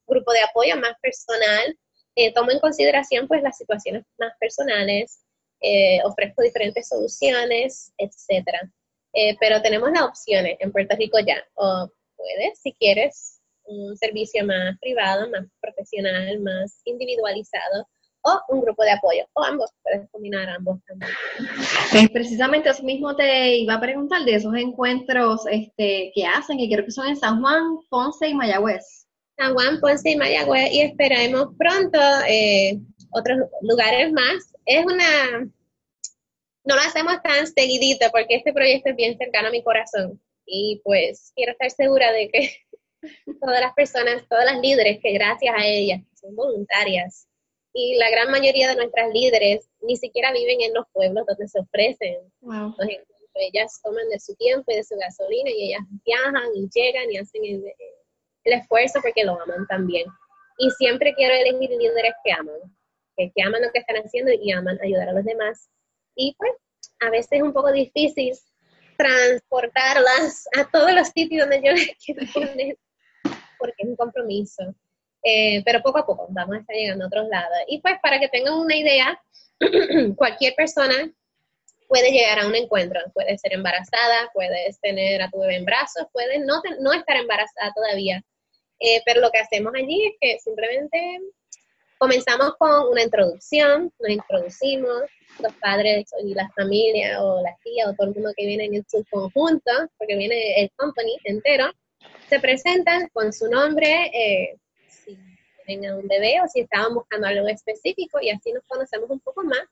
grupo 0.07 0.33
de 0.33 0.43
apoyo, 0.43 0.77
más 0.77 0.95
personal. 1.01 1.77
Eh, 2.15 2.33
tomo 2.33 2.51
en 2.51 2.61
consideración 2.61 3.29
pues 3.29 3.43
las 3.43 3.59
situaciones 3.59 4.05
más 4.19 4.33
personales, 4.39 5.21
ofrezco 6.05 6.43
diferentes 6.43 6.89
soluciones, 6.89 7.93
etcétera. 7.99 8.71
Eh, 9.17 9.35
pero 9.41 9.63
tenemos 9.63 9.91
las 9.91 10.03
opciones 10.03 10.57
en 10.61 10.71
Puerto 10.71 10.95
Rico 10.95 11.19
ya. 11.27 11.43
O 11.55 11.91
puedes, 12.17 12.59
si 12.61 12.73
quieres, 12.75 13.41
un 13.65 13.97
servicio 13.97 14.45
más 14.45 14.79
privado, 14.79 15.29
más 15.31 15.47
profesional, 15.59 16.39
más 16.41 16.83
individualizado, 16.85 17.89
o 18.23 18.41
un 18.49 18.61
grupo 18.61 18.83
de 18.83 18.91
apoyo, 18.91 19.25
o 19.33 19.43
ambos, 19.43 19.71
puedes 19.83 20.11
combinar 20.11 20.49
ambos 20.51 20.79
también. 20.87 21.13
Pues 21.91 22.11
precisamente 22.11 22.69
eso 22.69 22.83
mismo 22.83 23.17
te 23.17 23.57
iba 23.57 23.75
a 23.75 23.81
preguntar 23.81 24.25
de 24.25 24.35
esos 24.35 24.55
encuentros 24.55 25.47
este, 25.51 26.13
que 26.15 26.27
hacen, 26.27 26.59
que 26.59 26.69
creo 26.69 26.85
que 26.85 26.91
son 26.91 27.07
en 27.07 27.17
San 27.17 27.41
Juan, 27.41 27.79
Ponce 27.89 28.29
y 28.29 28.35
Mayagüez. 28.35 29.07
San 29.39 29.55
Juan, 29.55 29.81
Ponce 29.81 30.11
y 30.11 30.17
Mayagüez, 30.17 30.73
y 30.73 30.81
esperemos 30.81 31.55
pronto 31.57 31.99
eh, 32.29 32.79
otros 33.13 33.39
lugares 33.63 34.13
más. 34.13 34.53
Es 34.67 34.85
una, 34.85 35.49
no 36.67 36.75
lo 36.75 36.81
hacemos 36.83 37.23
tan 37.23 37.47
seguidito 37.47 38.07
porque 38.11 38.37
este 38.37 38.53
proyecto 38.53 38.91
es 38.91 38.97
bien 38.97 39.17
cercano 39.17 39.49
a 39.49 39.53
mi 39.53 39.63
corazón 39.63 40.21
y 40.45 40.81
pues 40.85 41.33
quiero 41.35 41.53
estar 41.53 41.71
segura 41.71 42.13
de 42.13 42.29
que 42.29 42.51
todas 43.41 43.61
las 43.61 43.73
personas, 43.75 44.23
todas 44.29 44.45
las 44.45 44.61
líderes 44.61 44.99
que 45.01 45.13
gracias 45.13 45.55
a 45.57 45.65
ellas, 45.67 46.03
son 46.21 46.35
voluntarias, 46.35 47.29
y 47.73 47.97
la 47.97 48.11
gran 48.11 48.31
mayoría 48.31 48.69
de 48.69 48.77
nuestras 48.77 49.13
líderes 49.13 49.69
ni 49.83 49.97
siquiera 49.97 50.33
viven 50.33 50.63
en 50.63 50.73
los 50.73 50.87
pueblos 50.93 51.27
donde 51.27 51.47
se 51.47 51.61
ofrecen 51.61 52.17
Ellas 53.35 53.79
toman 53.85 54.09
de 54.09 54.19
su 54.19 54.35
tiempo 54.37 54.73
y 54.73 54.77
de 54.77 54.85
su 54.85 54.97
gasolina 54.97 55.51
y 55.51 55.69
ellas 55.69 55.83
viajan 56.07 56.49
y 56.55 56.69
llegan 56.73 57.13
y 57.13 57.19
hacen 57.19 57.45
el, 57.45 57.65
esfuerzo 58.45 59.01
porque 59.03 59.25
lo 59.25 59.39
aman 59.43 59.67
también. 59.69 60.07
y 60.59 60.71
siempre 60.71 61.13
quiero 61.15 61.35
elegir 61.35 61.69
líderes 61.69 62.15
que 62.25 62.33
aman, 62.33 62.57
que, 63.15 63.31
que 63.35 63.43
aman 63.43 63.61
lo 63.61 63.71
que 63.73 63.81
están 63.81 63.97
haciendo 63.97 64.33
y 64.33 64.53
aman 64.53 64.79
ayudar 64.83 65.11
a 65.11 65.13
los 65.13 65.25
demás. 65.25 65.69
Y 66.17 66.35
pues 66.37 66.53
a 67.01 67.11
veces 67.11 67.33
es 67.33 67.43
un 67.43 67.53
poco 67.53 67.71
difícil 67.71 68.33
transportarlas 68.97 70.49
a 70.59 70.69
todos 70.71 70.93
los 70.93 71.09
sitios 71.09 71.49
donde 71.49 71.63
yo 71.65 71.73
les 71.75 71.95
quiero 72.05 72.27
poner, 72.33 72.77
porque 73.59 73.75
es 73.79 73.89
un 73.89 73.97
compromiso. 73.97 74.75
Eh, 75.23 75.63
pero 75.65 75.83
poco 75.83 75.99
a 75.99 76.07
poco 76.07 76.27
vamos 76.31 76.57
a 76.57 76.61
estar 76.61 76.77
llegando 76.77 77.05
a 77.05 77.09
otros 77.09 77.29
lados. 77.29 77.59
Y 77.69 77.81
pues 77.81 77.97
para 78.03 78.19
que 78.19 78.29
tengan 78.29 78.55
una 78.55 78.77
idea, 78.77 79.21
cualquier 80.17 80.55
persona 80.55 80.95
puede 81.89 82.11
llegar 82.11 82.41
a 82.41 82.47
un 82.47 82.55
encuentro, 82.55 83.01
puede 83.13 83.37
ser 83.39 83.53
embarazada, 83.53 84.31
puedes 84.33 84.81
tener 84.81 85.23
a 85.23 85.31
tu 85.31 85.41
bebé 85.41 85.57
en 85.57 85.65
brazos, 85.65 86.07
puedes 86.13 86.41
no, 86.45 86.63
no 86.81 86.93
estar 86.93 87.17
embarazada 87.17 87.73
todavía. 87.75 88.23
Eh, 88.79 89.03
pero 89.05 89.21
lo 89.21 89.31
que 89.31 89.39
hacemos 89.39 89.73
allí 89.75 90.07
es 90.07 90.15
que 90.21 90.39
simplemente 90.39 91.21
comenzamos 91.99 92.55
con 92.59 92.89
una 92.91 93.03
introducción, 93.03 93.93
nos 93.99 94.11
introducimos, 94.11 95.03
los 95.41 95.53
padres 95.55 96.07
y 96.23 96.35
la 96.35 96.49
familia 96.51 97.23
o 97.23 97.43
las 97.43 97.59
tías 97.61 97.89
o 97.89 97.95
todo 97.95 98.09
el 98.09 98.15
mundo 98.15 98.31
que 98.37 98.47
viene 98.47 98.65
en 98.65 98.85
su 98.89 99.05
conjunto, 99.11 99.71
porque 99.99 100.17
viene 100.17 100.63
el 100.63 100.71
company 100.77 101.17
entero, 101.25 101.71
se 102.29 102.41
presentan 102.41 103.09
con 103.13 103.33
su 103.33 103.49
nombre, 103.49 104.11
eh, 104.13 104.57
si 104.89 105.19
tienen 105.67 105.95
un 105.95 106.09
bebé 106.09 106.41
o 106.43 106.49
si 106.49 106.61
estaban 106.61 106.95
buscando 106.95 107.27
algo 107.27 107.49
específico 107.49 108.19
y 108.21 108.31
así 108.31 108.53
nos 108.53 108.65
conocemos 108.67 109.11
un 109.11 109.21
poco 109.21 109.45
más. 109.45 109.63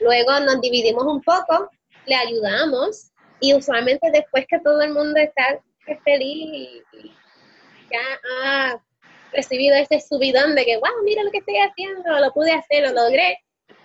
Luego 0.00 0.38
nos 0.40 0.60
dividimos 0.60 1.04
un 1.04 1.22
poco, 1.22 1.70
le 2.06 2.14
ayudamos 2.14 3.10
y 3.40 3.54
usualmente 3.54 4.10
después 4.12 4.46
que 4.48 4.60
todo 4.60 4.80
el 4.82 4.92
mundo 4.92 5.18
está 5.18 5.60
feliz 6.04 6.82
y, 6.92 7.14
ya 7.90 8.00
ha 8.42 8.82
recibido 9.32 9.76
ese 9.76 10.00
subidón 10.00 10.54
de 10.54 10.64
que, 10.64 10.76
wow, 10.76 11.04
mira 11.04 11.22
lo 11.22 11.30
que 11.30 11.38
estoy 11.38 11.56
haciendo, 11.56 12.18
lo 12.18 12.32
pude 12.32 12.52
hacer, 12.52 12.82
lo 12.82 12.92
logré, 12.92 13.38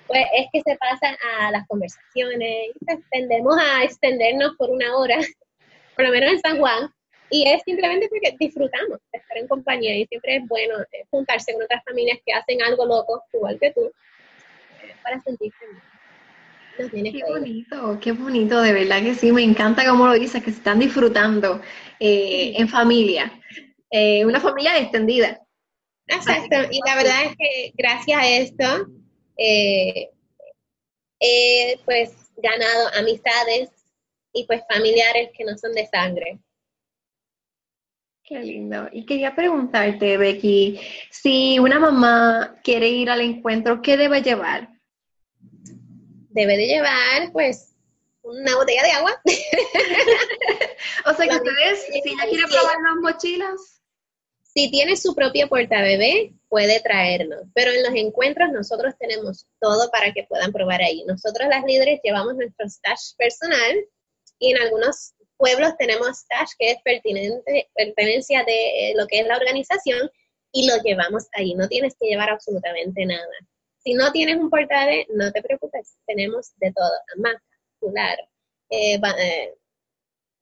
pues 0.07 0.25
es 0.37 0.47
que 0.51 0.61
se 0.61 0.77
pasa 0.77 1.17
a 1.39 1.51
las 1.51 1.67
conversaciones, 1.67 2.67
y 2.75 2.85
tendemos 3.11 3.55
a 3.57 3.83
extendernos 3.83 4.55
por 4.57 4.69
una 4.69 4.95
hora, 4.97 5.17
por 5.95 6.05
lo 6.05 6.11
menos 6.11 6.33
en 6.33 6.39
San 6.41 6.59
Juan, 6.59 6.89
y 7.29 7.47
es 7.47 7.63
simplemente 7.63 8.07
porque 8.09 8.35
disfrutamos 8.39 8.99
de 9.11 9.19
estar 9.19 9.37
en 9.37 9.47
compañía 9.47 9.97
y 9.97 10.05
siempre 10.05 10.37
es 10.37 10.47
bueno 10.47 10.79
eh, 10.79 11.05
juntarse 11.09 11.53
con 11.53 11.63
otras 11.63 11.83
familias 11.83 12.19
que 12.25 12.33
hacen 12.33 12.61
algo 12.61 12.85
loco, 12.85 13.23
igual 13.33 13.57
que 13.59 13.71
tú, 13.71 13.91
eh, 14.83 14.93
para 15.01 15.19
sentirse 15.21 15.65
bien. 15.65 15.83
Qué 17.11 17.23
bonito, 17.27 17.99
qué 18.01 18.11
bonito, 18.11 18.61
de 18.61 18.73
verdad 18.73 19.01
que 19.01 19.13
sí, 19.13 19.31
me 19.31 19.43
encanta 19.43 19.87
como 19.87 20.07
lo 20.07 20.13
dices, 20.13 20.43
que 20.43 20.51
se 20.51 20.57
están 20.57 20.79
disfrutando 20.79 21.61
eh, 21.99 22.53
en 22.57 22.67
familia, 22.67 23.31
una 24.25 24.39
familia 24.39 24.77
extendida. 24.77 25.39
Exacto, 26.07 26.55
y 26.71 26.79
la 26.85 26.95
verdad 26.95 27.23
es 27.25 27.35
que 27.37 27.71
gracias 27.75 28.19
a 28.19 28.27
esto, 28.27 28.87
eh, 29.37 30.09
he 31.19 31.79
pues 31.85 32.11
ganado 32.37 32.89
amistades 32.99 33.69
y 34.33 34.45
pues 34.45 34.61
familiares 34.67 35.29
que 35.37 35.45
no 35.45 35.57
son 35.57 35.73
de 35.73 35.87
sangre. 35.87 36.39
Qué 38.23 38.39
lindo. 38.39 38.87
Y 38.91 39.05
quería 39.05 39.35
preguntarte, 39.35 40.17
Becky, 40.17 40.79
si 41.11 41.59
una 41.59 41.77
mamá 41.77 42.55
quiere 42.63 42.87
ir 42.87 43.09
al 43.09 43.21
encuentro, 43.21 43.81
¿qué 43.81 43.97
debe 43.97 44.21
llevar? 44.21 44.69
Debe 46.29 46.57
de 46.57 46.67
llevar, 46.67 47.31
pues, 47.33 47.75
una 48.21 48.55
botella 48.55 48.81
de 48.83 48.91
agua. 48.91 49.21
o 51.05 51.13
sea 51.13 51.27
que 51.27 51.35
ustedes, 51.35 51.85
si 51.85 52.09
ella 52.09 52.23
quiere 52.29 52.47
probar 52.47 52.77
las 52.81 52.95
mochilas. 53.01 53.72
Si 54.53 54.69
tiene 54.69 54.95
su 54.97 55.15
propio 55.15 55.47
bebé 55.49 56.31
puede 56.47 56.79
traernos, 56.79 57.41
pero 57.55 57.71
en 57.71 57.81
los 57.81 57.95
encuentros 57.95 58.51
nosotros 58.51 58.93
tenemos 58.99 59.47
todo 59.59 59.89
para 59.89 60.13
que 60.13 60.25
puedan 60.25 60.51
probar 60.51 60.79
ahí. 60.81 61.03
Nosotros 61.05 61.47
las 61.49 61.63
líderes 61.63 61.99
llevamos 62.03 62.35
nuestro 62.35 62.69
stash 62.69 63.15
personal 63.17 63.83
y 64.37 64.51
en 64.51 64.61
algunos 64.61 65.13
pueblos 65.37 65.75
tenemos 65.79 66.07
stash 66.07 66.51
que 66.59 66.69
es 66.69 66.77
pertinente, 66.83 67.71
pertenencia 67.73 68.43
de 68.43 68.91
eh, 68.91 68.93
lo 68.95 69.07
que 69.07 69.21
es 69.21 69.27
la 69.27 69.37
organización 69.37 70.11
y 70.51 70.67
lo 70.67 70.77
llevamos 70.83 71.23
ahí. 71.33 71.55
No 71.55 71.67
tienes 71.67 71.95
que 71.99 72.07
llevar 72.07 72.29
absolutamente 72.29 73.07
nada. 73.07 73.25
Si 73.79 73.95
no 73.95 74.11
tienes 74.11 74.37
un 74.37 74.51
portable, 74.51 75.07
no 75.09 75.31
te 75.31 75.41
preocupes, 75.41 75.97
tenemos 76.05 76.53
de 76.57 76.71
todo, 76.71 76.91
hamaca, 77.15 77.43
cular, 77.79 78.19
eh, 78.69 78.99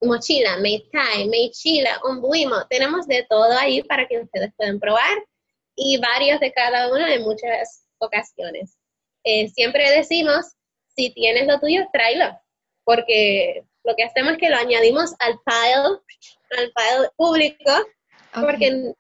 mochila, 0.02 0.58
meitai, 0.58 1.28
meichila, 1.28 2.00
buimo, 2.20 2.66
tenemos 2.70 3.08
de 3.08 3.26
todo 3.30 3.58
ahí 3.58 3.84
para 3.84 4.08
que 4.08 4.20
ustedes 4.20 4.52
puedan 4.58 4.80
probar. 4.80 5.26
Y 5.76 5.98
varios 6.00 6.40
de 6.40 6.52
cada 6.52 6.92
uno 6.92 7.08
en 7.08 7.22
muchas 7.24 7.86
ocasiones. 8.00 8.78
Eh, 9.24 9.50
siempre 9.50 9.90
decimos, 9.92 10.54
si 10.96 11.14
tienes 11.14 11.48
lo 11.48 11.60
tuyo, 11.60 11.88
tráelo, 11.94 12.38
porque 12.84 13.64
lo 13.84 13.96
que 13.96 14.04
hacemos 14.04 14.34
es 14.34 14.38
que 14.40 14.50
lo 14.50 14.58
añadimos 14.58 15.14
al 15.20 15.40
file, 15.46 16.00
al 16.58 16.72
file 16.74 17.10
público, 17.16 17.72
porque 18.34 18.94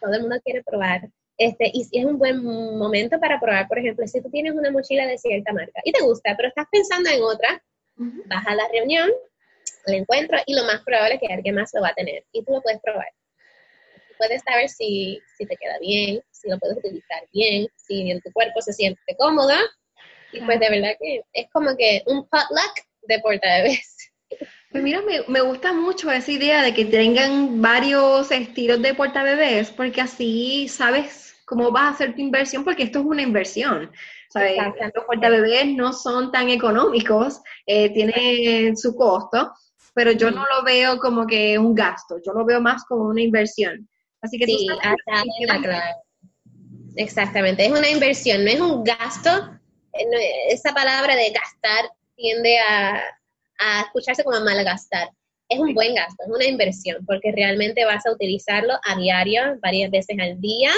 todo 0.00 0.12
el 0.14 0.20
mundo 0.22 0.40
quiere 0.44 0.62
probar. 0.62 1.08
Este, 1.38 1.70
y 1.72 1.86
es 1.92 2.04
un 2.04 2.18
buen 2.18 2.42
momento 2.42 3.20
para 3.20 3.38
probar, 3.38 3.68
por 3.68 3.78
ejemplo, 3.78 4.06
si 4.06 4.22
tú 4.22 4.30
tienes 4.30 4.54
una 4.54 4.70
mochila 4.70 5.06
de 5.06 5.18
cierta 5.18 5.52
marca 5.52 5.80
y 5.84 5.92
te 5.92 6.02
gusta, 6.02 6.34
pero 6.34 6.48
estás 6.48 6.66
pensando 6.70 7.10
en 7.10 7.22
otra, 7.22 7.62
vas 7.96 8.46
a 8.46 8.54
la 8.54 8.66
reunión, 8.72 9.10
lo 9.86 9.94
encuentro 9.94 10.38
y 10.46 10.54
lo 10.54 10.64
más 10.64 10.82
probable 10.82 11.14
es 11.14 11.20
que 11.20 11.32
alguien 11.32 11.54
más 11.54 11.70
lo 11.74 11.82
va 11.82 11.88
a 11.88 11.94
tener 11.94 12.24
y 12.32 12.44
tú 12.44 12.52
lo 12.52 12.62
puedes 12.62 12.80
probar. 12.82 13.08
Puedes 14.18 14.42
saber 14.42 14.68
si, 14.68 15.20
si 15.36 15.46
te 15.46 15.56
queda 15.56 15.78
bien, 15.78 16.22
si 16.30 16.48
lo 16.48 16.58
puedes 16.58 16.78
utilizar 16.78 17.22
bien, 17.32 17.68
si 17.76 18.10
en 18.10 18.20
tu 18.22 18.32
cuerpo 18.32 18.60
se 18.62 18.72
siente 18.72 19.00
cómodo. 19.18 19.54
Y 20.32 20.40
pues 20.40 20.58
de 20.58 20.70
verdad 20.70 20.96
que 20.98 21.20
es 21.32 21.46
como 21.52 21.76
que 21.76 22.02
un 22.06 22.26
potluck 22.28 22.74
de 23.02 23.18
portabebés. 23.20 24.12
Pues 24.70 24.82
mira, 24.82 25.02
me, 25.02 25.20
me, 25.28 25.40
gusta 25.40 25.72
mucho 25.72 26.10
esa 26.10 26.32
idea 26.32 26.62
de 26.62 26.74
que 26.74 26.84
tengan 26.84 27.62
varios 27.62 28.30
estilos 28.32 28.82
de 28.82 28.94
portabebés, 28.94 29.70
porque 29.70 30.00
así 30.00 30.66
sabes 30.68 31.36
cómo 31.46 31.70
vas 31.70 31.84
a 31.84 31.90
hacer 31.90 32.14
tu 32.14 32.20
inversión, 32.20 32.64
porque 32.64 32.82
esto 32.82 32.98
es 32.98 33.04
una 33.04 33.22
inversión. 33.22 33.92
¿sabes? 34.28 34.56
Los 34.94 35.04
portabebés 35.04 35.66
no 35.66 35.92
son 35.92 36.30
tan 36.30 36.48
económicos, 36.48 37.40
eh, 37.66 37.92
tienen 37.92 38.76
su 38.76 38.94
costo, 38.94 39.52
pero 39.96 40.12
yo 40.12 40.30
no 40.30 40.44
lo 40.54 40.62
veo 40.62 40.98
como 40.98 41.26
que 41.26 41.58
un 41.58 41.74
gasto, 41.74 42.18
yo 42.24 42.34
lo 42.34 42.44
veo 42.44 42.60
más 42.60 42.84
como 42.84 43.04
una 43.04 43.22
inversión. 43.22 43.88
Así 44.20 44.38
que 44.38 44.44
sí, 44.44 44.68
Exactamente, 46.96 47.64
es 47.64 47.72
una 47.72 47.88
inversión, 47.88 48.44
no 48.44 48.50
es 48.50 48.60
un 48.60 48.84
gasto. 48.84 49.30
Eh, 49.94 50.04
esa 50.50 50.74
palabra 50.74 51.16
de 51.16 51.30
gastar 51.30 51.90
tiende 52.14 52.58
a, 52.58 53.02
escucharse 53.86 54.22
como 54.22 54.38
mal 54.40 54.62
gastar. 54.64 55.08
Es 55.48 55.58
un 55.58 55.72
buen 55.72 55.94
gasto, 55.94 56.24
es 56.24 56.30
una 56.30 56.44
inversión, 56.44 57.02
porque 57.06 57.32
realmente 57.32 57.86
vas 57.86 58.04
a 58.04 58.12
utilizarlo 58.12 58.74
a 58.84 58.96
diario, 58.96 59.58
varias 59.62 59.90
veces 59.90 60.18
al 60.20 60.38
día. 60.42 60.72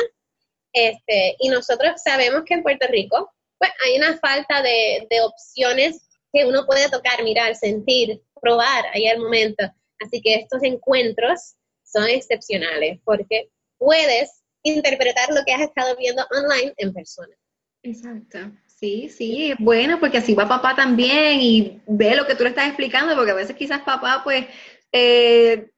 Este, 0.73 1.35
y 1.41 1.49
nosotros 1.49 2.01
sabemos 2.05 2.45
que 2.47 2.55
en 2.55 2.62
Puerto 2.62 2.87
Rico 2.89 3.33
pues, 3.59 3.73
hay 3.85 3.97
una 3.97 4.16
falta 4.19 4.62
de, 4.62 5.09
de 5.11 5.23
opciones 5.23 6.08
que 6.33 6.45
uno 6.45 6.66
puede 6.66 6.89
tocar, 6.91 7.22
mirar, 7.24 7.55
sentir, 7.55 8.22
probar 8.41 8.85
ahí 8.93 9.07
al 9.07 9.18
momento. 9.18 9.64
Así 10.01 10.20
que 10.20 10.35
estos 10.35 10.62
encuentros 10.62 11.55
son 11.85 12.07
excepcionales 12.09 13.01
porque 13.05 13.51
puedes 13.79 14.43
interpretar 14.62 15.29
lo 15.31 15.43
que 15.45 15.53
has 15.53 15.62
estado 15.62 15.97
viendo 15.97 16.26
online 16.31 16.74
en 16.76 16.93
persona. 16.93 17.35
Exacto. 17.83 18.39
Sí, 18.66 19.09
sí, 19.09 19.51
es 19.53 19.59
bueno 19.59 19.99
porque 19.99 20.18
así 20.18 20.35
va 20.35 20.49
papá 20.49 20.76
también 20.76 21.41
y 21.41 21.83
ve 21.87 22.14
lo 22.14 22.26
que 22.26 22.35
tú 22.35 22.45
le 22.45 22.51
estás 22.51 22.68
explicando, 22.68 23.16
porque 23.16 23.33
a 23.33 23.35
veces 23.35 23.57
quizás 23.57 23.81
papá 23.81 24.20
pues 24.22 24.47
eh, 24.93 25.70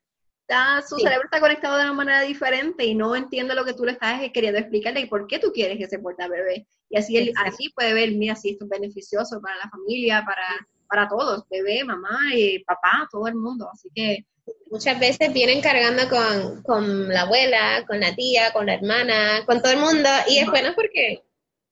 su 0.89 0.99
cerebro 0.99 1.25
está 1.25 1.41
conectado 1.41 1.77
de 1.77 1.85
una 1.85 1.93
manera 1.93 2.23
diferente 2.23 2.85
y 2.85 2.95
no 2.95 3.15
entiende 3.15 3.55
lo 3.55 3.65
que 3.65 3.75
tú 3.75 3.85
le 3.85 3.93
estás 3.93 4.21
queriendo 4.33 4.59
explicarle 4.59 5.01
y 5.01 5.07
por 5.07 5.27
qué 5.27 5.39
tú 5.39 5.53
quieres 5.53 5.79
que 5.79 5.87
se 5.87 5.99
porta 5.99 6.29
bebé. 6.29 6.67
Y 6.89 6.99
así 6.99 7.17
él, 7.17 7.33
así 7.37 7.71
puede 7.71 7.95
ver, 7.95 8.13
mira, 8.13 8.35
si 8.35 8.51
esto 8.51 8.65
es 8.65 8.71
beneficioso 8.71 9.41
para 9.41 9.57
la 9.57 9.71
familia, 9.71 10.25
para, 10.25 10.67
para 10.89 11.09
todos, 11.09 11.45
bebé, 11.49 11.85
mamá, 11.85 12.19
y 12.35 12.59
papá, 12.65 13.09
todo 13.11 13.29
el 13.29 13.37
mundo. 13.37 13.69
Así 13.73 13.89
que 13.95 14.25
muchas 14.71 14.99
veces 14.99 15.33
vienen 15.33 15.61
cargando 15.61 16.09
con, 16.09 16.63
con, 16.63 17.09
la 17.09 17.23
abuela, 17.23 17.85
con 17.87 18.01
la 18.01 18.15
tía, 18.15 18.53
con 18.53 18.67
la 18.67 18.75
hermana, 18.75 19.45
con 19.47 19.63
todo 19.63 19.73
el 19.73 19.79
mundo, 19.79 20.09
y 20.29 20.39
es 20.39 20.47
bueno 20.47 20.73
porque 20.75 21.23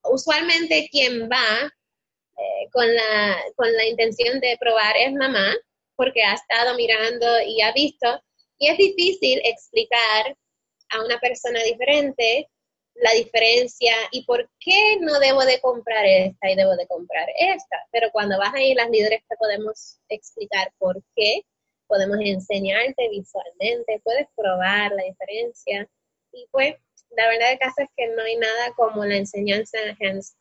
usualmente 0.04 0.88
quien 0.90 1.28
va 1.28 1.66
eh, 1.66 2.68
con, 2.72 2.86
la, 2.86 3.36
con 3.56 3.72
la 3.72 3.84
intención 3.86 4.40
de 4.40 4.56
probar 4.60 4.96
es 4.96 5.12
mamá, 5.12 5.52
porque 5.96 6.22
ha 6.22 6.34
estado 6.34 6.76
mirando 6.76 7.26
y 7.44 7.60
ha 7.60 7.72
visto, 7.72 8.22
y 8.58 8.68
es 8.68 8.78
difícil 8.78 9.40
explicar 9.44 10.36
a 10.90 11.04
una 11.04 11.18
persona 11.20 11.62
diferente 11.62 12.48
la 13.00 13.12
diferencia 13.12 13.94
y 14.10 14.24
por 14.24 14.48
qué 14.58 14.96
no 15.00 15.18
debo 15.20 15.44
de 15.44 15.60
comprar 15.60 16.04
esta 16.04 16.50
y 16.50 16.56
debo 16.56 16.74
de 16.76 16.86
comprar 16.86 17.28
esta. 17.38 17.76
Pero 17.92 18.10
cuando 18.10 18.38
vas 18.38 18.52
ahí, 18.54 18.74
las 18.74 18.90
líderes 18.90 19.22
te 19.28 19.36
podemos 19.36 20.00
explicar 20.08 20.72
por 20.78 21.00
qué, 21.14 21.42
podemos 21.86 22.18
enseñarte 22.20 23.08
visualmente, 23.10 24.00
puedes 24.02 24.26
probar 24.36 24.92
la 24.92 25.04
diferencia 25.04 25.88
y 26.32 26.46
pues 26.50 26.74
la 27.16 27.28
verdad 27.28 27.50
de 27.50 27.58
caso 27.58 27.82
es 27.82 27.88
que 27.96 28.08
no 28.08 28.22
hay 28.22 28.36
nada 28.36 28.72
como 28.76 29.04
la 29.04 29.16
enseñanza 29.16 29.78
hands 30.00 30.36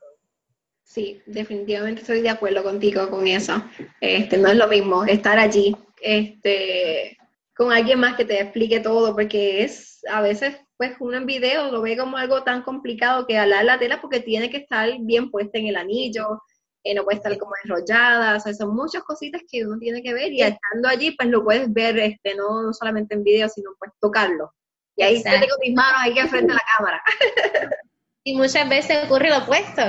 Sí, 0.84 1.22
definitivamente 1.26 2.02
estoy 2.02 2.22
de 2.22 2.30
acuerdo 2.30 2.64
contigo 2.64 3.10
con 3.10 3.28
eso. 3.28 3.62
Este, 4.00 4.38
no 4.38 4.48
es 4.48 4.56
lo 4.56 4.70
mismo 4.70 5.04
estar 5.04 5.38
allí, 5.38 5.76
este, 6.02 7.18
con 7.58 7.74
alguien 7.74 8.00
más 8.00 8.16
que 8.16 8.26
te 8.26 8.40
explique 8.40 8.80
todo, 8.80 9.16
porque 9.16 9.64
es 9.64 10.00
a 10.10 10.22
veces, 10.22 10.56
pues 10.78 10.96
uno 11.00 11.18
en 11.18 11.26
video 11.26 11.72
lo 11.72 11.82
ve 11.82 11.98
como 11.98 12.18
algo 12.18 12.44
tan 12.44 12.62
complicado 12.62 13.26
que 13.26 13.38
alar 13.38 13.66
la 13.66 13.80
tela 13.80 14.00
porque 14.00 14.20
tiene 14.20 14.50
que 14.50 14.58
estar 14.58 14.90
bien 15.00 15.32
puesta 15.32 15.58
en 15.58 15.68
el 15.68 15.76
anillo, 15.76 16.44
eh, 16.84 16.94
no 16.94 17.04
puede 17.04 17.18
estar 17.18 17.36
como 17.38 17.52
enrollada, 17.64 18.38
o 18.38 18.40
sea, 18.40 18.54
son 18.54 18.76
muchas 18.76 19.04
cositas 19.04 19.42
que 19.50 19.66
uno 19.66 19.78
tiene 19.80 20.04
que 20.04 20.14
ver 20.14 20.32
y 20.32 20.42
estando 20.42 20.88
allí, 20.88 21.12
pues 21.12 21.30
lo 21.30 21.44
puedes 21.44 21.72
ver, 21.74 21.98
este, 21.98 22.36
no 22.36 22.72
solamente 22.74 23.16
en 23.16 23.24
video, 23.24 23.50
sino 23.50 23.72
pues 23.80 23.92
tocarlo. 24.00 24.54
Y 24.96 25.04
ahí 25.04 25.18
yo 25.18 25.24
tengo 25.24 25.56
mis 25.60 25.76
manos 25.76 26.00
ahí 26.00 26.14
frente 26.28 26.52
a 26.52 26.56
la 26.56 26.62
cámara. 26.78 27.04
y 28.24 28.36
muchas 28.36 28.70
veces 28.70 29.06
ocurre 29.06 29.30
lo 29.30 29.40
opuesto, 29.40 29.82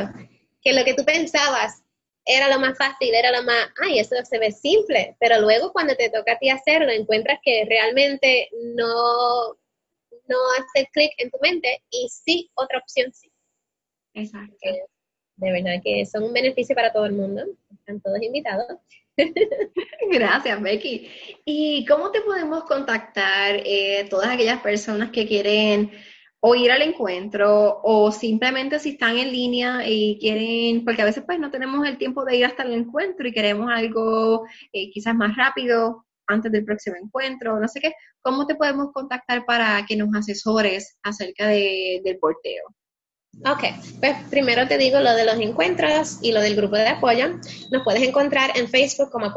que 0.62 0.72
lo 0.72 0.84
que 0.84 0.94
tú 0.94 1.04
pensabas 1.04 1.82
era 2.28 2.48
lo 2.48 2.60
más 2.60 2.76
fácil, 2.76 3.14
era 3.14 3.32
lo 3.32 3.42
más, 3.42 3.70
ay, 3.82 3.98
eso 3.98 4.14
se 4.22 4.38
ve 4.38 4.52
simple, 4.52 5.16
pero 5.18 5.40
luego 5.40 5.72
cuando 5.72 5.96
te 5.96 6.10
toca 6.10 6.32
a 6.32 6.38
ti 6.38 6.50
hacerlo, 6.50 6.92
encuentras 6.92 7.40
que 7.42 7.64
realmente 7.66 8.50
no, 8.74 9.54
no 10.26 10.36
hace 10.58 10.86
clic 10.92 11.10
en 11.16 11.30
tu 11.30 11.38
mente 11.40 11.82
y 11.90 12.06
sí, 12.10 12.50
otra 12.54 12.78
opción 12.78 13.10
sí. 13.14 13.32
Exacto. 14.12 14.56
de 15.36 15.52
verdad 15.52 15.80
que 15.82 16.04
son 16.04 16.24
un 16.24 16.32
beneficio 16.34 16.74
para 16.74 16.92
todo 16.92 17.06
el 17.06 17.12
mundo, 17.12 17.44
están 17.72 18.00
todos 18.00 18.20
invitados. 18.20 18.78
Gracias, 20.10 20.62
Becky. 20.62 21.10
¿Y 21.46 21.86
cómo 21.86 22.10
te 22.10 22.20
podemos 22.20 22.64
contactar 22.64 23.62
eh, 23.64 24.06
todas 24.10 24.28
aquellas 24.28 24.60
personas 24.60 25.10
que 25.10 25.26
quieren 25.26 25.92
o 26.40 26.54
ir 26.54 26.70
al 26.70 26.82
encuentro 26.82 27.80
o 27.82 28.12
simplemente 28.12 28.78
si 28.78 28.90
están 28.90 29.18
en 29.18 29.32
línea 29.32 29.80
y 29.86 30.18
quieren, 30.20 30.84
porque 30.84 31.02
a 31.02 31.04
veces 31.04 31.24
pues 31.26 31.38
no 31.38 31.50
tenemos 31.50 31.86
el 31.86 31.98
tiempo 31.98 32.24
de 32.24 32.36
ir 32.36 32.44
hasta 32.46 32.62
el 32.62 32.74
encuentro 32.74 33.26
y 33.26 33.32
queremos 33.32 33.70
algo 33.70 34.46
eh, 34.72 34.90
quizás 34.90 35.14
más 35.14 35.36
rápido 35.36 36.06
antes 36.28 36.52
del 36.52 36.64
próximo 36.64 36.96
encuentro, 37.02 37.58
no 37.58 37.68
sé 37.68 37.80
qué, 37.80 37.92
¿cómo 38.20 38.46
te 38.46 38.54
podemos 38.54 38.92
contactar 38.92 39.44
para 39.46 39.84
que 39.86 39.96
nos 39.96 40.14
asesores 40.14 40.98
acerca 41.02 41.48
de, 41.48 42.02
del 42.04 42.18
porteo? 42.18 42.64
Ok, 43.46 43.62
pues 44.00 44.16
primero 44.30 44.66
te 44.66 44.78
digo 44.78 44.98
lo 44.98 45.14
de 45.14 45.24
los 45.24 45.36
encuentros 45.36 46.18
y 46.22 46.32
lo 46.32 46.40
del 46.40 46.56
grupo 46.56 46.74
de 46.74 46.88
apoyo. 46.88 47.28
Nos 47.70 47.84
puedes 47.84 48.02
encontrar 48.02 48.50
en 48.56 48.68
Facebook 48.68 49.10
como 49.10 49.32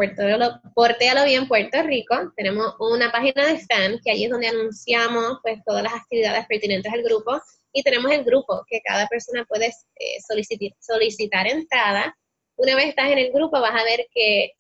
Portealo 0.74 1.24
Bien 1.26 1.48
Puerto 1.48 1.84
Rico. 1.84 2.16
Tenemos 2.36 2.74
una 2.80 3.12
página 3.12 3.46
de 3.46 3.60
fan 3.60 4.00
que 4.04 4.12
allí 4.12 4.26
es 4.26 4.32
donde 4.32 4.48
anunciamos 4.48 5.38
pues 5.44 5.60
todas 5.66 5.84
las 5.84 5.94
actividades 5.94 6.48
pertinentes 6.48 6.92
al 6.92 7.04
grupo 7.04 7.40
y 7.74 7.84
tenemos 7.84 8.12
el 8.12 8.24
grupo 8.24 8.64
que 8.68 8.82
cada 8.82 9.08
persona 9.08 9.46
puede 9.46 9.68
eh, 9.68 10.22
solicitar, 10.28 10.76
solicitar 10.80 11.48
entrada. 11.48 12.18
Una 12.56 12.76
vez 12.76 12.88
estás 12.88 13.12
en 13.12 13.20
el 13.20 13.32
grupo 13.32 13.62
vas 13.62 13.80
a 13.80 13.84
ver 13.84 14.08
que 14.12 14.54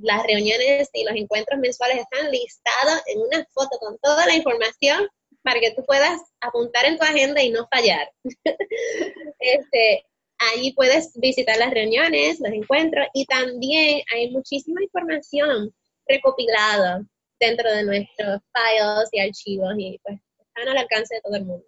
las 0.00 0.22
reuniones 0.22 0.88
y 0.94 1.04
los 1.04 1.14
encuentros 1.14 1.60
mensuales 1.60 1.98
están 1.98 2.30
listados 2.30 3.02
en 3.06 3.20
una 3.20 3.46
foto 3.52 3.76
con 3.78 3.98
toda 3.98 4.26
la 4.26 4.34
información 4.34 5.06
para 5.42 5.60
que 5.60 5.72
tú 5.72 5.84
puedas 5.84 6.20
apuntar 6.40 6.84
en 6.86 6.98
tu 6.98 7.04
agenda 7.04 7.42
y 7.42 7.50
no 7.50 7.68
fallar. 7.70 8.10
este, 9.38 10.06
ahí 10.38 10.72
puedes 10.72 11.12
visitar 11.14 11.56
las 11.58 11.70
reuniones, 11.70 12.40
los 12.40 12.52
encuentros 12.52 13.06
y 13.14 13.26
también 13.26 14.02
hay 14.12 14.30
muchísima 14.30 14.82
información 14.82 15.74
recopilada 16.06 17.02
dentro 17.38 17.72
de 17.72 17.84
nuestros 17.84 18.40
files 18.52 19.08
y 19.12 19.20
archivos 19.20 19.74
y 19.76 20.00
pues 20.02 20.20
están 20.38 20.68
al 20.68 20.78
alcance 20.78 21.16
de 21.16 21.20
todo 21.22 21.36
el 21.36 21.44
mundo. 21.44 21.66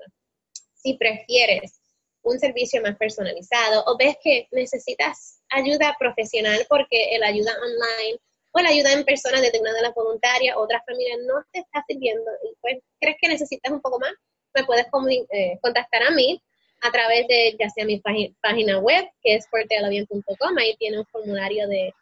Si 0.74 0.94
prefieres 0.94 1.80
un 2.22 2.38
servicio 2.38 2.80
más 2.82 2.96
personalizado 2.96 3.84
o 3.86 3.96
ves 3.96 4.16
que 4.22 4.48
necesitas 4.50 5.40
ayuda 5.50 5.96
profesional 5.98 6.64
porque 6.68 7.14
el 7.14 7.22
ayuda 7.22 7.52
online 7.52 8.18
o 8.56 8.60
la 8.60 8.68
ayuda 8.68 8.92
en 8.92 9.04
persona 9.04 9.40
las 9.82 9.94
voluntarias, 9.94 10.56
otras 10.56 10.80
familias 10.86 11.18
no 11.26 11.42
te 11.52 11.58
está 11.58 11.84
sirviendo 11.88 12.30
y 12.44 12.54
pues 12.60 12.78
crees 13.00 13.16
que 13.20 13.28
necesitas 13.28 13.72
un 13.72 13.80
poco 13.80 13.98
más, 13.98 14.12
me 14.54 14.64
puedes 14.64 14.86
eh, 15.32 15.58
contactar 15.60 16.04
a 16.04 16.10
mí 16.12 16.40
a 16.82 16.92
través 16.92 17.26
de 17.26 17.56
ya 17.58 17.68
sea 17.70 17.84
mi 17.84 18.00
página 18.40 18.78
web, 18.78 19.04
que 19.22 19.34
es 19.34 19.48
fuertealabien.com, 19.48 20.58
ahí 20.58 20.76
tiene 20.78 21.00
un 21.00 21.06
formulario 21.06 21.66
de, 21.66 21.92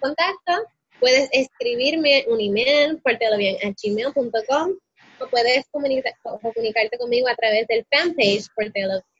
contacto. 0.00 0.66
Puedes 0.98 1.28
escribirme 1.32 2.24
un 2.28 2.40
email, 2.40 3.00
fuertealabien.gmail.com 3.00 4.76
o 5.20 5.26
puedes 5.28 5.64
comunicarte 5.70 6.98
conmigo 6.98 7.28
a 7.28 7.34
través 7.36 7.66
del 7.68 7.86
fanpage 7.90 8.46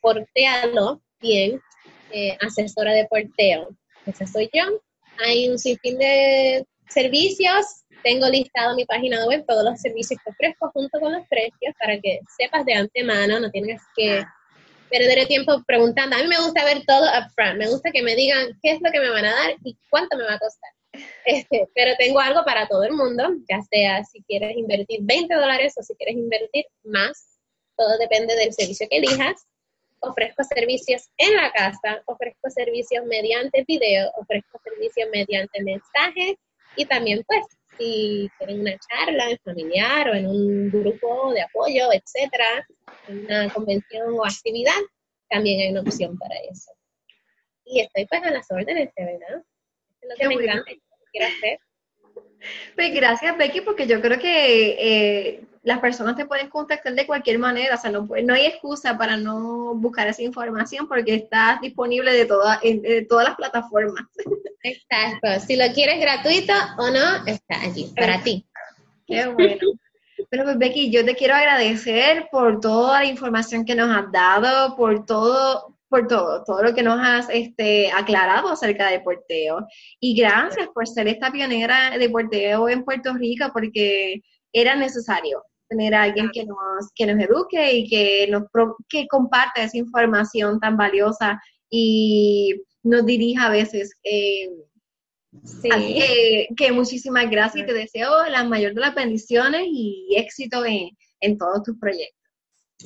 Portealo, 0.00 1.00
eh, 1.22 2.36
asesora 2.40 2.92
de 2.92 3.06
porteo. 3.06 3.68
Esa 4.06 4.26
soy 4.26 4.50
yo 4.52 4.80
hay 5.18 5.48
un 5.48 5.58
sinfín 5.58 5.98
de 5.98 6.66
servicios. 6.88 7.84
Tengo 8.02 8.28
listado 8.28 8.74
mi 8.76 8.84
página 8.84 9.26
web 9.26 9.44
todos 9.46 9.64
los 9.64 9.80
servicios 9.80 10.20
que 10.22 10.30
ofrezco 10.30 10.70
junto 10.72 11.00
con 11.00 11.12
los 11.12 11.26
precios 11.28 11.74
para 11.78 11.98
que 12.00 12.20
sepas 12.36 12.64
de 12.64 12.74
antemano, 12.74 13.40
no 13.40 13.50
tienes 13.50 13.80
que 13.96 14.24
perder 14.88 15.18
el 15.18 15.26
tiempo 15.26 15.62
preguntando. 15.66 16.16
A 16.16 16.20
mí 16.20 16.28
me 16.28 16.38
gusta 16.38 16.64
ver 16.64 16.82
todo 16.86 17.06
upfront, 17.06 17.58
me 17.58 17.68
gusta 17.68 17.90
que 17.90 18.02
me 18.02 18.14
digan 18.14 18.58
qué 18.62 18.72
es 18.72 18.80
lo 18.80 18.90
que 18.90 19.00
me 19.00 19.10
van 19.10 19.24
a 19.24 19.34
dar 19.34 19.56
y 19.64 19.76
cuánto 19.90 20.16
me 20.16 20.24
va 20.24 20.34
a 20.34 20.38
costar. 20.38 20.70
Este, 21.24 21.68
pero 21.74 21.94
tengo 21.98 22.18
algo 22.20 22.44
para 22.44 22.66
todo 22.66 22.82
el 22.84 22.92
mundo, 22.92 23.28
ya 23.48 23.60
sea 23.70 24.02
si 24.04 24.22
quieres 24.22 24.56
invertir 24.56 25.00
20 25.02 25.34
dólares 25.34 25.74
o 25.78 25.82
si 25.82 25.94
quieres 25.96 26.16
invertir 26.16 26.64
más, 26.84 27.38
todo 27.76 27.98
depende 27.98 28.34
del 28.34 28.52
servicio 28.52 28.86
que 28.88 28.98
elijas 28.98 29.46
ofrezco 30.00 30.44
servicios 30.44 31.08
en 31.16 31.36
la 31.36 31.50
casa, 31.52 32.02
ofrezco 32.06 32.50
servicios 32.50 33.04
mediante 33.06 33.64
video, 33.66 34.10
ofrezco 34.16 34.60
servicios 34.62 35.08
mediante 35.12 35.62
mensajes 35.62 36.36
y 36.76 36.84
también 36.86 37.22
pues 37.26 37.44
si 37.76 38.28
quieren 38.38 38.60
una 38.60 38.76
charla 38.78 39.30
en 39.30 39.38
familiar 39.38 40.10
o 40.10 40.14
en 40.14 40.26
un 40.26 40.70
grupo 40.70 41.32
de 41.32 41.42
apoyo, 41.42 41.92
etcétera, 41.92 42.66
en 43.06 43.24
una 43.24 43.48
convención 43.52 44.14
o 44.18 44.24
actividad, 44.24 44.80
también 45.28 45.60
hay 45.60 45.70
una 45.70 45.82
opción 45.82 46.18
para 46.18 46.34
eso. 46.50 46.72
Y 47.64 47.80
estoy 47.80 48.06
pues 48.06 48.22
a 48.22 48.30
las 48.30 48.50
órdenes, 48.50 48.90
¿verdad? 48.96 49.44
Es 50.00 50.08
lo 50.08 50.14
que 50.16 50.28
me 50.28 50.42
encanta, 50.42 50.72
quiero 51.12 51.26
hacer. 51.26 51.58
Pues 52.74 52.94
gracias, 52.94 53.36
Becky, 53.36 53.60
porque 53.60 53.86
yo 53.86 54.00
creo 54.00 54.18
que 54.18 54.70
eh, 54.78 55.40
las 55.62 55.80
personas 55.80 56.16
te 56.16 56.26
pueden 56.26 56.48
contactar 56.48 56.94
de 56.94 57.06
cualquier 57.06 57.38
manera, 57.38 57.74
o 57.74 57.78
sea, 57.78 57.90
no, 57.90 58.08
no 58.24 58.34
hay 58.34 58.46
excusa 58.46 58.96
para 58.96 59.16
no 59.16 59.74
buscar 59.74 60.08
esa 60.08 60.22
información 60.22 60.88
porque 60.88 61.14
está 61.14 61.58
disponible 61.60 62.12
de, 62.12 62.26
toda, 62.26 62.60
de 62.62 63.06
todas 63.08 63.28
las 63.28 63.36
plataformas. 63.36 64.04
Exacto, 64.62 65.46
si 65.46 65.56
lo 65.56 65.72
quieres 65.72 66.00
gratuito 66.00 66.52
o 66.78 66.90
no, 66.90 67.26
está 67.26 67.60
allí, 67.62 67.92
para 67.96 68.22
ti. 68.22 68.44
Qué 69.06 69.26
bueno. 69.26 69.58
Pero 70.30 70.44
pues 70.44 70.58
Becky, 70.58 70.90
yo 70.90 71.04
te 71.04 71.14
quiero 71.14 71.34
agradecer 71.34 72.28
por 72.30 72.60
toda 72.60 73.00
la 73.00 73.06
información 73.06 73.64
que 73.64 73.74
nos 73.74 73.96
has 73.96 74.10
dado, 74.10 74.76
por 74.76 75.06
todo, 75.06 75.76
por 75.88 76.06
todo, 76.06 76.42
todo 76.44 76.62
lo 76.62 76.74
que 76.74 76.82
nos 76.82 76.98
has 77.00 77.28
este, 77.30 77.90
aclarado 77.92 78.48
acerca 78.48 78.90
del 78.90 79.02
porteo. 79.02 79.66
Y 80.00 80.14
gracias 80.20 80.68
por 80.74 80.86
ser 80.86 81.08
esta 81.08 81.30
pionera 81.30 81.96
de 81.96 82.10
porteo 82.10 82.68
en 82.68 82.84
Puerto 82.84 83.14
Rico, 83.14 83.46
porque 83.52 84.22
era 84.52 84.76
necesario 84.76 85.42
tener 85.68 85.94
a 85.94 86.04
alguien 86.04 86.30
que 86.32 86.44
nos, 86.44 86.90
que 86.94 87.06
nos 87.06 87.22
eduque 87.22 87.72
y 87.72 87.88
que 87.88 88.26
nos 88.28 88.44
que 88.88 89.06
comparte 89.06 89.62
esa 89.62 89.76
información 89.76 90.58
tan 90.60 90.76
valiosa 90.76 91.40
y 91.70 92.62
nos 92.82 93.04
dirija 93.04 93.46
a 93.46 93.50
veces. 93.50 93.92
Eh, 94.02 94.48
que, 96.56 96.72
muchísimas 96.72 97.30
gracias 97.30 97.64
y 97.64 97.66
te 97.66 97.74
deseo 97.74 98.10
la 98.30 98.44
mayor 98.44 98.72
de 98.74 98.80
las 98.80 98.94
bendiciones 98.94 99.66
y 99.70 100.14
éxito 100.16 100.64
en, 100.64 100.88
en 101.20 101.36
todos 101.36 101.62
tus 101.64 101.78
proyectos. 101.78 102.16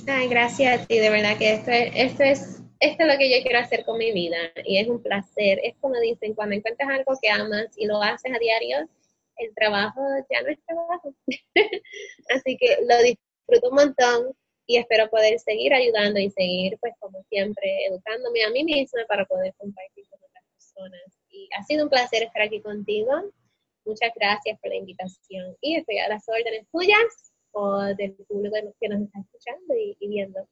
Ay, 0.08 0.26
gracias 0.28 0.80
a 0.80 0.86
ti, 0.86 0.98
de 0.98 1.10
verdad 1.10 1.38
que 1.38 1.52
esto 1.52 1.70
esto 1.70 2.22
es 2.24 2.62
esto 2.82 3.04
es 3.04 3.12
lo 3.12 3.16
que 3.16 3.30
yo 3.30 3.42
quiero 3.44 3.60
hacer 3.60 3.84
con 3.84 3.96
mi 3.96 4.12
vida 4.12 4.36
y 4.66 4.78
es 4.78 4.88
un 4.88 5.00
placer. 5.00 5.60
Es 5.62 5.76
como 5.80 5.94
dicen, 6.00 6.34
cuando 6.34 6.56
encuentras 6.56 6.90
algo 6.90 7.16
que 7.22 7.30
amas 7.30 7.68
y 7.76 7.86
lo 7.86 8.02
haces 8.02 8.32
a 8.34 8.38
diario, 8.38 8.88
el 9.44 9.54
trabajo 9.54 10.00
ya 10.30 10.42
no 10.42 10.48
es 10.48 10.58
trabajo. 10.64 11.14
Así 12.34 12.56
que 12.56 12.78
lo 12.88 12.96
disfruto 13.02 13.70
un 13.70 13.76
montón 13.76 14.36
y 14.66 14.78
espero 14.78 15.08
poder 15.10 15.38
seguir 15.38 15.74
ayudando 15.74 16.20
y 16.20 16.30
seguir, 16.30 16.78
pues 16.80 16.94
como 16.98 17.22
siempre, 17.24 17.86
educándome 17.86 18.44
a 18.44 18.50
mí 18.50 18.64
misma 18.64 19.02
para 19.08 19.24
poder 19.26 19.54
compartir 19.58 20.06
con 20.08 20.20
otras 20.22 20.44
personas. 20.54 21.02
Y 21.30 21.48
ha 21.58 21.62
sido 21.64 21.84
un 21.84 21.90
placer 21.90 22.22
estar 22.22 22.42
aquí 22.42 22.60
contigo. 22.60 23.10
Muchas 23.84 24.12
gracias 24.14 24.58
por 24.60 24.70
la 24.70 24.76
invitación 24.76 25.56
y 25.60 25.76
estoy 25.76 25.98
a 25.98 26.08
las 26.08 26.28
órdenes 26.28 26.66
tuyas 26.70 27.32
o 27.50 27.82
del 27.96 28.14
público 28.28 28.56
que 28.80 28.88
nos 28.88 29.02
está 29.02 29.20
escuchando 29.20 29.74
y 29.74 30.08
viendo. 30.08 30.48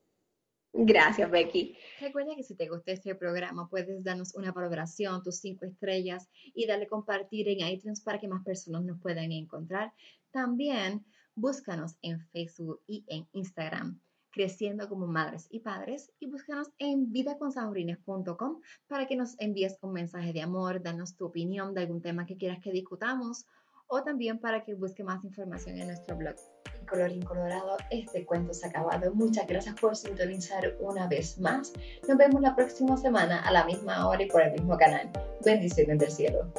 Gracias, 0.72 1.28
Becky. 1.30 1.76
Recuerda 2.00 2.36
que 2.36 2.44
si 2.44 2.54
te 2.54 2.68
gusta 2.68 2.92
este 2.92 3.14
programa, 3.16 3.68
puedes 3.68 4.04
darnos 4.04 4.34
una 4.34 4.52
valoración, 4.52 5.22
tus 5.22 5.36
cinco 5.38 5.64
estrellas 5.64 6.28
y 6.54 6.66
darle 6.66 6.86
compartir 6.86 7.48
en 7.48 7.66
iTunes 7.66 8.00
para 8.00 8.20
que 8.20 8.28
más 8.28 8.44
personas 8.44 8.84
nos 8.84 9.00
puedan 9.00 9.32
encontrar. 9.32 9.92
También 10.30 11.04
búscanos 11.34 11.96
en 12.02 12.20
Facebook 12.28 12.80
y 12.86 13.04
en 13.08 13.26
Instagram. 13.32 14.00
Creciendo 14.32 14.88
como 14.88 15.08
Madres 15.08 15.48
y 15.50 15.58
Padres 15.58 16.12
y 16.20 16.26
búscanos 16.26 16.68
en 16.78 17.10
vidaconsahurines.com 17.10 18.60
para 18.86 19.08
que 19.08 19.16
nos 19.16 19.34
envíes 19.40 19.76
un 19.82 19.92
mensaje 19.92 20.32
de 20.32 20.40
amor, 20.40 20.80
danos 20.80 21.16
tu 21.16 21.26
opinión 21.26 21.74
de 21.74 21.80
algún 21.80 22.00
tema 22.00 22.26
que 22.26 22.36
quieras 22.36 22.60
que 22.60 22.70
discutamos 22.70 23.44
o 23.91 24.03
también 24.03 24.38
para 24.38 24.64
que 24.64 24.74
busque 24.74 25.05
más 25.05 25.22
información 25.24 25.76
en 25.78 25.88
nuestro 25.88 26.16
blog. 26.16 26.36
Colorín 26.88 27.22
colorado, 27.22 27.76
este 27.91 28.24
cuento 28.24 28.55
se 28.55 28.66
ha 28.66 28.70
acabado. 28.70 29.12
Muchas 29.14 29.47
gracias 29.47 29.74
por 29.80 29.97
sintonizar 29.97 30.76
una 30.80 31.07
vez 31.09 31.38
más. 31.38 31.72
Nos 32.09 32.16
vemos 32.16 32.41
la 32.41 32.55
próxima 32.55 32.97
semana 32.97 33.41
a 33.41 33.53
la 33.53 33.64
misma 33.64 34.09
hora 34.09 34.22
y 34.22 34.26
por 34.26 34.43
el 34.43 34.53
mismo 34.53 34.76
canal. 34.78 35.11
Bendiciones 35.45 35.99
del 35.99 36.11
cielo. 36.11 36.53